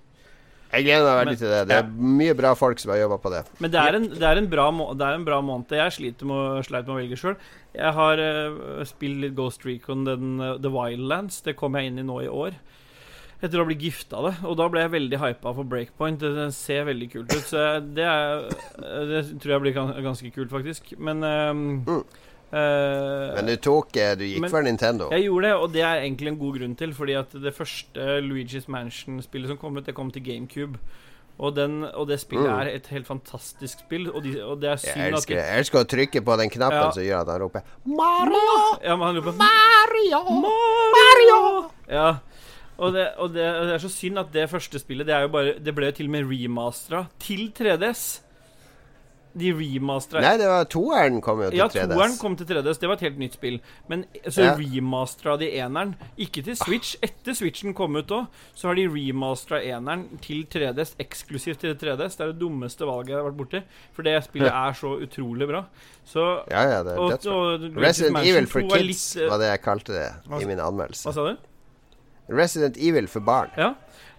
[0.73, 1.67] Jeg gleder meg veldig Men- til det.
[1.67, 3.45] Det er mye bra folk som har jobba på det.
[3.59, 5.69] Men det er, en, det, er en bra må, det er en bra måned.
[5.69, 7.35] Jeg sliter med å, sleit med å velge sjøl.
[7.75, 11.43] Jeg har uh, spilt litt Ghost Recon, den, uh, The Wildlands.
[11.43, 12.57] Det kom jeg inn i nå i år.
[13.43, 14.33] Etter å ha blitt gifta det.
[14.47, 16.21] Og da ble jeg veldig hypa for Breakpoint.
[16.23, 17.43] Det, ser veldig kult ut.
[17.43, 17.63] Så
[17.93, 18.45] det, er,
[19.09, 20.93] det tror jeg blir gans- ganske kult, faktisk.
[20.97, 22.03] Men um, Mm.
[22.53, 25.07] Uh, Men du tok Du gikk men- for Nintendo.
[25.09, 26.93] Jeg gjorde det, og det er egentlig en god grunn til.
[26.93, 30.77] Fordi at det første Luigi's Mansion-spillet som kom ut, det kom til GameCube.
[31.39, 32.59] Og, den, og det spillet Mm.
[32.61, 34.05] er et helt fantastisk spill.
[34.13, 36.77] Og, de, og det er Jeg elsker, at jeg elsker å trykke på den knappen
[36.77, 36.91] Ja.
[36.91, 38.77] som gjør at han roper Mario!
[38.85, 40.21] Ja, han roper Mario!
[40.93, 41.71] Mario!
[41.89, 42.19] Ja.
[42.79, 45.27] Og, det, og det, og det er så synd at det første spillet Det, jo
[45.29, 48.21] bare, det ble jo til og med remastera til 3DS.
[49.33, 51.77] De remastera Nei, det var toeren kom jo til Ja, 3DS.
[51.79, 52.77] Ja, toeren kom til 3DS.
[52.83, 53.55] Det var et helt nytt spill.
[53.89, 54.51] Men så Ja.
[54.59, 55.95] remastera de eneren.
[56.21, 56.95] Ikke til Switch.
[57.01, 62.13] Etter Switchen kom ut òg, så har de remastera eneren til 3DS, eksklusivt til 3DS.
[62.17, 63.63] Det er det dummeste valget jeg har vært borti.
[63.93, 65.63] For det spillet er så utrolig bra.
[66.05, 67.81] Så Ja, ja, det er dødsbra.
[67.87, 71.05] Resident Evil for kids litt, eh, var det jeg kalte det hva- i min anmeldelse.
[71.09, 71.37] Hva sa du?
[72.29, 73.49] Resident Evil for barn.
[73.57, 73.73] Ja.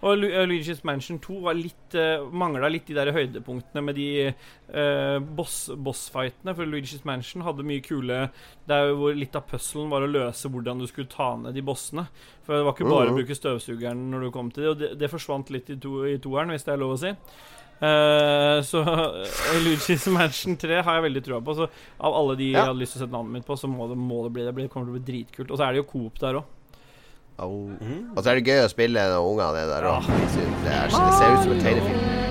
[0.05, 4.07] Og uh, Luigi's Mansion 2 var litt uh, mangla litt de der høydepunktene med de
[4.29, 6.53] uh, boss, bossfightene.
[6.53, 8.19] For Luigi's Mansion hadde mye kule
[8.67, 11.55] Det er jo hvor litt av puzzlen var å løse hvordan du skulle ta ned
[11.57, 12.05] de bossene.
[12.45, 13.19] For det var ikke bare å Mhm.
[13.23, 16.17] bruke støvsugeren når du kom til det, og det, det forsvant litt i, to, i
[16.21, 17.15] toeren, hvis det er lov å si.
[17.75, 21.55] Uh, så uh, Luigi's Mansion 3 har jeg veldig trua på.
[21.57, 21.65] Så
[21.99, 22.59] av alle de Ja.
[22.61, 24.45] jeg hadde lyst til å sette navnet mitt på, så må det, må det bli
[24.45, 24.53] det.
[24.55, 25.49] Det kommer til å bli dritkult.
[25.51, 26.45] Og så er det jo Coop der òg.
[27.37, 27.67] Oh.
[27.81, 28.13] Mhm.
[28.15, 30.05] Og så er det gøy å spille når ungene er der òg.
[30.07, 32.24] Det, er- det ser ut som en tegnefilm.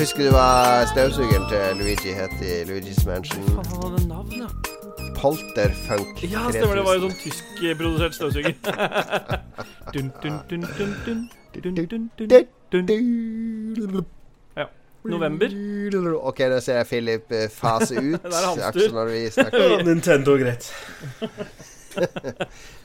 [0.00, 3.42] Husker du hva støvsugeren til Luigi het i Luigi's Mansion?
[3.44, 4.48] Faen, han hadde navn, ja.
[5.20, 6.84] Polterfunk Ja, stemmer det.
[6.86, 7.10] var jo 3000.
[7.10, 8.54] sånn tyskprodusert støvsuger.
[9.94, 11.20] dun, dun, dun, dun, dun,
[11.52, 12.08] dun, dun,
[12.70, 14.06] dun, dun.
[14.56, 14.66] Ja.
[15.04, 15.52] November.
[16.30, 18.16] Ok, nå ser jeg Philip eh, fase ut.
[18.24, 19.76] Det er hans akkurat når vi snakker.
[19.90, 20.70] Nintendo, greit.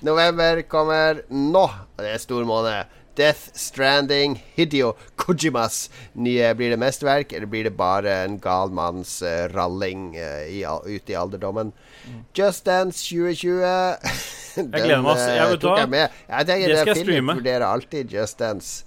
[0.03, 2.91] November kommer nå, og det er stor måned.
[3.15, 9.21] Death Stranding, Hideo Kojimas nye Blir det mesterverk, eller blir det bare en gal manns
[9.23, 11.71] uh, ralling uh, i, ut i alderdommen?
[12.37, 13.61] Just Dance 2020.
[14.55, 15.77] Den, gleder meg, eh, Jeg vet hva.
[15.81, 16.19] jeg med.
[16.29, 17.33] Jeg tenker Det skal jeg streame.
[17.41, 18.85] vurderer alltid Just Dance.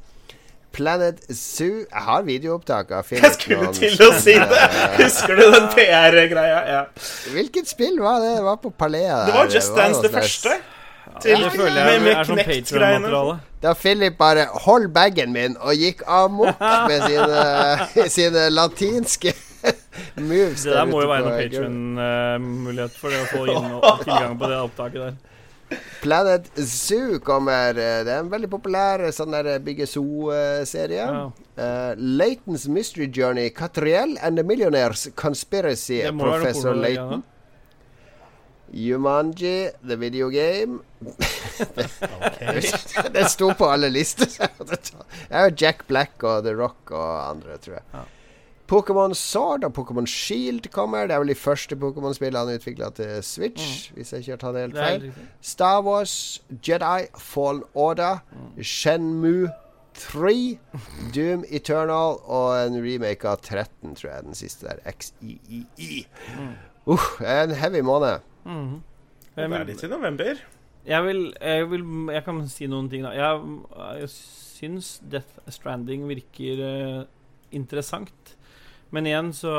[0.72, 3.24] Planet Zoo Jeg har videoopptak av Philip.
[3.24, 4.64] Jeg skulle til å si det!
[5.00, 6.58] Husker du den PR-greia?
[6.68, 6.82] Ja.
[7.34, 8.34] Hvilket spill var det?
[8.38, 9.22] Det var på Palea.
[9.26, 9.48] Det var.
[9.52, 10.58] Just Dance, det det første.
[11.22, 12.24] Til, ja, føler med, jeg med er
[13.04, 13.40] sånn.
[13.62, 19.32] Da Philip bare holdt bagen min og gikk amok med sine, sine latinske
[20.28, 20.62] moves.
[20.62, 23.72] Det der må jo være noen Patrion-mulighet for det å få inn
[24.06, 25.16] tilgang på det opptaket der.
[26.00, 27.76] Planet Zoo kommer.
[27.76, 31.04] eh, Det er en veldig populær eh, sånn der Bygge Zoo-serie.
[31.04, 31.26] Ja.
[31.58, 35.98] Uh, Layton's Mystery Journey, Catriel and the Millionaires Conspiracy.
[36.16, 36.94] Professor det,
[38.72, 38.88] Layton.
[38.88, 40.80] Jumanji, The Video Game.
[43.12, 44.26] det sto på alle lister.
[44.28, 44.92] Det
[45.30, 47.82] er jo Jack Black og The Rock og andre, tror jeg.
[47.94, 47.98] Ja.
[48.68, 51.06] Pokémon Sword og Pokémon Shield kommer.
[51.08, 54.60] Det er vel de første Pokémon-spillene utvikla til Switch, hvis jeg ikke har tatt det
[54.66, 54.82] helt Mm.
[54.82, 55.28] Det feil.
[55.40, 58.62] Star Wars, Jedi, Fallen Order, Mm.
[58.62, 59.48] Shenmue
[59.94, 60.58] 3,
[61.14, 64.76] Doom Eternal og en remake av 13, tror jeg den siste der.
[64.92, 66.06] XIII.
[66.36, 66.52] Mm.
[66.86, 68.18] Uh, en heavy måned.
[68.44, 68.78] Mhm.
[69.38, 70.40] Det er litt i november.
[70.88, 73.12] Jeg vil, jeg vil Jeg kan si noen ting, da.
[73.14, 73.58] Jeg,
[74.00, 77.04] jeg syns Death Stranding virker uh,
[77.54, 78.34] interessant.
[78.90, 79.52] Men igjen så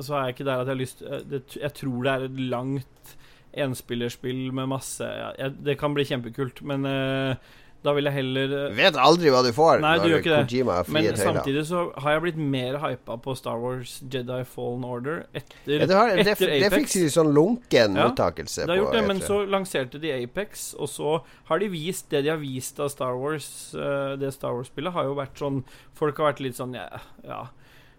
[0.00, 2.24] Så er jeg ikke der at jeg har lyst eh, det, Jeg tror det er
[2.24, 3.12] et langt
[3.54, 7.36] enspillerspill med masse jeg, Det kan bli kjempekult, men eh,
[7.84, 10.40] da vil jeg heller eh, vet aldri hva du får Nei, du gjør ikke det.
[10.48, 14.86] Kojima har Men samtidig så har jeg blitt mer hypa på Star Wars Jedi Fallen
[14.88, 16.62] Order etter, Ja, det, har, det, Apex.
[16.62, 18.64] det fikk sikkert sånn lunken Ja, mottakelse.
[18.64, 21.18] Det har på gjort det, men så lanserte de Apex, og så
[21.50, 23.48] har de vist det de har vist av Star Wars.
[23.76, 25.60] eh, det Star Wars-spillet har jo vært sånn
[25.98, 26.88] Folk har vært litt sånn ja.
[27.26, 27.42] ja.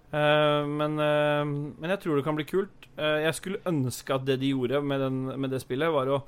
[0.10, 2.90] Eh, men, men jeg tror det kan bli kult.
[2.98, 6.24] Jeg skulle ønske at det de gjorde med, den, med det spillet, var å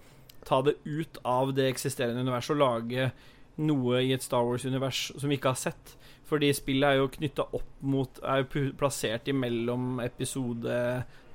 [0.48, 3.10] ta det ut av det eksisterende universet og lage
[3.58, 5.96] noe i et Star Wars-univers som vi ikke har sett.
[6.28, 10.80] Fordi spillet er jo knytta opp mot Er jo plassert imellom episode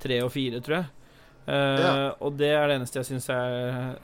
[0.03, 0.91] tre og fire, tror jeg.
[1.47, 1.93] Uh, Ja.
[2.21, 3.97] Og det er det eneste jeg syns er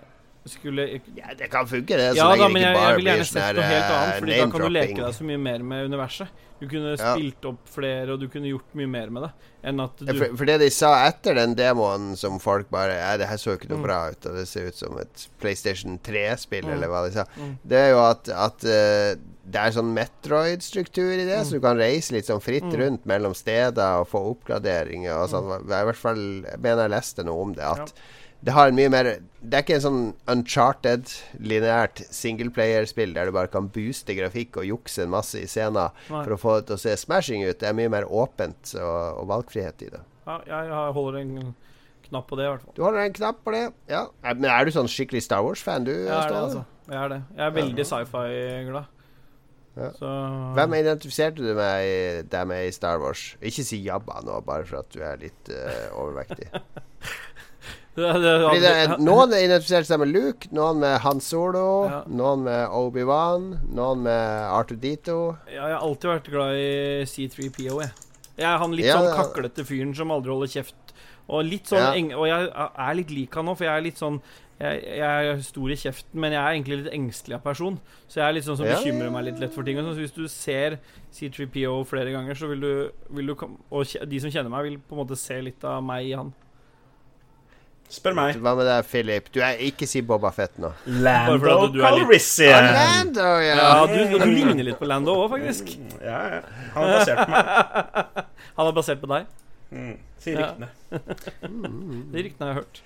[0.49, 3.25] skulle Ja, det kan funke, det, så Ja lenge da, men jeg, jeg vil gjerne
[3.29, 5.59] sånn sett noe helt annet, eh, Fordi da kan du leke deg så mye mer
[5.73, 6.29] med universet.
[6.59, 7.13] Du kunne Ja.
[7.15, 9.31] spilt opp flere, og du kunne gjort mye mer med det.
[9.71, 13.17] Enn at Ja, For, for det de sa etter den demoen som folk bare Ja,
[13.17, 13.85] det her så ikke noe Mm.
[13.87, 16.73] bra ut, og det ser ut som et PlayStation 3-spill, Mm.
[16.75, 17.25] eller hva de sa.
[17.39, 17.59] Mm.
[17.65, 19.15] Det er jo at, at uh,
[19.49, 22.77] det er sånn Metroid-struktur i det, så du kan reise litt sånn fritt Mm.
[22.81, 25.49] rundt mellom steder og få oppgraderinger og sånn.
[25.69, 27.63] Jeg, I hvert fall jeg mener jeg leste noe om det.
[27.65, 27.93] At
[28.45, 29.09] det har en mye mer
[29.39, 31.11] Det er ikke en sånn uncharted,
[31.43, 36.23] lineært singleplayerspill der du bare kan booste grafikk og jukse en masse i scenen Nei.
[36.25, 37.59] for å få det til å se smashing ut.
[37.61, 40.03] Det er mye mer åpent og, og valgfrihet i det.
[40.29, 41.33] Ja, jeg holder en
[42.09, 42.75] knapp på det, i hvert fall.
[42.77, 43.65] Du holder en knapp på det?
[43.91, 44.05] Ja.
[44.27, 45.95] Men er du sånn skikkelig Star Wars-fan, du?
[45.95, 46.65] Jeg er det, altså.
[46.89, 47.21] Jeg er det.
[47.37, 48.95] Jeg er veldig sci-fi-glad.
[49.79, 49.89] Ja.
[49.95, 50.13] Så
[50.57, 53.37] Hvem identifiserte du med deg med i Star Wars?
[53.39, 56.51] Ikke si Jabba nå, bare for at du er litt uh, overvektig.
[57.99, 62.03] Fordi det er, noen identifiserer seg med Luke, noen med Han Solo, Ja.
[62.07, 65.17] noen med Obi-Wan, noen med R2D2.
[65.53, 67.91] Ja, jeg har alltid vært glad i C3PO, jeg.
[68.39, 70.75] Jeg er han litt Ja, sånn kaklete fyren som aldri holder kjeft.
[71.29, 71.93] Og litt sånn Ja.
[71.93, 74.21] eng Og jeg er litt lik han nå, for jeg er litt sånn
[74.59, 77.77] jeg, jeg er stor i kjeften, men jeg er egentlig litt engstelig av person.
[78.09, 79.79] Så jeg er litt sånn som Ja, bekymrer ja, meg litt lett for ting.
[79.79, 79.95] Og sånn.
[79.95, 80.79] Så hvis du ser
[81.15, 83.35] C3PO flere ganger, så vil du, vil du
[83.71, 86.33] Og de som kjenner meg, vil på en måte se litt av meg i han.
[87.89, 88.37] Spør meg.
[88.45, 89.29] Hva med deg, Philip?
[89.33, 90.69] Du er ikke si Boba Fett nå.
[90.87, 92.69] Lando Bare fordi du er litt- Calrissian.
[92.69, 93.55] Orlando, ja!
[93.57, 95.73] Ja, du, du ligner litt på Lando òg, faktisk.
[96.05, 96.43] Ja, ja.
[96.75, 97.47] Han er basert på meg.
[98.59, 99.33] Han er basert på deg.
[99.73, 99.97] Mm.
[100.21, 100.51] Sier Ja.
[100.53, 100.69] ryktene.
[102.13, 102.83] De ryktene har jeg hørt.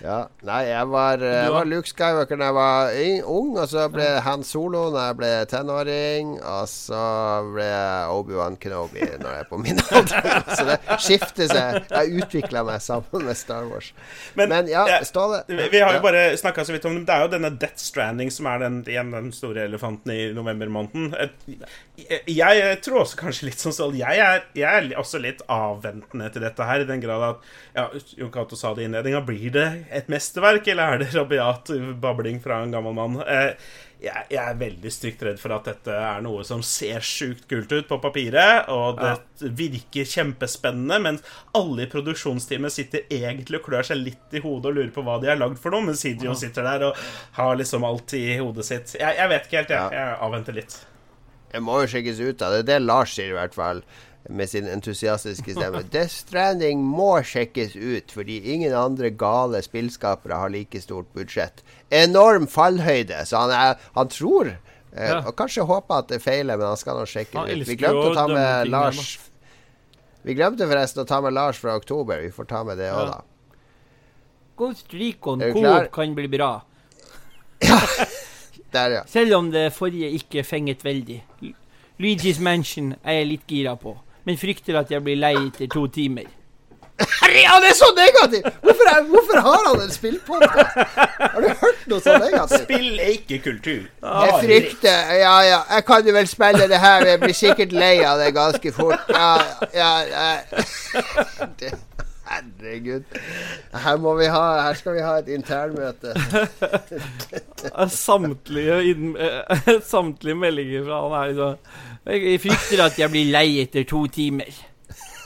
[0.00, 2.94] Ja, nei, jeg var, jeg var Luke Skywalker da jeg var
[3.30, 7.02] ung, og så ble Han Solo når jeg ble tenåring, og så
[7.52, 10.48] ble jeg Obi-Wan Kenobi når jeg er på min alder.
[10.56, 11.90] Så det skifter seg.
[11.92, 13.92] Jeg utvikla meg sammen med Star Wars.
[14.34, 15.42] Men, Men ja, eh, Ståle.
[15.46, 16.02] Vi, vi har jo Ja.
[16.08, 17.04] bare snakka så vidt om det.
[17.06, 18.80] Det er jo denne Death Stranding som er den,
[19.12, 21.12] den store elefanten i novembermåneden.
[21.12, 21.30] måneden
[21.98, 26.30] Jeg, jeg tror også kanskje litt som Ståle Jeg, er- jeg er også litt avventende
[26.32, 27.36] til dette her, i den grad at
[27.76, 27.88] ja,
[28.18, 29.20] Jon Cato sa det i innledninga.
[29.26, 31.72] Blir det et mesterverk, eller er det rabiat
[32.02, 33.18] babling fra en gammel mann?
[33.26, 33.54] Eh,
[34.02, 37.70] jeg, jeg er veldig stygt redd for at dette er noe som ser sjukt kult
[37.70, 41.26] ut på papiret, og det virker kjempespennende, mens
[41.58, 45.20] alle i produksjonsteamet sitter egentlig og klør seg litt i hodet og lurer på hva
[45.22, 47.04] de har lagd for noe, mens Sidio sitter der og
[47.38, 48.96] har liksom alt i hodet sitt.
[48.98, 50.00] Jeg, jeg vet ikke helt, jeg.
[50.00, 50.80] Jeg avventer litt.
[51.52, 52.56] Det må jo sjekkes ut av.
[52.56, 53.84] Det er det Lars sier, i hvert fall.
[54.30, 55.80] Med sin entusiastiske stemme.
[55.94, 61.64] Death Stranding må sjekkes ut, fordi ingen andre gale spillskapere har like stort budsjett.
[61.90, 65.18] Enorm fallhøyde, så han, er, han tror eh, Ja.
[65.26, 67.68] Og kanskje håper at det feiler, men han skal nå sjekke Han det ut.
[67.68, 69.18] Vi glemte å ta med Lars
[70.22, 72.20] Vi glemte forresten å ta med Lars fra oktober.
[72.22, 73.18] Vi får ta med det òg, Ja.
[73.18, 73.58] da.
[74.56, 75.40] Ghost Recon?
[75.56, 76.60] Coop kan bli bra.
[78.72, 79.02] Der, ja.
[79.06, 81.18] Selv om det forrige ikke fenget veldig.
[82.00, 85.86] Luigi's Mansion er jeg litt gira på, men frykter at jeg blir lei etter to
[85.92, 86.30] timer.
[87.02, 88.42] Han er så negativ!
[88.62, 90.76] Hvorfor, er, hvorfor har han en spillpodkast?
[91.18, 92.66] Har du hørt noe så negativt?
[92.66, 93.86] Spill er ikke kultur.
[94.02, 97.94] Jeg frykter Ja, ja, jeg kan jo vel spille det her, jeg blir sikkert lei
[98.06, 99.08] av det ganske fort.
[99.08, 99.32] Ja,
[99.74, 100.26] ja, ja.
[101.60, 101.72] Det,
[102.28, 103.18] herregud.
[103.84, 106.14] Her må vi ha Her skal vi ha et internmøte.
[107.88, 108.78] Samtlige,
[109.16, 114.06] eh, samtlige meldinger fra han her liksom Jeg frykter at jeg blir lei etter to
[114.10, 114.50] timer.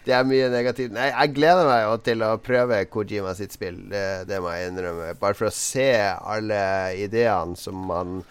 [0.03, 0.91] Det er mye negativt.
[0.97, 3.77] Nei, jeg gleder meg jo til å prøve Kojima sitt spill.
[3.93, 5.13] Det, det må jeg innrømme.
[5.21, 6.59] Bare for å se alle
[6.99, 8.25] ideene som man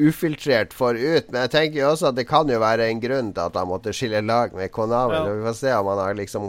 [0.00, 1.28] ufiltrert får ut.
[1.28, 3.68] Men jeg tenker jo også at det kan jo være en grunn til at han
[3.68, 5.18] måtte skille lag med Konami.
[5.20, 5.36] Ja.
[5.36, 6.48] Vi får se om han har liksom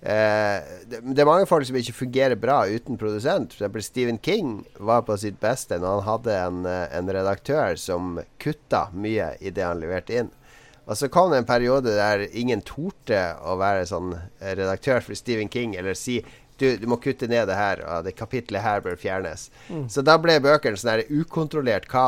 [0.00, 3.56] det, det er mange folk som ikke fungerer bra uten produsent.
[3.56, 8.20] Eksempel Stephen King var på sitt beste når han hadde en, eh, en redaktør som
[8.38, 10.34] kutta mye i det han leverte inn.
[10.88, 15.18] Og så kom det en periode der ingen torde å være sånn eh, redaktør for
[15.18, 16.22] Stephen King, eller si
[16.58, 19.44] du, du må kutte ned det her, og det kapitlet her bør fjernes.
[19.92, 22.06] Så da ble bøkene sånn her ukontrollert hva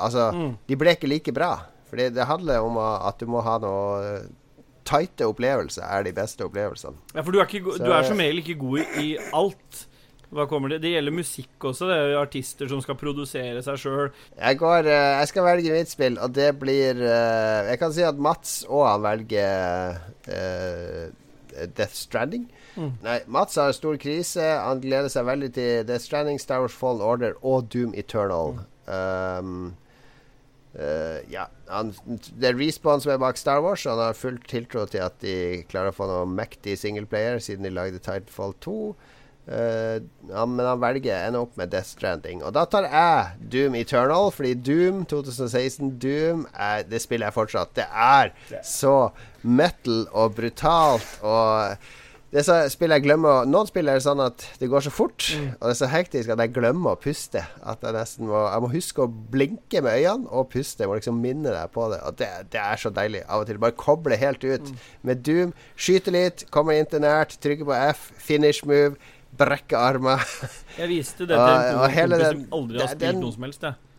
[0.00, 0.48] Altså, mm.
[0.66, 1.52] de ble ikke like bra.
[1.92, 4.30] Fordi det handler om at du må ha noe eh,
[4.88, 6.98] Tighte opplevelser er de beste opplevelsene.
[7.14, 9.86] Ja, for du er, ikke, du er som regel ikke god i, alt.
[10.32, 10.78] Hva kommer det?
[10.80, 11.90] Det gjelder musikk også.
[11.90, 14.12] Det er jo artister som skal produsere seg sjøl.
[14.38, 18.16] Jeg eh, Jeg skal velge mitt spill, og det blir eh, Jeg kan si at
[18.16, 19.98] Mats og han velger
[20.32, 21.12] uh,
[21.76, 22.48] Death Stranding.
[22.76, 24.40] Nei, Mats har stor krise.
[24.40, 28.62] Han gleder seg veldig til Death Stranding, Star Wars Fallen Order og Doom Eternal.
[28.86, 29.81] Um, eh,
[31.28, 31.90] ja, han,
[32.40, 35.18] det er Respawn som er bak Star Wars, og han har full tiltro til at
[35.20, 35.34] de
[35.68, 38.76] klarer å få noe mektig singleplayer, siden de lagde Tidefall 2.
[39.42, 39.98] Uh,
[40.30, 42.44] ja, men han velger ender opp med Death Stranding.
[42.46, 47.74] Og da tar jeg Doom Eternal, fordi Doom 2016 Doom er, Det spiller jeg fortsatt.
[47.74, 48.30] Det er
[48.62, 49.10] så
[49.42, 51.90] metal og brutalt og
[52.32, 54.92] det er så spill jeg glemmer Noen spill er det sånn at det går så
[54.94, 55.26] fort,
[55.58, 57.42] og det er så hektisk at jeg glemmer å puste.
[57.60, 60.80] At jeg nesten må Jeg må huske å blinke med øynene og puste.
[60.80, 62.00] Jeg må liksom minne deg på det.
[62.08, 63.60] Og det, det er så deilig av og til.
[63.60, 64.72] Bare koble helt ut.
[65.04, 68.96] Med Doom, skyte litt, komme inn til nært, trykke på F, finish move,
[69.36, 70.24] brekke armer.
[70.78, 73.68] Jeg viste det til en kompis som aldri har spilt noe som helst.
[73.68, 73.91] Jeg.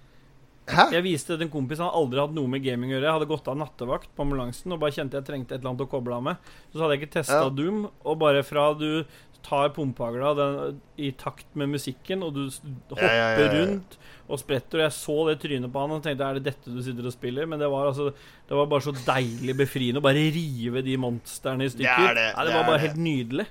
[0.69, 0.85] Hæ?
[0.95, 3.07] jeg viste det til en kompis han aldri hatt noe med gaming å gjøre.
[3.09, 5.85] Jeg hadde gått av nattevakt på ambulansen og bare kjente jeg trengte et eller annet
[5.85, 6.49] å koble av med.
[6.71, 7.49] Så hadde jeg ikke testa Ja.
[7.51, 9.03] Doom, og bare fra du
[9.43, 12.45] tar pumpehagla i takt med musikken, og du
[12.93, 13.97] hopper Ja, ja, rundt
[14.29, 16.79] og spretter, og jeg så det trynet på han og tenkte er det dette du
[16.81, 17.45] sitter og spiller?
[17.45, 21.67] Men det var altså Det var bare så deilig befriende å bare rive de monstrene
[21.67, 22.07] i stykker.
[22.13, 23.47] er det, det det var bare helt nydelig.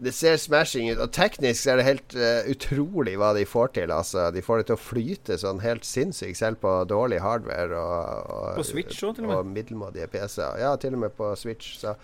[0.00, 1.00] Det ser smashing ut.
[1.04, 3.92] Og teknisk er det helt uh, utrolig hva de får til.
[3.92, 8.32] Altså, de får det til å flyte sånn helt sinnssykt, selv på dårlig hardware og,
[8.32, 9.38] og, På Switch også, til og med.
[9.38, 10.60] og middelmådige PC-er.
[10.64, 11.76] Ja, til og med på Switch.
[11.82, 11.94] Så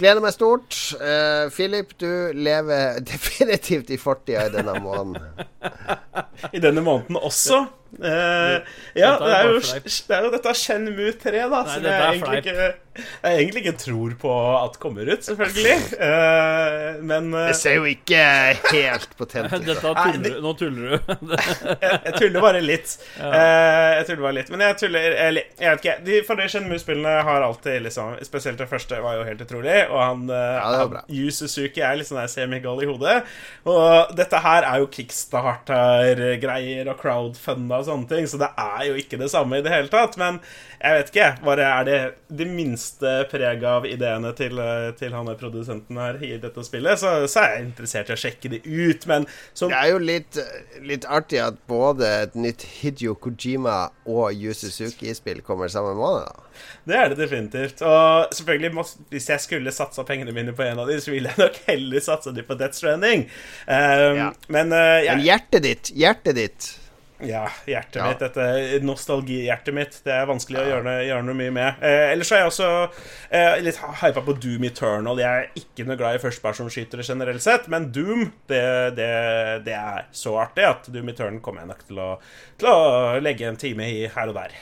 [0.00, 0.74] gleder meg stort.
[0.98, 5.46] Uh, Philip, du lever definitivt i fortida i denne måneden.
[6.50, 7.62] I denne måneden også.
[7.98, 8.60] Eh,
[8.94, 9.60] ja, Dette er det er, jo,
[10.06, 13.62] det er jo dette Shenmue 3, da, Nei, som jeg er egentlig, ikke, jeg egentlig
[13.64, 15.74] ikke tror på at kommer ut, selvfølgelig.
[15.98, 18.22] Uh, men uh, Det ser jo ikke
[18.70, 19.66] helt potent ut.
[20.40, 21.14] Nå tuller du.
[21.82, 22.94] jeg, jeg tuller bare litt.
[23.18, 25.96] Eh, jeg tuller bare litt Men jeg tuller eller, Jeg vet ikke.
[26.06, 29.76] De forrige Shenmue-spillene har alltid liksom Spesielt det første var jo helt utrolig.
[29.90, 30.98] Og han, Ja, han.
[31.10, 33.20] Yu Suzuki er liksom der semigal i hodet.
[33.68, 38.98] Og dette her er jo kickstarter-greier og crowdfunda og sånne ting, så det er jo
[39.00, 40.18] ikke det samme i det hele tatt.
[40.20, 40.40] Men
[40.80, 41.28] jeg vet ikke.
[41.44, 41.98] Bare er det
[42.40, 47.00] det minste preget av ideene til, eh, til han er produsenten her i dette spillet,
[47.00, 49.06] så, så er jeg interessert i å sjekke det ut.
[49.10, 50.38] Men som Det er jo litt,
[50.86, 56.28] litt artig at både et nytt Hidio Kojima og Yu Suzuki-spill kommer samme måned.
[56.30, 57.82] da Det er det definitivt.
[57.82, 61.32] Og selvfølgelig, må, hvis jeg skulle satsa pengene mine på en av de, så ville
[61.32, 63.28] jeg nok heller satsa de på Death Stranding.
[63.66, 64.30] Um, Ja.
[64.48, 66.70] Men uh, Men hjertet ditt, hjertet ditt
[67.26, 68.06] ja, hjertet Ja.
[68.08, 71.82] mitt, dette nostalgihjertet mitt, det er vanskelig å gjøre, gjøre noe mye med.
[71.84, 72.70] Eh, ellers er jeg også
[73.30, 75.20] eh, litt hypa på Doom Eternal.
[75.20, 78.64] Jeg er ikke noe glad i førstepersonskytere generelt sett, men Doom, det,
[78.98, 79.10] det,
[79.68, 82.10] det er så artig at Doom Eternal kommer jeg nok til å,
[82.60, 82.80] til å
[83.22, 84.56] legge en time i her og der.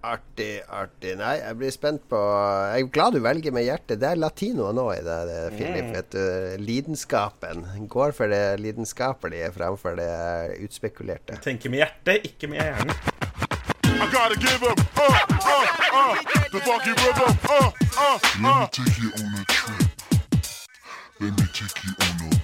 [0.00, 1.10] Artig, artig.
[1.20, 2.18] Nei, jeg blir spent på
[2.72, 3.98] Jeg er glad du velger med hjertet.
[4.00, 5.90] Det er latinoer nå i det, det Philip.
[5.92, 6.22] Vet du,
[6.64, 7.66] lidenskapen.
[7.92, 10.08] Går for det lidenskapelige fremfor det
[10.64, 11.36] utspekulerte.
[11.44, 12.96] Tenker med hjertet, ikke med hjernen.
[14.00, 16.16] I gotta give him uh, uh, uh,
[16.52, 17.36] the funky rhythm.
[17.44, 17.70] Uh,
[18.00, 19.84] uh, Let me take you on a trip.
[21.20, 22.39] Let me take you on a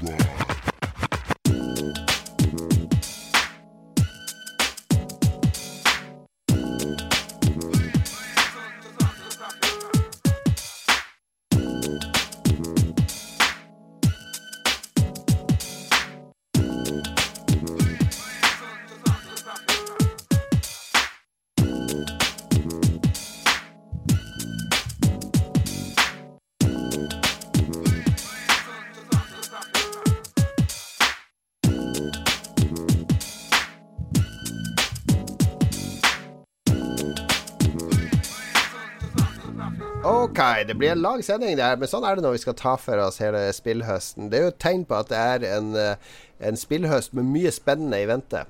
[40.37, 42.75] Ok, det blir en lang sending der, men sånn er det når vi skal ta
[42.77, 44.27] for oss hele spillhøsten.
[44.29, 46.11] Det er jo et tegn på at det er en, eh,
[46.45, 48.43] en spillhøst med mye spennende i vente.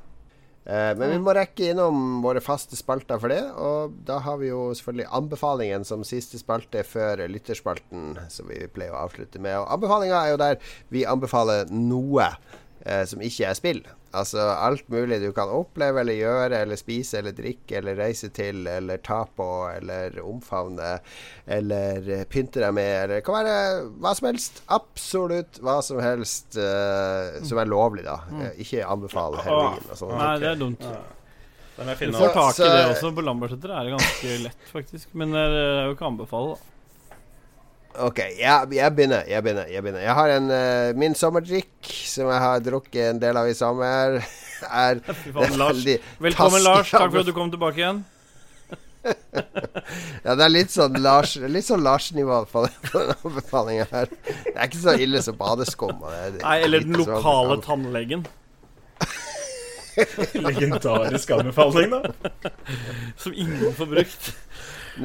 [0.67, 4.49] Eh, men vi må rekke innom våre faste spalter for det, og da har vi
[4.49, 9.55] jo selvfølgelig anbefalingen som siste spalte før lytterspalten, som vi pleier å avslutte med.
[9.61, 10.59] Og anbefalinga er jo der
[10.91, 12.33] vi anbefaler noe
[12.87, 13.81] eh, som ikke er spill.
[14.17, 18.63] Altså alt mulig du kan oppleve eller gjøre eller spise eller drikke eller reise til
[18.71, 20.95] eller ta på eller omfavne
[21.59, 23.59] eller pynte deg med eller det kan være
[24.01, 24.63] hva som helst.
[24.73, 28.23] Absolutt hva som helst eh, som er lovlig, da.
[28.41, 30.17] Eh, ikke anbefale heroin og sånn.
[30.17, 30.89] Nei, det er dumt.
[31.77, 33.11] Den Du får tak i det også.
[33.13, 35.13] På Lambertseter er det ganske lett, faktisk.
[35.13, 36.76] Men det er jo ikke å anbefale, da.
[38.05, 39.23] Ok, jeg, jeg begynner.
[39.29, 39.69] Jeg begynner.
[39.73, 41.71] Jeg begynner Jeg har en uh, Min sommerdrikk,
[42.11, 44.19] som jeg har drukket en del av i sommer,
[44.85, 45.01] er
[45.33, 46.91] Velkommen, Lars.
[46.91, 48.05] Takk for at du kom tilbake igjen.
[50.27, 54.09] Ja, det er litt sånn Lars Litt sånn Lars-nivå på, den- anbefalinga her.
[54.11, 56.01] Det er ikke så ille som badeskum.
[56.41, 58.25] Nei, eller den lokale tannlegen.
[60.35, 62.01] Legendarisk anbefaling, da.
[63.23, 64.33] Som ingen får brukt.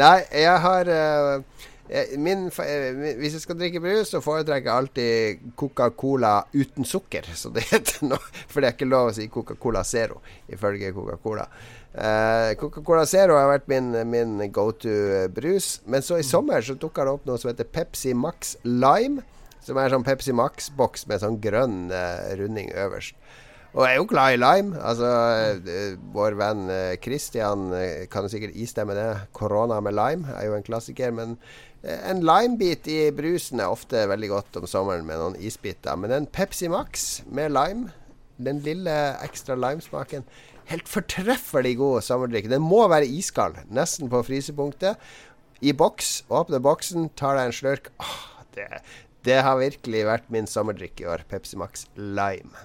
[0.01, 1.60] Nei, jeg har eh,
[1.91, 7.53] eh, min, Hvis jeg skal drikke brus, så foretrekker jeg alltid Coca-Cola uten sukker, som
[7.55, 8.19] det heter nå.
[8.47, 11.45] For det er ikke lov å si Coca-Cola Zero, ifølge Coca-Cola.
[11.91, 15.81] Uh, Coca-Cola Zero har vært min, min go to brus.
[15.85, 19.26] Men så i sommer så dukka det opp noe som heter Pepsi Max Lime.
[19.61, 23.19] Som er sånn Pepsi Max-boks med sånn grønn uh, runding øverst.
[23.72, 24.80] Og jeg er jo glad i lime.
[24.84, 25.09] Altså,
[25.63, 26.65] uh, Vår venn
[27.03, 29.07] Christian eh, kan jo sikkert istemme det.
[29.35, 31.13] Korona med lime er jo en klassiker.
[31.15, 35.97] Men eh, en limebit i brusen er ofte veldig godt om sommeren med noen isbiter.
[35.97, 37.89] Men en Pepsi Max med lime,
[38.41, 40.25] den lille ekstra limesmaken
[40.71, 42.47] Helt fortreffelig god sommerdrikk.
[42.51, 44.99] Den må være iskald, nesten på frysepunktet.
[45.61, 46.21] I boks.
[46.31, 47.89] Åpne boksen, tar deg en slurk.
[47.99, 48.67] Åh, det,
[49.27, 51.25] det har virkelig vært min sommerdrikk i år.
[51.27, 52.55] Pepsi Max Lime.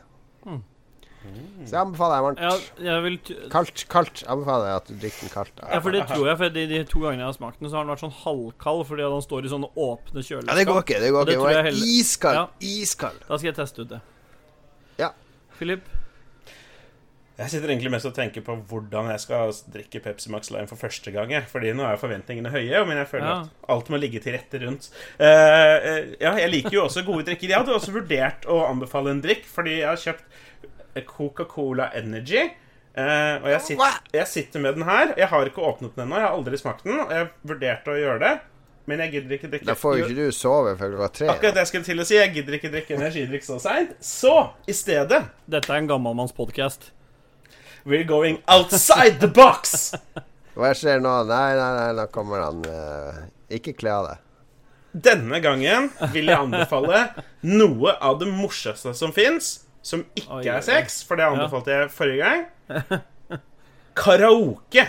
[1.66, 2.43] Så jeg anbefaler jeg varmt.
[2.44, 2.53] Ja,
[2.86, 3.16] jeg vil
[3.51, 4.23] Kaldt, kaldt.
[4.31, 5.62] Anbefaler jeg at du drikker den kaldt.
[5.65, 6.39] Ja, for det tror jeg.
[6.43, 8.85] For de, de to gangene jeg har smakt den, så har den vært sånn halvkald
[8.90, 10.53] fordi den står i sånne åpne kjøleskap.
[10.53, 11.03] Ja, det går ikke.
[11.03, 11.51] Det går ikke.
[11.57, 12.40] det heller- iskald.
[12.40, 12.47] Ja.
[12.77, 13.20] Iskald.
[13.28, 14.03] Da skal jeg teste ut det.
[15.03, 15.11] Ja.
[15.59, 15.93] Philip?
[17.36, 20.81] Jeg sitter egentlig mest og tenker på hvordan jeg skal drikke Pepsi Max Lime for
[20.81, 21.35] første gang.
[21.51, 23.35] Fordi nå er forventningene høye, men jeg føler Ja.
[23.43, 24.89] at alt må ligge til rette rundt.
[25.20, 27.51] Uh, eh, ja, jeg liker jo også gode drikker.
[27.53, 30.24] Jeg hadde også vurdert å anbefale en drikk, fordi jeg har kjøpt
[31.05, 32.47] Coca-Cola Energy.
[32.97, 35.12] Uh, og jeg sitter, jeg sitter med den her.
[35.20, 36.16] Jeg har ikke åpnet den ennå.
[36.16, 37.01] Jeg har aldri smakt den.
[37.05, 38.35] Og jeg vurderte å gjøre det,
[38.89, 41.28] men jeg gidder ikke drikke Da får jo ikke du sove før du klokka tre.
[41.35, 42.16] Akkurat det jeg skulle til å si.
[42.16, 43.93] Jeg gidder ikke drikke energidrikk så seint.
[44.01, 46.93] Så i stedet Dette er en gammalmannspodkast.
[47.86, 49.93] We're going outside the box!
[50.56, 51.10] Hva skjer nå?
[51.28, 52.62] Nei, nei, nei, nå kommer han.
[52.64, 53.18] eh,
[53.59, 54.23] ikke kle av deg.
[55.06, 57.02] Denne gangen vil jeg anbefale
[57.44, 61.74] noe av det morsomste som fins, som ikke Oi, oi, er sex, for det anbefalte
[61.76, 62.46] jeg forrige gang.
[64.02, 64.86] Karaoke.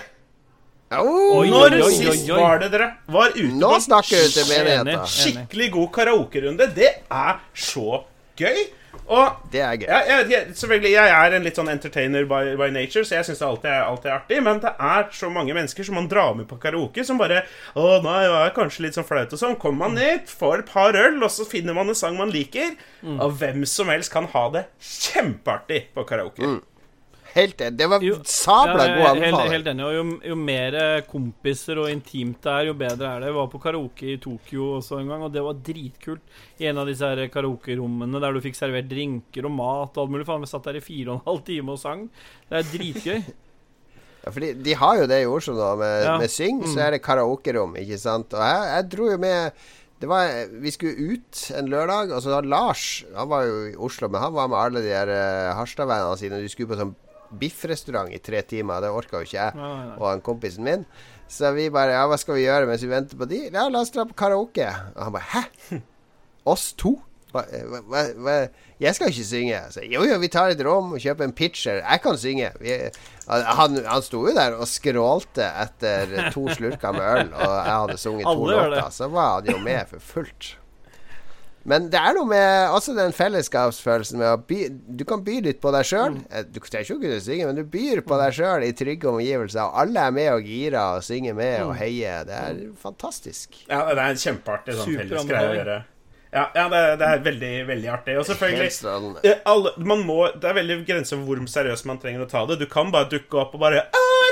[0.87, 4.29] Oh, Oi, Når oi, oi, sist var det dere var ute nå på snakker du
[4.37, 4.59] til Enig.
[4.77, 5.09] menigheten.
[5.11, 6.67] skikkelig god karaokerunde?
[6.77, 8.03] Det er så
[8.38, 8.68] gøy.
[9.07, 9.88] Og Det er gøy.
[9.88, 13.43] Jeg, jeg, selvfølgelig, jeg er en litt sånn entertainer by, by nature, så jeg syns
[13.45, 14.39] alltid, alltid er artig.
[14.43, 17.43] Men det er så mange mennesker som man drar med på karaoke, som bare
[17.77, 19.55] Å nei, det er kanskje litt sånn flaut og sånn.
[19.61, 22.73] Kommer man dit, får et par øl, og så finner man en sang man liker.
[23.19, 26.43] Og hvem som helst kan ha det kjempeartig på karaoke.
[27.38, 27.77] Helt enig.
[27.77, 29.51] Det var Jo, sabla Ja, god anbefaling.
[29.53, 29.88] helt enig.
[29.95, 33.30] Jo, jo mer eh, kompiser og intimt det er, jo bedre er det.
[33.30, 36.23] Jeg var på karaoke i Tokyo også en gang, og det var dritkult.
[36.59, 40.15] I en av disse her karaokerommene der du fikk servert drinker og mat og alt
[40.15, 40.26] mulig.
[40.27, 42.07] Faen, vi satt der i fire og en halv time og sang.
[42.49, 43.22] Det er dritgøy.
[44.27, 46.18] Ja, for de har jo det i Oslo nå, med, Ja.
[46.19, 48.34] med Syng, så er det karaokerom, ikke sant.
[48.35, 49.53] Og jeg, jeg dro jo med
[50.01, 50.27] det var,
[50.61, 54.19] Vi skulle ut en lørdag, og så da Lars Han var jo i Oslo, men
[54.22, 56.41] han var med alle de der uh, Harstad-vennene sine.
[56.43, 56.91] De skulle på sånn
[57.31, 58.81] biffrestaurant i tre timer.
[58.85, 59.97] Det orka jo ikke jeg Nei, nei, nei.
[59.99, 60.85] og han kompisen min.
[61.27, 63.41] Så vi bare Ja, hva skal vi gjøre mens vi venter på de?
[63.51, 64.69] Ja, la oss dra på karaoke.
[64.95, 65.81] Og han bare Hæ?
[66.47, 66.95] Oss to?
[67.33, 67.41] Hva,
[67.91, 68.35] hva, hva?
[68.79, 69.57] Jeg skal ikke synge.
[69.73, 71.81] Så, jo, jo, vi tar et rom og kjøper en pitcher.
[71.83, 72.53] Jeg kan synge.
[72.63, 72.77] Vi,
[73.27, 77.97] han, han sto jo der og skrålte etter to slurker med øl, og jeg hadde
[77.99, 78.87] sunget to låter.
[78.95, 80.53] Så var han jo med for fullt.
[81.68, 84.60] Men det er noe med også den fellesskapsfølelsen med å by
[84.99, 86.15] Du kan by litt på deg sjøl.
[86.15, 86.53] Mm.
[86.56, 89.65] Du trenger ikke å kunne synge, men du byr på deg sjøl i trygge omgivelser.
[89.65, 91.68] Og alle er med og girer og synger med Mm.
[91.68, 92.23] og heier.
[92.30, 93.60] Det er fantastisk.
[93.68, 95.77] Ja, det er en kjempeartig sånn felles greie å gjøre.
[96.31, 98.18] Ja, ja det, det er veldig, veldig artig.
[98.19, 99.19] Og selvfølgelig.
[99.23, 102.45] Eh, alle, man må, Det er veldig grenser for hvor seriøst man trenger å ta
[102.49, 102.60] det.
[102.60, 104.26] Du kan bare dukke opp og bare oh,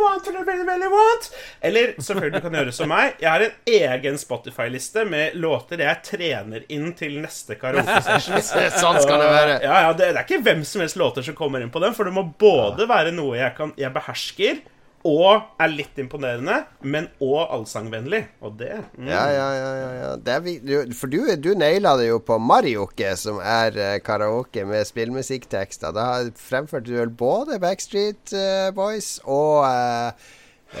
[0.00, 1.30] what I want, tell you really want.
[1.60, 3.14] Eller selvfølgelig du kan gjøre som meg.
[3.20, 8.40] Jeg har en egen Spotify-liste med låter jeg trener inn til neste karaoke-session.
[8.82, 9.56] sånn skal det være.
[9.66, 11.96] Ja, ja, det, det er ikke hvem som helst låter som kommer inn på den,
[11.96, 14.62] for det må både være noe jeg, kan, jeg behersker,
[15.06, 18.22] og er litt imponerende, men òg allsangvennlig.
[18.44, 19.08] Og det mm.
[19.08, 19.70] Ja, ja, ja.
[19.96, 24.88] ja, er for du, du naila det jo på Marioke, som er eh, karaoke med
[24.88, 25.94] spillmusikktekster.
[25.96, 30.28] Da fremførte du vel både Backstreet eh, Boys og eh,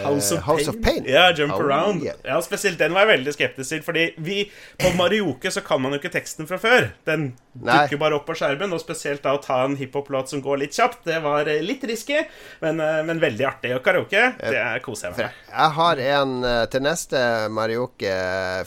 [0.04, 1.04] House of, House of Pain.
[1.08, 2.02] Ja, Jump Oh, Around.
[2.04, 2.16] yeah.
[2.24, 4.44] Ja, Spesielt den var jeg veldig skeptisk til, fordi vi
[4.78, 6.90] på Marioke så kan man jo ikke teksten fra før.
[7.08, 7.80] Den Nei.
[7.88, 10.76] dukker bare opp på skjermen, og spesielt da å ta en hiphop-låt som går litt
[10.78, 12.20] kjapt, det var eh, litt risky,
[12.62, 13.74] men, eh, men veldig artig.
[13.74, 15.42] Og karaoke, det koser jeg meg med.
[15.50, 18.14] Jeg har en eh, til neste Marioke,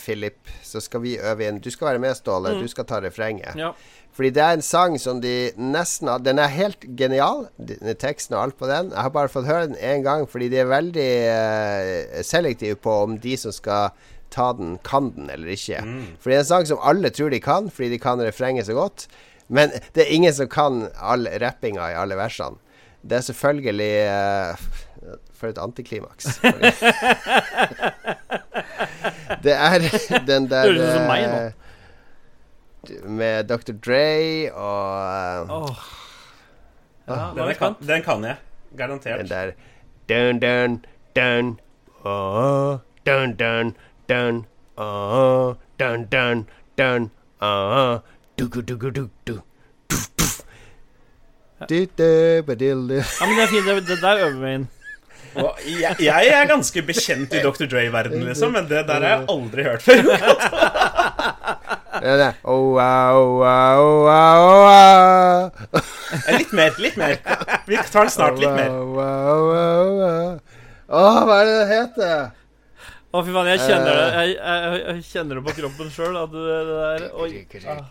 [0.04, 0.40] Philip.
[0.64, 1.60] Så skal vi øve inn.
[1.64, 2.56] Du skal være med, Ståle.
[2.60, 3.56] Du skal ta refrenget.
[3.56, 3.72] Ja.
[4.14, 8.36] Fordi det er en sang som de nesten har Den er helt genial, den- teksten
[8.38, 8.92] og alt på den.
[8.94, 12.94] Jeg har bare fått høre den én gang, fordi de er veldig uh, selektive på
[13.08, 13.90] om de som skal
[14.34, 15.82] ta den, kan den eller ikke.
[16.22, 18.74] Fordi det er en sang som alle tror de kan, fordi de kan refrenget så
[18.78, 19.08] godt.
[19.50, 22.58] Men det er ingen som kan all rappinga i alle versene.
[23.04, 24.56] Det er selvfølgelig uh,
[25.36, 26.38] For et antiklimaks.
[29.44, 29.80] Det er
[30.28, 31.42] den der Høres ut som meg nå.
[33.04, 33.72] Med Dr.
[33.86, 35.76] Dre og uh, oh.
[37.08, 38.36] Ja, Den kan, den kan jeg.
[38.70, 39.30] den Garantert.
[39.30, 39.52] der
[40.10, 40.86] Dun, dun,
[41.16, 41.60] dun
[42.04, 43.76] oh, Dun, dun,
[44.10, 44.46] dun
[44.78, 46.48] oh, Dun, dun,
[46.78, 47.12] dun
[47.42, 48.00] oh,
[48.40, 49.42] Dugu, dugu, du, du du, du.
[51.70, 52.94] Du, du, badildu.
[52.96, 53.66] Ja, men det er fint.
[53.68, 54.68] Det, det der øver vi inn.
[55.82, 57.66] Jeg, jeg er ganske bekjent i Dr.
[57.66, 60.04] Dre-verdenen, liksom, men det der har jeg aldri hørt før.
[62.04, 65.84] Ja, det er, oh, oh, oh, oh, oh.
[66.28, 66.74] Eh, Litt mer.
[66.84, 67.14] litt mer
[67.70, 68.74] Vi tar den snart litt mer.
[68.76, 70.34] Wow, wow, wow, wow.
[70.90, 72.26] Åh, hva er det det heter?
[73.14, 74.20] Å, fy faen, jeg kjenner det Eh.
[74.20, 76.20] Jeg, jeg, jeg kjenner det på kroppen sjøl.
[76.34, 77.30] Det, det der Oi.
[77.72, 77.82] Ah.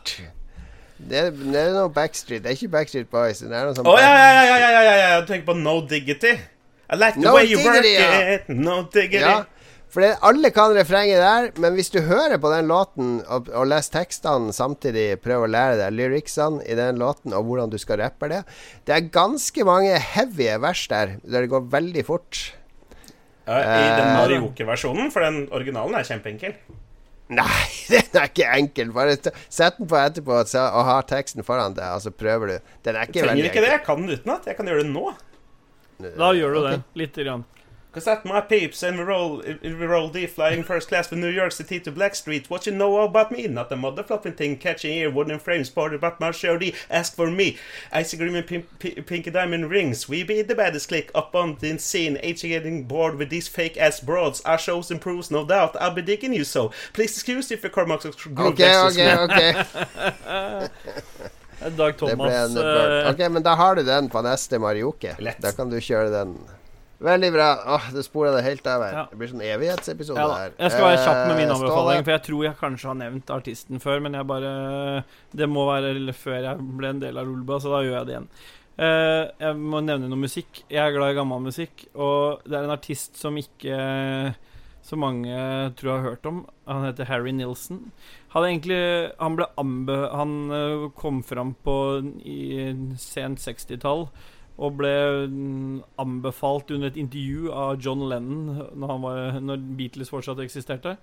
[1.02, 2.44] Det er, det er noe Backstreet.
[2.44, 3.40] Det er ikke Backstreet Boys.
[3.40, 5.56] Det er noe sånn oh, ja, ja, ja, ja, ja, ja, ja, jeg tenker på
[5.58, 6.36] No Diggity.
[6.92, 8.34] I like the No way you Diggity, work ja.
[8.36, 8.52] it.
[8.52, 9.24] No Diggity.
[9.92, 13.66] For det, alle kan refrenget der, men hvis du hører på den låten og, og
[13.68, 18.00] leser tekstene samtidig, prøv å lære deg lyricsene i den låten og hvordan du skal
[18.00, 18.40] rappe det
[18.88, 22.40] Det er ganske mange heavy vers der, der det går veldig fort.
[23.44, 24.16] Ja, I den Eh.
[24.16, 26.54] Marioke-versjonen, for den originalen er kjempeenkel.
[27.32, 28.92] Nei, den er ikke enkel.
[28.96, 29.16] Bare
[29.48, 32.74] sett den på etterpå og, ha teksten foran deg, og så prøver du.
[32.86, 33.72] Den er ikke Trenger veldig ikke det.
[33.76, 34.48] Jeg kan den utenat.
[34.48, 35.12] Jeg kan gjøre det nå.
[36.16, 36.76] Da gjør du det.
[36.98, 37.44] Lite grann.
[37.92, 41.28] Cause at my peeps and we roll, we roll D flying first class from New
[41.28, 42.48] York City to Blackstreet.
[42.48, 43.46] What you know about me?
[43.46, 46.74] Not a motherfucking thing catching ear, wooden frames, party but my show D.
[46.88, 47.58] Ask for me.
[47.92, 50.08] Ice agreement, pink, pi- pinky diamond rings.
[50.08, 52.18] We be the baddest click up on the scene.
[52.22, 54.40] H getting bored with these fake ass broads.
[54.42, 55.76] Our shows improves, no doubt.
[55.78, 56.72] I'll be digging you so.
[56.94, 60.70] Please excuse if your Cormac group Ok, ok, ok.
[61.62, 65.14] Dag Det ble Thomas en eh, Ok, men da har du den på neste Marioke.
[65.38, 66.34] Da kan du kjøre den.
[67.02, 67.48] Veldig bra.
[67.76, 68.94] Åh, det sporer det helt av her.
[68.94, 69.04] Ja.
[69.10, 70.38] Det blir sånn evighetsepisode ja, da.
[70.44, 70.56] her.
[70.58, 73.32] Jeg skal være kjapp med min Eh, anbefaling, for jeg tror jeg kanskje har nevnt
[73.34, 74.52] artisten før, men jeg bare
[75.34, 78.16] Det må være før jeg ble en del av Lulba, så da gjør jeg det
[78.16, 78.30] igjen.
[78.72, 80.62] Uh, jeg må nevne noe musikk.
[80.70, 83.76] Jeg er glad i gammel musikk, og det er en artist som ikke
[84.82, 85.34] så mange
[85.78, 86.42] tror jeg har hørt om.
[86.66, 87.92] Han heter Harry Nilsen.
[88.34, 89.98] Han, egentlig, han ble ambe...
[90.10, 91.76] Han eh, kom fram på
[92.26, 94.08] i sent 60-tall
[94.60, 94.92] og ble
[95.32, 100.96] mm, anbefalt under et intervju av John Lennon når, var, når Beatles fortsatt eksisterte.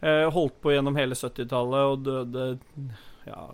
[0.00, 2.44] Eh, holdt på gjennom hele 70-tallet og døde
[3.26, 3.46] ja,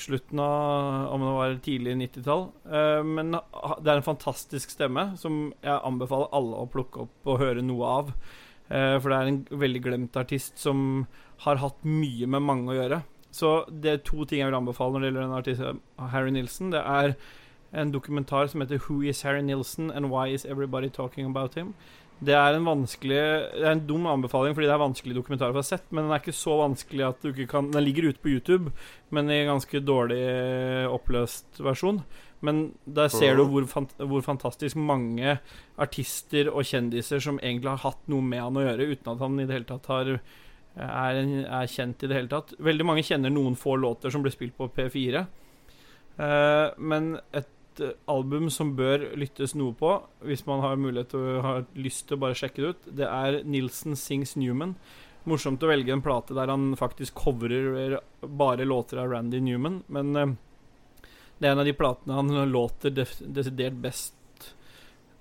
[0.00, 2.46] slutten av om det var tidlig 90-tall.
[2.72, 7.42] Eh, men det er en fantastisk stemme som jeg anbefaler alle å plukke opp og
[7.42, 8.14] høre noe av.
[8.68, 11.04] Eh, for det er en veldig glemt artist som
[11.44, 13.02] har hatt mye med mange å gjøre.
[13.32, 15.80] Så det er to ting jeg vil anbefale når det gjelder den artisten
[16.12, 16.72] Harry Nilsen.
[16.74, 17.16] Det er
[17.72, 21.74] en dokumentar som heter 'Who is Harry Nilsen and why is everybody talking about him'?
[22.22, 23.18] Det er en vanskelig
[23.52, 26.12] Det er en dum anbefaling fordi det er vanskelig dokumentar å få sett, men den
[26.12, 28.72] er ikke så vanskelig at du ikke kan Den ligger ute på YouTube,
[29.10, 32.02] men i en ganske dårlig eh, oppløst versjon.
[32.42, 35.38] Men der ser du hvor, fant hvor fantastisk mange
[35.78, 39.38] artister og kjendiser som egentlig har hatt noe med han å gjøre, uten at han
[39.38, 40.10] i det hele tatt har
[40.76, 42.54] er, en, er kjent i det hele tatt.
[42.58, 45.22] Veldig mange kjenner noen få låter som blir spilt på P4.
[46.18, 47.48] Uh, men et
[47.80, 49.94] eh, album som bør lyttes noe på,
[50.26, 53.40] hvis man har mulighet å ha lyst til å bare sjekke det ut, det er
[53.48, 54.76] Nilsen Sings Newman.
[55.24, 60.16] Morsomt å velge en plate der han faktisk covrer bare låter av Randy Newman, men
[60.16, 60.34] eh,
[61.38, 64.18] det er en av de platene han låter desidert best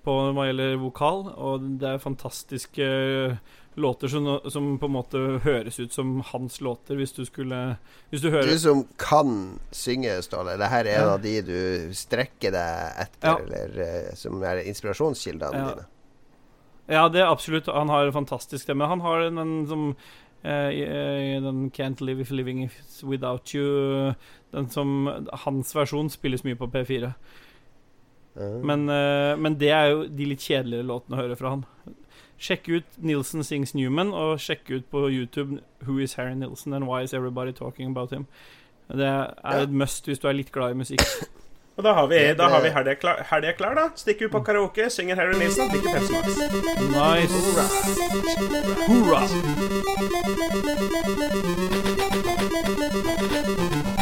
[0.06, 5.18] på hva gjelder vokal, og det er fantastiske eh, låter som, som på en måte
[5.44, 7.78] høres ut som hans låter, hvis du skulle
[8.12, 10.58] Hvis du hører Du som kan synge, Ståle.
[10.60, 11.14] Det her er en Ja.
[11.14, 13.38] av de du strekker deg etter, Ja.
[13.38, 15.70] eller eh, som er inspirasjonskildene Ja.
[15.70, 15.86] dine.
[16.90, 17.68] Ja, det er absolutt.
[17.72, 18.88] Han har en fantastisk stemme.
[18.88, 19.96] Han har den som
[20.44, 22.70] eh, i den 'Can't Live If Living
[23.04, 24.16] Without You'
[24.52, 27.14] Den som Hans versjon spilles mye på P4.
[28.36, 28.42] Ja.
[28.64, 31.66] Men, eh, men det er jo de litt kjedeligere låtene å høre fra han.
[32.42, 36.86] Sjekk ut Nilsen Sings Newman, og sjekk ut på YouTube 'Who is Harry Nilsen and
[36.88, 38.26] why is everybody talking about him'.
[38.90, 41.02] Det er et must hvis du er litt glad i musikk.
[41.78, 43.24] Og da har vi, da har vi helga klar,
[43.58, 43.90] klar, da.
[43.96, 46.28] Stikker ut på karaoke, synger Harry Nilsen, drikker Pepsi Max.
[46.92, 47.34] Nice.
[48.88, 49.22] Hurra.
[53.92, 54.01] Ok,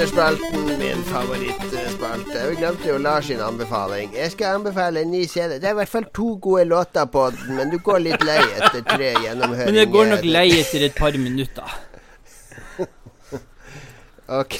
[0.00, 2.46] Lytterspalten, min favorittspalte.
[2.50, 4.14] Vi glemte jo Lars sin anbefaling.
[4.16, 5.58] Jeg skal anbefale en ny CD.
[5.60, 8.38] Det er i hvert fall to gode låter på den, men du går litt lei
[8.56, 9.66] etter tre gjennomhøringer.
[9.68, 11.74] Men jeg går nok lei etter et par minutter.
[14.40, 14.54] Ok,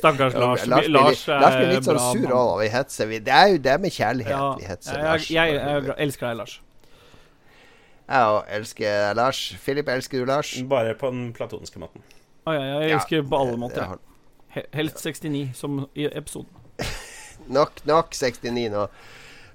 [0.00, 0.66] stakkars Lars.
[0.66, 3.06] Lars blir, Lars er Lars blir litt sånn bra sur òg når vi hetser.
[3.10, 6.26] Vi- Det er jo det med kjærlighet Ja, vi hetser jeg, jeg, jeg, jeg elsker
[6.30, 6.54] deg, Lars.
[8.08, 9.42] Jeg òg elsker Lars.
[9.66, 10.54] Filip, elsker du Lars?
[10.70, 12.00] Bare på den platoniske måten.
[12.48, 13.84] Å ja, jeg Ja, elsker på alle det- måter.
[13.92, 14.00] He-
[14.74, 16.50] Helst 69, som i episoden.
[17.56, 18.86] Nok, nok 69 nå.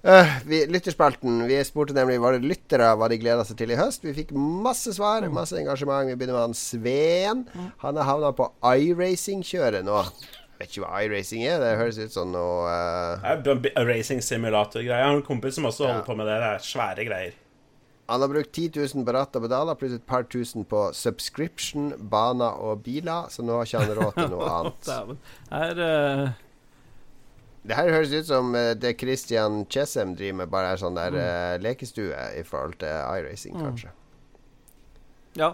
[0.06, 1.42] Uh, vi, lytterspalten.
[1.50, 4.06] Vi spurte nemlig våre lyttere hva de gleda seg til i høst.
[4.06, 6.08] Vi fikk masse svar, masse engasjement.
[6.08, 7.42] Vi begynner med han Sveen.
[7.82, 10.04] Han har havna på iRacing-kjøret nå.
[10.60, 11.60] Vet ikke hva iRacing er.
[11.64, 13.84] Det høres ut som noe uh...
[13.90, 15.02] Racing simulator-greier.
[15.02, 15.94] Jeg har en kompis som også Ja.
[15.94, 16.38] holder på med det.
[16.44, 17.38] Det er svære greier.
[18.10, 21.91] Han har brukt 10 000 på ratt og pedaler, pluss et par tusen på subscription,
[22.10, 24.91] baner og biler, så nå har ikke han råd til noe annet.
[25.53, 26.30] Her uh...
[27.69, 31.14] Det her høres ut som eh, det Christian Chessem driver med, bare er sånn der
[31.19, 32.88] eh, lekestue i forhold til
[33.19, 33.91] iRacing, kanskje.
[35.38, 35.52] Ja.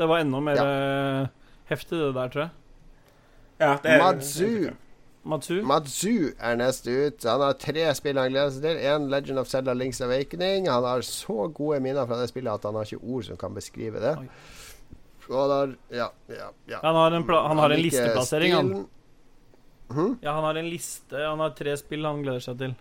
[0.00, 1.26] Det var enda mer Ja.
[1.70, 2.50] heftig, det der, tror jeg.
[3.60, 4.70] Ja, det er, Madzu.
[5.22, 5.58] Matsu.
[5.68, 7.24] Matsu er neste ut.
[7.28, 8.78] Han har tre spill han gleder seg til.
[8.88, 10.68] En Legend of Zelda Links Awakening.
[10.72, 13.56] Han har så gode minner fra det spillet at han har ikke ord som kan
[13.56, 14.14] beskrive det.
[14.16, 16.80] Han har Ja, ja, ja.
[16.82, 18.72] Han har en, han har en listeplassering, han.
[19.90, 20.16] Hm?
[20.22, 21.16] Ja, han har en liste.
[21.16, 22.74] Han har tre spill han gleder seg til.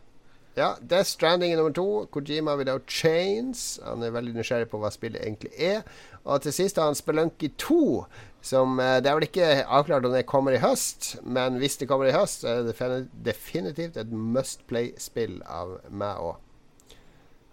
[0.57, 2.05] Ja, Death Stranding er nummer to.
[2.11, 3.79] Kojima Without Chains.
[3.85, 5.83] Han er veldig nysgjerrig på hva spillet egentlig er.
[6.25, 8.05] Og til sist har han Spelunky 2,
[8.41, 11.89] som eh, Det er vel ikke avklart om det kommer i høst, men hvis det
[11.89, 16.39] kommer i høst, så er det definitivt et must play-spill av meg òg.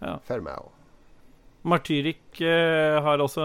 [0.04, 0.18] Ja.
[0.28, 0.72] For meg òg.
[1.66, 3.44] Martyrik eh, har også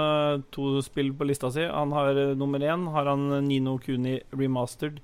[0.53, 1.63] to spill på lista si.
[1.65, 5.01] Han har eh, nummer én har han Nino Kuni remastered.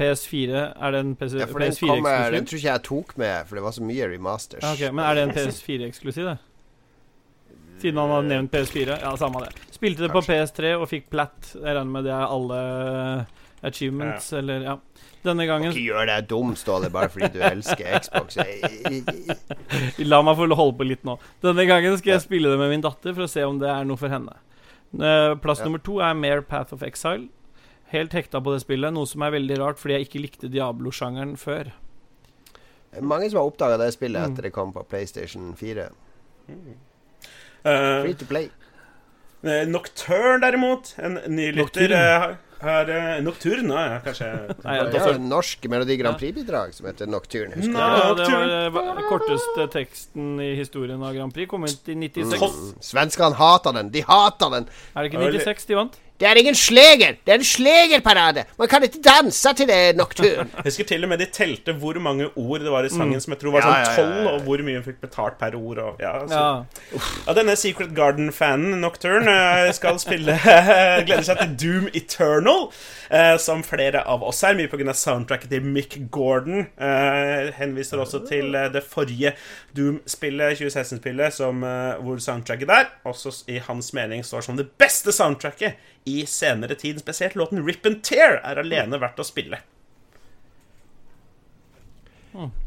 [0.00, 2.46] PS4 Er det en PC, Ja, for den, PS4 kommer, den eksklusiv?
[2.48, 4.62] tror ikke jeg tok med, for det var så mye remasters.
[4.64, 6.38] Ja, okay, Men er det en PS4 eksklusiv, det?
[7.80, 8.98] Siden han har nevnt PS4?
[9.00, 9.52] Ja, samme det.
[9.72, 11.54] Spilte det på PS3 og fikk platt.
[11.54, 12.60] Jeg regner med det er alle
[13.62, 14.74] achievements, eller ja.
[15.24, 18.38] Denne gangen Ikke gjør deg dum, Ståle, bare fordi du elsker Xbox.
[20.10, 21.18] La meg få holde på litt nå.
[21.44, 23.84] Denne gangen skal jeg spille det med min datter for å se om det er
[23.88, 24.32] noe for henne.
[24.96, 25.66] Eh, Plass Ja.
[25.68, 27.28] nummer to er Mare Path of Exile.
[27.92, 31.36] Helt hekta på det spillet, noe som er veldig rart fordi jeg ikke likte Diablo-sjangeren
[31.36, 31.72] før.
[33.00, 34.32] Mange som har oppdaga det spillet Mm.
[34.32, 35.90] etter det kom på PlayStation 4.
[36.48, 36.54] Eh,
[37.62, 38.50] Free to play.
[39.44, 40.94] eh, Nocturne, derimot.
[40.98, 41.88] En ny lytter.
[41.88, 42.38] Nocturne.
[42.60, 44.26] eh, eh, Nocturne, ja, kanskje.
[44.64, 47.54] Nei, Det er en norsk Melodi Grand Prix-bidrag som heter Nocturne.
[47.56, 47.78] Husker du?
[47.78, 48.98] Ja, det var Nocturne.
[48.98, 51.48] eh, korteste teksten i historien av Grand Prix.
[51.48, 52.42] Kom ut i 96.
[52.42, 52.76] Mm.
[52.80, 53.90] Svenskene hata den.
[53.90, 54.68] De hata den.
[54.96, 55.98] Er det ikke 96 de vant?
[56.20, 57.14] Det er ingen sleger!
[57.24, 58.42] Det er en slegerparade!
[58.60, 60.44] Man kan ikke danse til det, Nocturne.
[60.58, 63.32] Jeg husker til og med de telte hvor mange ord det var i sangen, som
[63.32, 64.32] jeg tror var Ja, sånn ja, ja, tolv, ja.
[64.34, 65.80] og hvor mye hun fikk betalt per ord.
[65.80, 66.42] Og, ja, så.
[66.42, 67.00] Ja.
[67.24, 70.36] Ja, denne Secret Garden-fanen, Nocturne, eh, skal spille
[71.08, 72.66] Gleder seg til Doom Eternal,
[73.08, 74.58] eh, som flere av oss er.
[74.60, 74.92] Mye pga.
[74.92, 76.66] soundtracket til Mick Gordon.
[76.76, 79.32] Eh, henviser også til det forrige
[79.76, 85.16] Doom-spillet, 2016-spillet, som, eh, hvor soundtracket der også i hans mening står som det beste
[85.16, 87.00] soundtracket i senere tid.
[87.02, 89.60] Spesielt låten Rip and Tear er alene verdt å spille.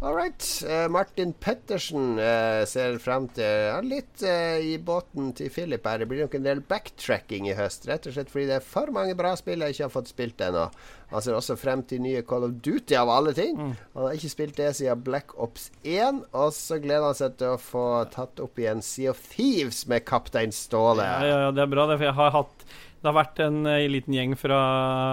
[0.01, 0.63] All right.
[0.67, 6.01] Uh, Martin Pettersen uh, ser frem til uh, litt eh, i båten til Philip her.
[6.01, 8.91] Det blir nok en del backtracking i høst, rett og slett fordi det er for
[8.95, 10.67] mange bra spill jeg ikke har fått spilt ennå.
[11.13, 13.55] Han ser også frem til nye Call of Duty, av alle ting.
[13.93, 16.23] Han har ikke spilt det siden Black Ops 1.
[16.33, 20.03] Og så gleder han seg til å få tatt opp igjen Sea of Thieves med
[20.09, 21.05] kaptein Ståle.
[21.05, 22.01] Ja, ja, ja, det er bra, det.
[22.01, 22.65] For jeg har hatt
[23.03, 24.61] Det har vært en eh, liten gjeng fra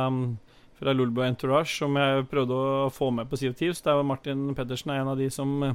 [0.06, 0.38] um,
[0.80, 3.82] fra Lulbo Entourage som jeg prøvde å få med på Sea of Thieves.
[3.84, 5.74] Der var Martin Pedersen er en av de som eh,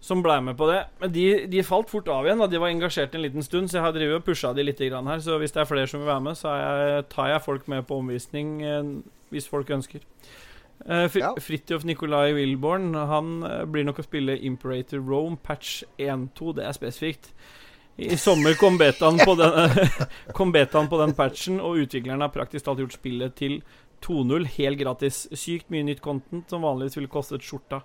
[0.00, 0.78] som ble med på det.
[1.02, 2.38] Men de, de falt fort av igjen.
[2.38, 2.46] Da.
[2.50, 5.10] De var engasjert en liten stund, så jeg har drevet og pusha de litt grann
[5.10, 5.22] her.
[5.22, 7.86] Så hvis det er flere som vil være med, så jeg, tar jeg folk med
[7.88, 8.92] på omvisning eh,
[9.34, 10.04] hvis folk ønsker.
[10.78, 11.32] Fr Ja.
[11.42, 16.52] Fridtjof Nikolai Wilborn Han blir nok å spille Imperator Rome patch 1.2.
[16.54, 17.32] Det er spesifikt.
[17.98, 19.70] I sommer kom betaen på, den,
[20.36, 23.56] kom betaen på den patchen, og utviklerne har praktisk talt gjort spillet til
[24.06, 25.24] 2-0 helt gratis.
[25.34, 27.80] Sykt mye nytt content som vanligvis ville kostet skjorta.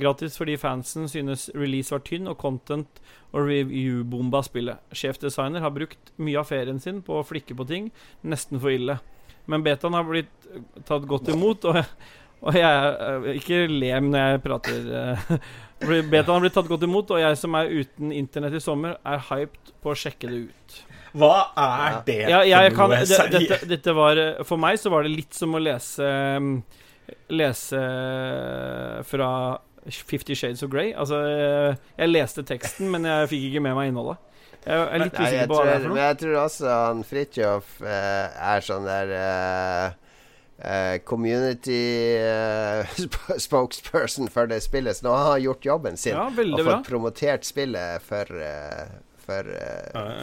[0.00, 3.02] Gratis fordi fansen synes release var tynn, og content
[3.34, 4.80] og review-bomba spillet.
[4.96, 7.92] Sjefdesigner har brukt mye av ferien sin på å flikke på ting,
[8.24, 8.98] nesten for ille.
[9.48, 10.48] Men betaen har blitt
[10.88, 11.82] tatt godt imot, og,
[12.44, 15.38] og jeg eh, Ikke lem når jeg prater, eh,
[15.80, 19.20] Betaen har blitt tatt godt imot, og jeg som er uten internett i sommer, er
[19.28, 20.78] hyped på å sjekke det ut.
[21.18, 22.98] Hva er det Ja, jeg for kan, noe?
[23.00, 23.48] det, Seriøst?
[23.48, 26.04] dette, dette var eh, For meg så var det litt som å lese
[26.36, 26.50] um,
[27.32, 27.80] Lese
[29.08, 29.30] fra
[29.88, 30.90] Fifty Shades of Grey.
[30.92, 34.18] Altså, eh, jeg leste teksten, men jeg fikk ikke med meg innholdet.
[34.66, 35.94] Jeg er litt usikker på hva det er for noe.
[35.94, 39.14] men jeg tror også han Fridtjof eh, er sånn der
[40.58, 44.96] eh, community uh, sp spokesperson for det spillet.
[44.98, 46.78] Så nå har han gjort jobben sin Ja, og bra.
[46.78, 48.86] fått promotert spillet for, uh,
[49.26, 49.52] for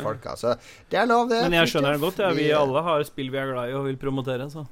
[0.04, 0.36] folka.
[0.36, 0.56] Så
[0.90, 1.42] det er lov, det.
[1.46, 2.20] Men jeg skjønner det godt.
[2.20, 2.32] Ja.
[2.34, 4.50] Vi Vi- alle har spill vi er glad i og vil promotere.
[4.50, 4.66] Så.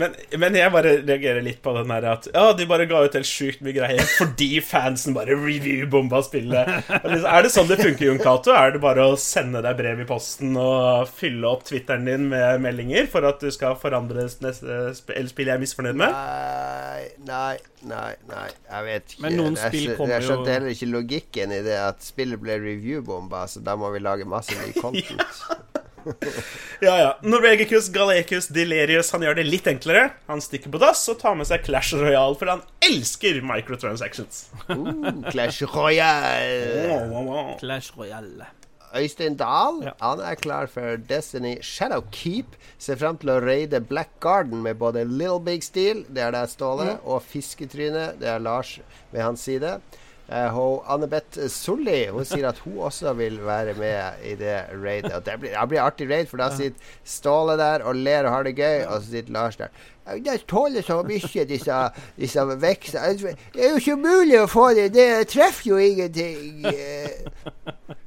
[0.00, 3.16] Men, men jeg bare reagerer litt på den der at Ja, de bare ga ut
[3.18, 6.70] helt sjukt mye greier fordi fansen bare review-bomba spillet.
[6.88, 8.54] Liksom, Er det sånn det funker, Jon Cato?
[8.56, 12.64] Er det bare å sende deg brev i posten og fylle opp Twitteren din med
[12.64, 16.16] meldinger for at du skal forandre neste spill jeg er misfornøyd med?
[16.16, 17.56] Nei, nei,
[17.92, 18.48] nei, nei.
[18.70, 19.24] Jeg vet ikke.
[19.26, 22.56] Men noen spill kommer jo jeg skjønte heller ikke logikken i det at spillet ble
[22.64, 25.20] review-bomba, så da må vi lage masse ny content.
[25.20, 25.75] Ja,
[26.86, 26.94] ja.
[27.00, 27.10] ja.
[27.26, 30.10] Norvegicus Galecus Delerius han gjør det litt enklere.
[30.30, 34.46] Han stikker på dass og tar med seg Clash Royale, for han elsker microtransactions.
[34.70, 37.56] Uh, Clash Royale!
[37.60, 38.52] Clash Royale.
[38.96, 39.92] Øystein Dahl Ja.
[40.00, 42.54] han er klar for Destiny Shadowkeep.
[42.78, 46.46] Ser frem til å raide Black Garden med både Little Big Steel, det er det
[46.52, 48.78] Ståle, og Fisketryne, det er Lars
[49.12, 49.80] ved hans side.
[50.26, 50.56] Uh,
[50.90, 55.12] Annebeth Solli hun sier at hun også vil være med i det raidet.
[55.14, 58.34] Og det blir, det blir artig raid, for da sitter Ståle der og ler og
[58.34, 59.70] har det gøy, og så sitter Lars der.
[60.06, 61.78] «Ja, Det tåler så mye, disse,
[62.18, 63.34] disse vekstene.
[63.54, 64.92] Det er jo ikke mulig å få det.
[64.94, 66.62] Det treffer jo ingenting.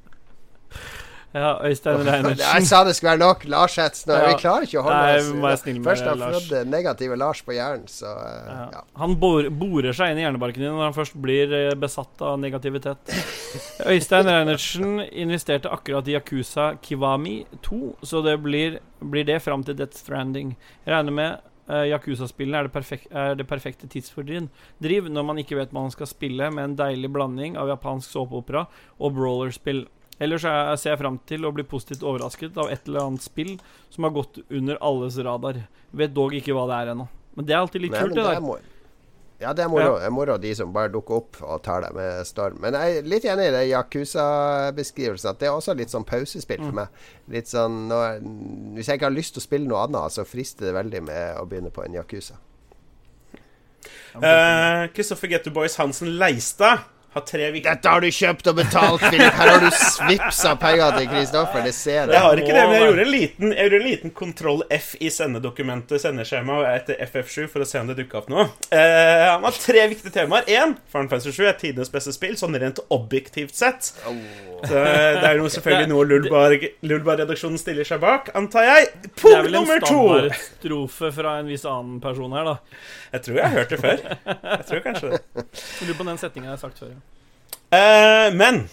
[1.29, 2.07] Ja, Øystein
[2.39, 3.43] Jeg sa det skulle være nok.
[3.51, 4.13] Lars Hetsen.
[4.15, 4.31] Ja.
[4.31, 7.85] Vi klarer ikke å holde Nei, oss Først har jeg fått negative Lars på hjernen,
[7.91, 8.63] så eh, Ja.
[8.73, 8.83] ja.
[9.01, 12.39] Han bor, borer seg inn i hjernebarken din når han først blir eh, besatt av
[12.41, 13.13] negativitet.
[13.93, 19.77] Øystein Reinertsen investerte akkurat i Yakuza Kiwami 2, så det blir, blir det fram til
[19.77, 20.55] Death Stranding.
[20.85, 24.49] Jeg regner med uh, Yakuza-spillene er, det perfek er det perfekte tidsfordriv
[24.81, 28.17] driv når man ikke vet hva man skal spille, med en deilig blanding av japansk
[28.17, 28.65] såpeopera
[28.97, 29.85] og brawlerspill.
[30.19, 33.53] Ellers er ser jeg fram til å bli positivt overrasket av et eller annet spill
[33.89, 35.61] som har gått under alles radar.
[35.95, 37.07] Vet dog ikke hva det er ennå.
[37.35, 38.43] Men det er alltid litt Nei, kult, det det der.
[38.59, 38.75] er.
[39.39, 39.93] Ja, det er moro.
[40.03, 42.57] Er moro de som bare dukker opp og tar deg med storm.
[42.59, 45.29] Men jeg er litt enig i det Yakuza-beskrivelsen.
[45.31, 46.65] At det er også litt sånn pausespill Mm.
[46.67, 46.87] for meg.
[47.31, 48.19] Litt sånn når,
[48.75, 51.37] Hvis jeg ikke har lyst til å spille noe annet, så frister det veldig med
[51.39, 52.35] å begynne på en Yakuza.
[54.93, 56.79] Kristoffer Getto Boys Hansen Leistad
[57.15, 59.33] har tre viktige Dette har du kjøpt og betalt, Philip!
[59.39, 62.21] Her har du svipsa penger til Kristoffer, det ser Jeg jeg.
[62.25, 65.09] har ikke det, men jeg gjorde en liten, jeg gjorde en liten kontroll F i
[65.13, 68.45] sendedokumentet, sendeskjema, etter FF7 for å se om det dukka opp noe.
[68.69, 70.45] Eh, han har tre viktige temaer.
[70.53, 73.89] Én, Final Fantasy 7 er tidenes beste spill, sånn rent objektivt sett.
[73.99, 78.89] Så eh, det er jo selvfølgelig noe Lulbar- Lulbar-redaksjonen stiller seg bak, antar jeg.
[79.19, 79.97] Punkt nummer to!
[79.97, 82.57] Det er vel en standardstrofe fra en viss annen person her, da.
[83.15, 84.01] Jeg tror jeg har hørt det før.
[84.29, 85.21] Jeg tror kanskje det.
[85.87, 86.91] Lurer på den setninga jeg har sagt før.
[87.75, 88.65] Eh, men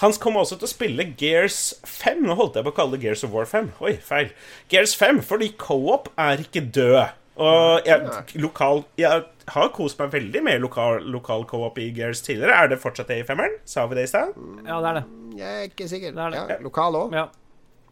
[0.00, 2.22] han kommer også til å spille Gears 5.
[2.24, 3.72] Nå holdt jeg på å kalle det Gears of War 5.
[3.84, 4.30] Oi, feil.
[4.72, 7.16] Gears 5, fordi co-op er ikke død.
[7.40, 9.22] Og jeg, lokal, jeg
[9.54, 12.56] har kost meg veldig med lokal, lokal co-op i Gears tidligere.
[12.56, 13.54] Er det fortsatt det i femmeren?
[13.68, 14.32] Sa vi det i stad?
[14.66, 15.04] ja, det er det.
[15.40, 16.16] Jeg er ikke sikker.
[16.16, 16.42] Det er det.
[16.50, 17.14] Ja, lokal òg.
[17.16, 17.28] Ja.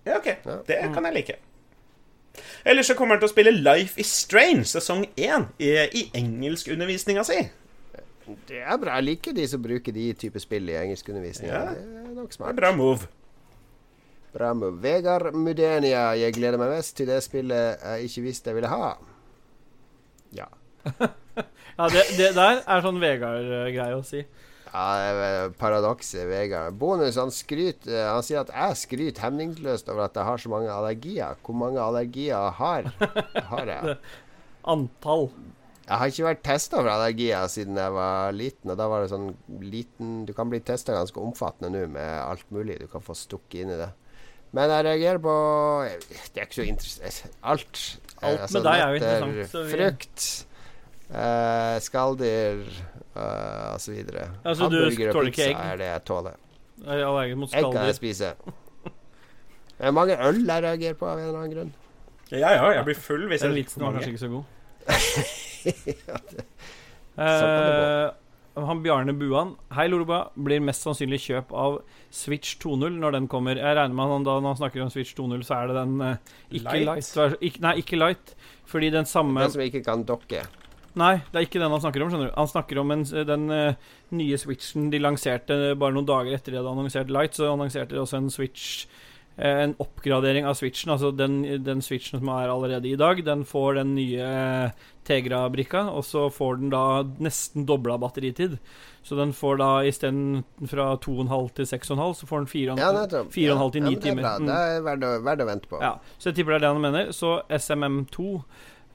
[0.08, 0.28] Ja, ok.
[0.68, 1.38] Det kan jeg like.
[2.64, 7.24] Ellers så kommer han til å spille Life is Strange sesong 1 i, i engelskundervisninga
[7.26, 7.40] si.
[8.48, 8.96] Det er bra.
[8.98, 11.50] Jeg liker de som bruker de type spill i engelskundervisning.
[11.52, 11.62] Ja.
[11.72, 12.56] Det er nok Det er smart.
[12.58, 13.08] bra move.
[14.34, 14.82] Bra move.
[14.82, 16.10] Vegard Mudenia.
[16.18, 18.90] Jeg gleder meg mest til det spillet jeg ikke visste jeg ville ha.
[20.36, 20.48] Ja.
[21.78, 24.24] ja det, det der er sånn Vegard-greie å si.
[24.68, 26.74] Ja, paradokset, Vegard.
[26.76, 30.68] Bonus, han skryter Han sier at jeg skryter hemningsløst over at jeg har så mange
[30.72, 31.38] allergier.
[31.40, 32.90] Hvor mange allergier har,
[33.48, 33.96] har jeg?
[34.74, 35.30] Antall.
[35.88, 38.72] Jeg har ikke vært testa for allergier siden jeg var liten.
[38.72, 39.30] Og da var det sånn
[39.64, 42.76] liten Du kan bli testa ganske omfattende nå med alt mulig.
[42.82, 43.88] Du kan få stukket inn i det.
[44.52, 45.32] Men jeg reagerer på
[46.34, 47.80] Det er ikke så interessant Alt.
[48.20, 50.28] Alt med deg er jo interessant, så vi- Frukt,
[51.12, 52.62] uh, skalldyr
[53.16, 53.98] uh, osv.
[54.44, 55.56] Altså, Hamburger og pizza egg?
[55.56, 56.38] er det jeg tåler.
[56.84, 58.32] Jeg er allergisk mot Egg kan jeg spise.
[59.78, 61.74] Det er mange øl jeg reagerer på av en eller annen grunn.
[62.32, 64.44] Ja, ja, jeg blir full hvis Den jeg vitsen var kanskje ikke så god.
[66.38, 66.46] det-
[67.18, 68.10] Eh,
[68.58, 70.28] han Bjarne Buan Hei, Loroba.
[70.38, 71.80] Blir mest sannsynlig kjøp av
[72.14, 73.58] Switch 2.0 når den kommer.
[73.58, 75.76] Jeg regner med at han da når han snakker om Switch 2.0, så er det
[75.80, 76.16] den eh,
[76.60, 77.10] ikke Light?
[77.10, 77.36] light.
[77.42, 78.34] ikke, nei, ikke light.
[78.70, 80.44] Fordi den samme Den som ikke kan dokke.
[80.98, 82.10] Nei, det er ikke den han snakker om.
[82.10, 83.74] skjønner du Han snakker om en, den eh,
[84.18, 87.34] nye switchen de lanserte bare noen dager etter de hadde annonsert Light.
[87.38, 88.86] Så annonserte de også en switch
[89.38, 90.90] En oppgradering av switchen.
[90.90, 94.70] Altså den, den switchen som er allerede i dag, den får den nye eh,
[95.06, 96.82] Tegra-brikka, og så får den da
[97.22, 98.58] nesten dobla batteritid.
[99.06, 103.46] Så den får da isteden fra 2,5 til 6,5, så får den 4,5 Ja, til
[103.46, 104.22] Ja, ni det er timer.
[104.26, 104.34] bra.
[104.38, 104.50] Mm.
[104.50, 105.80] Det er verdt å, verdt å vente på.
[105.86, 107.14] Ja, så jeg tipper det er det han mener.
[107.16, 108.26] Så SMM2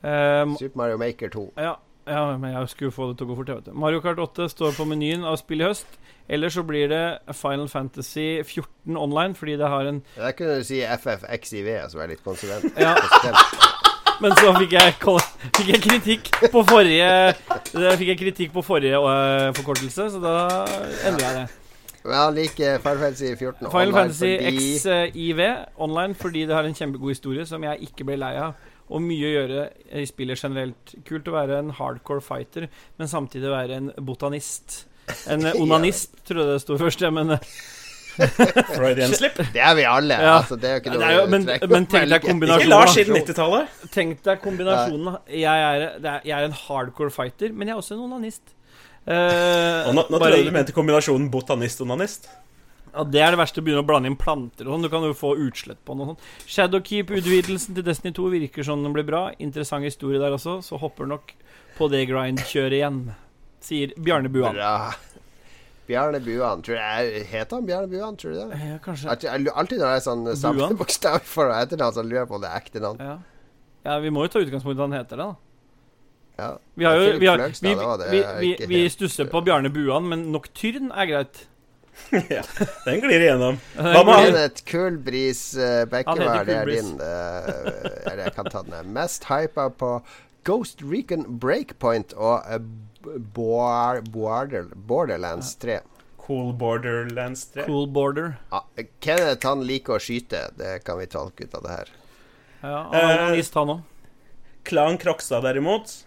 [0.03, 1.47] um, Super Mario Maker 2.
[1.57, 1.75] ja,
[2.05, 3.49] ja, men jeg skulle få det til å gå fort.
[3.49, 3.75] Jeg vet det.
[3.79, 5.87] Mario Kart 8 står på menyen av spill i høst.
[6.29, 7.03] Eller så blir det
[7.35, 12.13] Final Fantasy 14 online, fordi det har en Der kunne du si FFXIV, som er
[12.13, 12.69] litt konsulent.
[12.79, 12.95] Ja.
[14.21, 14.93] Men så fikk jeg,
[15.57, 17.09] fikk jeg kritikk på forrige
[17.73, 20.35] Fikk jeg kritikk på forrige øh, forkortelse, så da
[21.09, 21.47] endrer jeg det.
[22.03, 25.41] Ja, like Final Fantasy 14 Final online Fantasy fordi XIV
[25.77, 28.55] online fordi det har en kjempegod historie som jeg ikke ble lei av.
[28.91, 30.95] Og mye å gjøre i spillet generelt.
[31.07, 32.67] Kult å være en hardcore fighter,
[32.99, 34.83] men samtidig være en botanist.
[35.27, 37.39] En eh, onanist, tror jeg det sto først, ja, men eh,
[38.77, 39.39] Freudian slip.
[39.53, 40.13] Det er vi alle.
[40.21, 40.35] Ja.
[40.41, 42.27] Altså, det er jo ikke Det noe jo- men- men tenk deg.
[42.29, 42.67] Ikke.
[42.69, 43.67] Lars siden 90-tallet.
[43.91, 45.17] tenk deg kombinasjonen.
[45.33, 48.53] Jeg er, det er, jeg er en hardcore fighter, men jeg er også en onanist.
[49.07, 52.29] Eh, Og nå, nå trodde jeg du mente kombinasjonen botanist-onanist.
[52.93, 54.83] Ja, Det er det verste å begynne å blande inn planter og sånn.
[54.85, 56.19] Du kan jo få utslett på noe sånt.
[56.45, 59.31] Shadowkeep-utvidelsen til Destiny 2 virker som den blir bra.
[59.41, 61.33] Interessant historie der også, så hopper nok
[61.79, 63.01] på det grind-kjøret igjen.
[63.63, 64.57] Sier Bjarne Buan.
[64.57, 64.93] Bra.
[65.87, 66.63] Bjarne Buan.
[66.65, 68.59] Tror jeg, Heter han Bjarne Buan, tror du det?
[68.59, 72.31] Ja, kanskje Alltid, alltid når det er sånn samme bokstav for etternavn, så lurer jeg
[72.31, 73.01] på om det er ekte navn.
[73.03, 73.17] ja.
[73.87, 75.31] ja, vi må jo ta utgangspunkt i hva han heter, da.
[76.37, 76.51] Ja.
[76.73, 80.07] Vi har jo vi, har, vi, det det vi, vi, vi stusser på Bjarne Buan,
[80.09, 81.43] men Nocturne er greit.
[82.29, 82.41] ja,
[82.85, 83.59] den glir igjennom.
[83.77, 84.25] Eh, Hva med han?
[84.25, 86.95] Kenneth Kulbris uh, Bekkevær, det er din.
[86.97, 88.89] Uh, eller jeg kan ta den.
[88.95, 89.95] Mest hypa på
[90.47, 92.57] Ghost Recon Breakpoint og uh,
[93.03, 95.79] Border, Borderlands 3.
[96.27, 97.65] Cool Borderlands 3.
[97.65, 98.35] Cool Border.
[98.51, 98.65] Ja,
[98.99, 101.91] Kenneth han liker å skyte, det kan vi tolke ut av det her.
[102.63, 103.81] Ja, han er Eh, han òg.
[104.63, 106.05] Klan Krokstad derimot.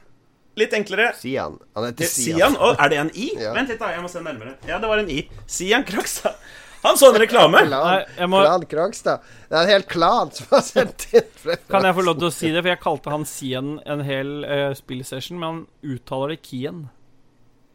[0.57, 1.11] Litt enklere.
[1.15, 1.59] Sian.
[1.75, 2.39] Han heter Sian.
[2.39, 2.57] Sian.
[2.57, 3.29] Oh, er det en I?
[3.37, 3.53] Ja.
[3.53, 3.91] Vent litt, da.
[3.93, 4.55] Jeg må se nærmere.
[4.67, 5.29] Ja, det var en I.
[5.47, 6.39] Sian Krokstad.
[6.83, 7.63] Han så en reklame.
[7.67, 9.25] Klan, jeg må- klan Krogstad.
[9.49, 12.35] Det er en hel klan som har sendt inn Kan jeg få lov til å
[12.35, 12.63] si det?
[12.63, 15.65] For jeg kalte han Sien en hel uh, spillsession, men han
[15.97, 16.87] uttaler det Kien.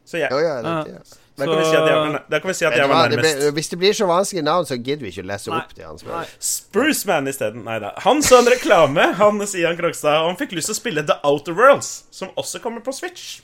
[0.05, 1.01] Så jeg, Jo, ja, det, ja.
[1.37, 3.53] da kan vi si jeg da kan vi si at jeg var det nærmest.
[3.55, 5.59] hvis det blir så vanskelig navn, så gidder vi ikke å lese Nei.
[5.61, 5.85] opp det.
[5.85, 6.01] han.
[6.09, 6.23] Nei.
[6.39, 7.63] Spruce Man isteden.
[7.67, 7.93] Nei da.
[8.03, 11.19] Han så en reklame, han Sian Krogstad, og han fikk lyst til å spille The
[11.23, 13.39] Outer Worlds, som også kommer på Switch.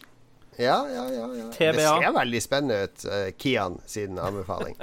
[0.58, 1.48] Ja, ja, ja, ja.
[1.54, 4.74] Det ser veldig spennende ut, uh, Kian sin anbefaling.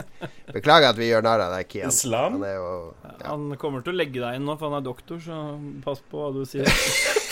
[0.55, 1.91] Beklager at vi gjør narr av deg, Kian.
[1.91, 2.37] Islam?
[2.39, 2.69] Han er jo
[3.03, 3.15] ja.
[3.25, 5.41] Han kommer til å legge deg inn nå, for han er doktor, så
[5.83, 6.71] pass på hva du sier.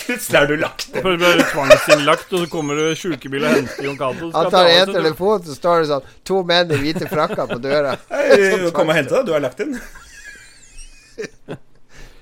[0.03, 0.99] Plutselig er du lagt inn.
[0.99, 4.31] Du blir tvangsinnlagt, og så kommer det sjukebil og henter Jon Cato.
[4.35, 7.95] Han tar en telefon, så står det sånn to menn i hvite frakker på døra.
[8.11, 9.29] Hei, Kom og hente deg.
[9.29, 9.77] Du er lagt inn.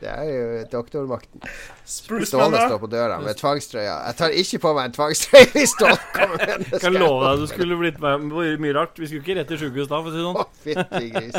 [0.02, 1.44] Det er jo doktormakten.
[1.86, 3.98] Ståle står på døra med tvangstrøya.
[4.08, 6.66] Jeg tar ikke på meg en tvangstrøye hvis Ståle kommer med.
[6.72, 8.98] Jeg kan love deg du skulle blitt med på mye rart.
[8.98, 10.58] Vi skulle ikke rett til sjukehus da, for å si det Å, sånn.
[10.66, 11.38] fytti gris.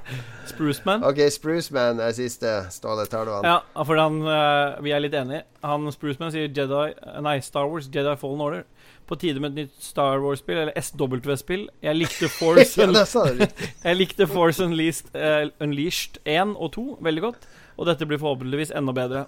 [0.52, 1.06] Spruce Man.
[1.08, 2.52] OK, Spruce Man er siste.
[2.74, 3.48] Ståle, tar du han?
[3.48, 5.46] Ja, for han, eh, vi er litt enige.
[5.64, 6.84] Han Spruce Man sier Jedi
[7.24, 8.66] Nei, Star Wars, Jedi Fallen Order.
[9.08, 11.66] På tide med et nytt Star Wars-spill, eller SW-spill.
[11.82, 13.48] Jeg likte Force Ja, det.
[13.88, 18.72] Jeg likte Force Unleashed, uh, Unleashed 1 og 2 veldig godt, og dette blir forhåpentligvis
[18.76, 19.26] enda bedre.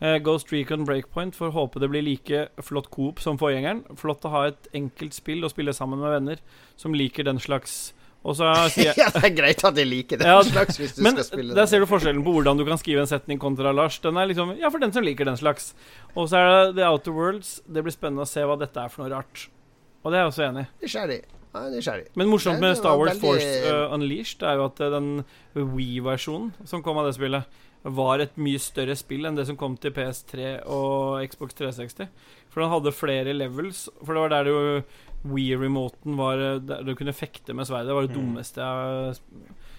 [0.00, 3.84] Eh, Ghost Recon Breakpoint får håpe det blir like flott coop som forgjengeren.
[3.96, 6.40] Flott å ha et enkelt spill og spille sammen med venner
[6.76, 7.92] som liker den slags.
[8.24, 10.96] Og så sier jeg Ja, det er greit at jeg liker den Ja, slags hvis
[10.96, 11.68] du men skal spille der det.
[11.70, 13.98] ser du forskjellen på hvordan du kan skrive en setning kontra Lars.
[14.00, 15.74] Den er liksom Ja, for den som liker den slags.
[16.16, 17.58] Og så er det The Outer Worlds.
[17.68, 19.46] Det blir spennende å se hva dette er for noe rart.
[20.02, 20.70] Og det er jeg også enig i.
[20.84, 21.20] Nysgjerrig.
[21.54, 22.08] Nysgjerrig.
[22.18, 25.12] Men morsomt med Star Wars veldig- Force uh, Unleashed er jo at uh, den
[25.54, 27.46] Wii-versjonen som kom av det spillet,
[27.84, 32.08] var et mye større spill enn det som kom til PS3 og Xbox 360.
[32.48, 33.88] For den hadde flere levels.
[34.02, 34.82] For det var der du
[35.24, 37.88] Wii-remoten var uh, Der du kunne fekte med sverdet.
[37.88, 39.14] Det var det dummeste jeg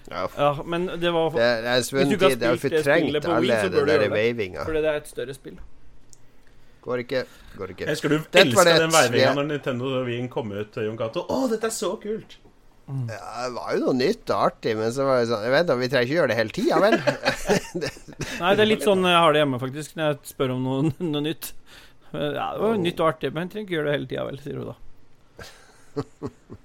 [0.09, 2.39] Ja, Ja, men det var det det er Hvis svunnet du ikke har tid.
[2.39, 4.11] Det er det fortrengt spillet på Wii, alle så den bør du der det.
[4.13, 4.65] wavinga.
[4.65, 5.59] Fordi det er et større spill.
[6.85, 7.23] Går ikke.
[7.57, 7.85] Går ikke.
[7.85, 11.25] Jeg husker du elske elska den vi- veivinga når Nintendo Wien kom ut, Jon Cato.
[11.29, 12.37] Å, dette er så kult!
[12.85, 15.87] Ja, det var jo noe nytt og artig, men så var det sånn vet vi
[15.89, 16.97] trenger ikke gjøre det hele tida, vel?
[18.41, 20.91] Nei, det er litt sånn jeg har det hjemme, faktisk, når jeg spør om noe,
[21.13, 21.51] noe nytt.
[22.13, 24.11] Uh, Ja, det var jo nytt og artig, men jeg trenger ikke gjøre det hele
[24.11, 24.77] tida, vel, sier hun da.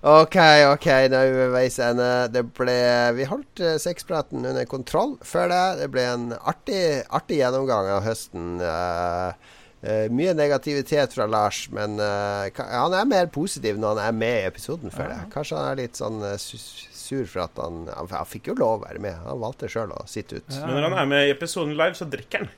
[0.00, 0.36] OK,
[0.70, 2.08] OK, nå er vi ved veis ende.
[2.32, 2.76] Det ble
[3.18, 5.64] Vi holdt uh, sexpraten under kontroll før det.
[5.82, 6.80] Det ble en artig,
[7.12, 8.54] artig gjennomgang av høsten.
[8.64, 9.59] eh, Eh,
[10.12, 14.48] mye negativitet fra Lars, men eh, han er mer positiv når han er med i
[14.50, 15.30] episoden, føler jeg.
[15.32, 18.74] Kanskje han er litt sånn eh, sur for at han Han, han fikk jo lov
[18.76, 19.16] å være med.
[19.24, 20.50] Han valgte sjøl å sitte ut.
[20.60, 22.52] Men når han er med i episoden live, så drikker han.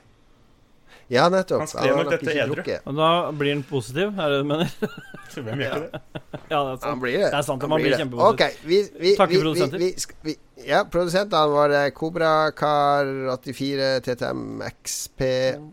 [1.11, 1.59] Ja, nettopp.
[1.59, 2.63] Han skrev nok dette edru.
[2.87, 4.69] Og da blir han positiv, er det du mener?
[5.33, 6.01] Hvem gjør ikke det?
[6.49, 6.83] ja, det er sant.
[6.87, 7.25] Han blir det.
[7.25, 8.33] Det er sant, Han han blir blir kjempepositiv.
[8.33, 9.77] Ok, vi, vi, Takker vi, produsenter.
[9.83, 9.89] Vi,
[10.23, 10.35] vi,
[10.67, 11.69] ja, produsentene var
[11.99, 14.43] Kobrakar84, TTM
[14.83, 15.21] XP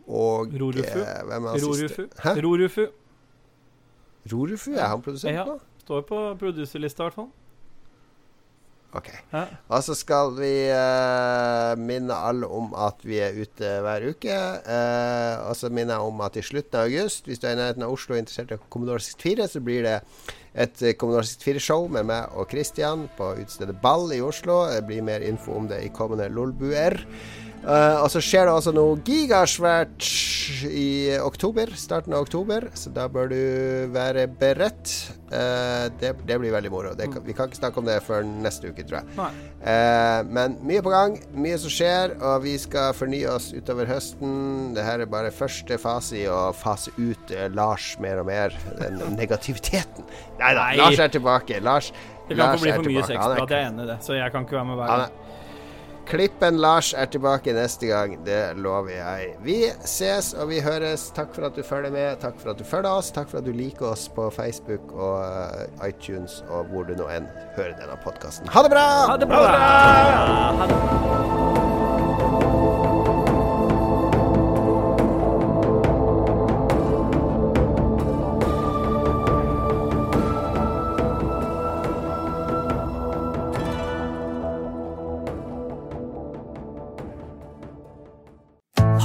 [0.08, 0.98] og Rorufu.
[1.00, 2.02] eh, Hvem er Rorufu.
[2.24, 2.34] Hæ?
[2.44, 2.86] Rorufu.
[4.32, 4.70] Rorufu?
[4.76, 5.44] Er han produsent Ja.
[5.44, 5.58] på?
[5.84, 7.30] Står på producerlista, i hvert fall.
[8.96, 9.08] Ok.
[9.30, 9.44] Ja.
[9.70, 14.34] Og så skal vi uh, minne alle om at vi er ute hver uke.
[14.66, 17.60] Uh, og så minner jeg om at i slutten av august, hvis du er i
[17.60, 19.96] nærheten av Oslo og er interessert i Commodore 64, så blir det
[20.58, 24.64] et eh, Commodore 64-show med meg og Christian på utestedet Ball i Oslo.
[24.72, 26.98] Det blir mer info om det i kommende Lolbuer.
[27.60, 30.06] Eh, og så skjer det også noe gigasvært
[30.64, 33.40] i oktober, starten av oktober, så da bør du
[33.92, 34.94] være beredt.
[35.30, 36.90] Uh, det, det blir veldig moro.
[36.98, 39.36] Det, vi kan ikke snakke om det før neste uke, tror jeg.
[39.62, 44.72] Eh, men mye på gang, mye som skjer, og vi skal fornye oss utover høsten.
[44.74, 48.98] Det her er bare første fase i å fase ut Lars mer og mer, den
[49.20, 50.08] negativiteten.
[50.40, 51.62] Nei da, Lars er tilbake.
[51.62, 51.92] Lars,
[52.26, 54.00] Det kan Lars få bli for mye sexprat, jeg er enig i det.
[54.02, 55.29] Så jeg kan ikke være med hver gang.
[56.10, 59.28] Klippen Lars er tilbake neste gang, det lover jeg.
[59.46, 61.04] Vi ses og vi høres.
[61.14, 62.18] Takk for at du følger med.
[62.18, 63.12] Takk for at du følger oss.
[63.14, 67.06] Takk for at du liker oss på Facebook og eh, iTunes og hvor du nå
[67.14, 68.50] enn hører denne podkasten.
[68.50, 68.88] Ha det bra!
[69.12, 69.44] Ha det bra!
[69.54, 71.89] Ha det.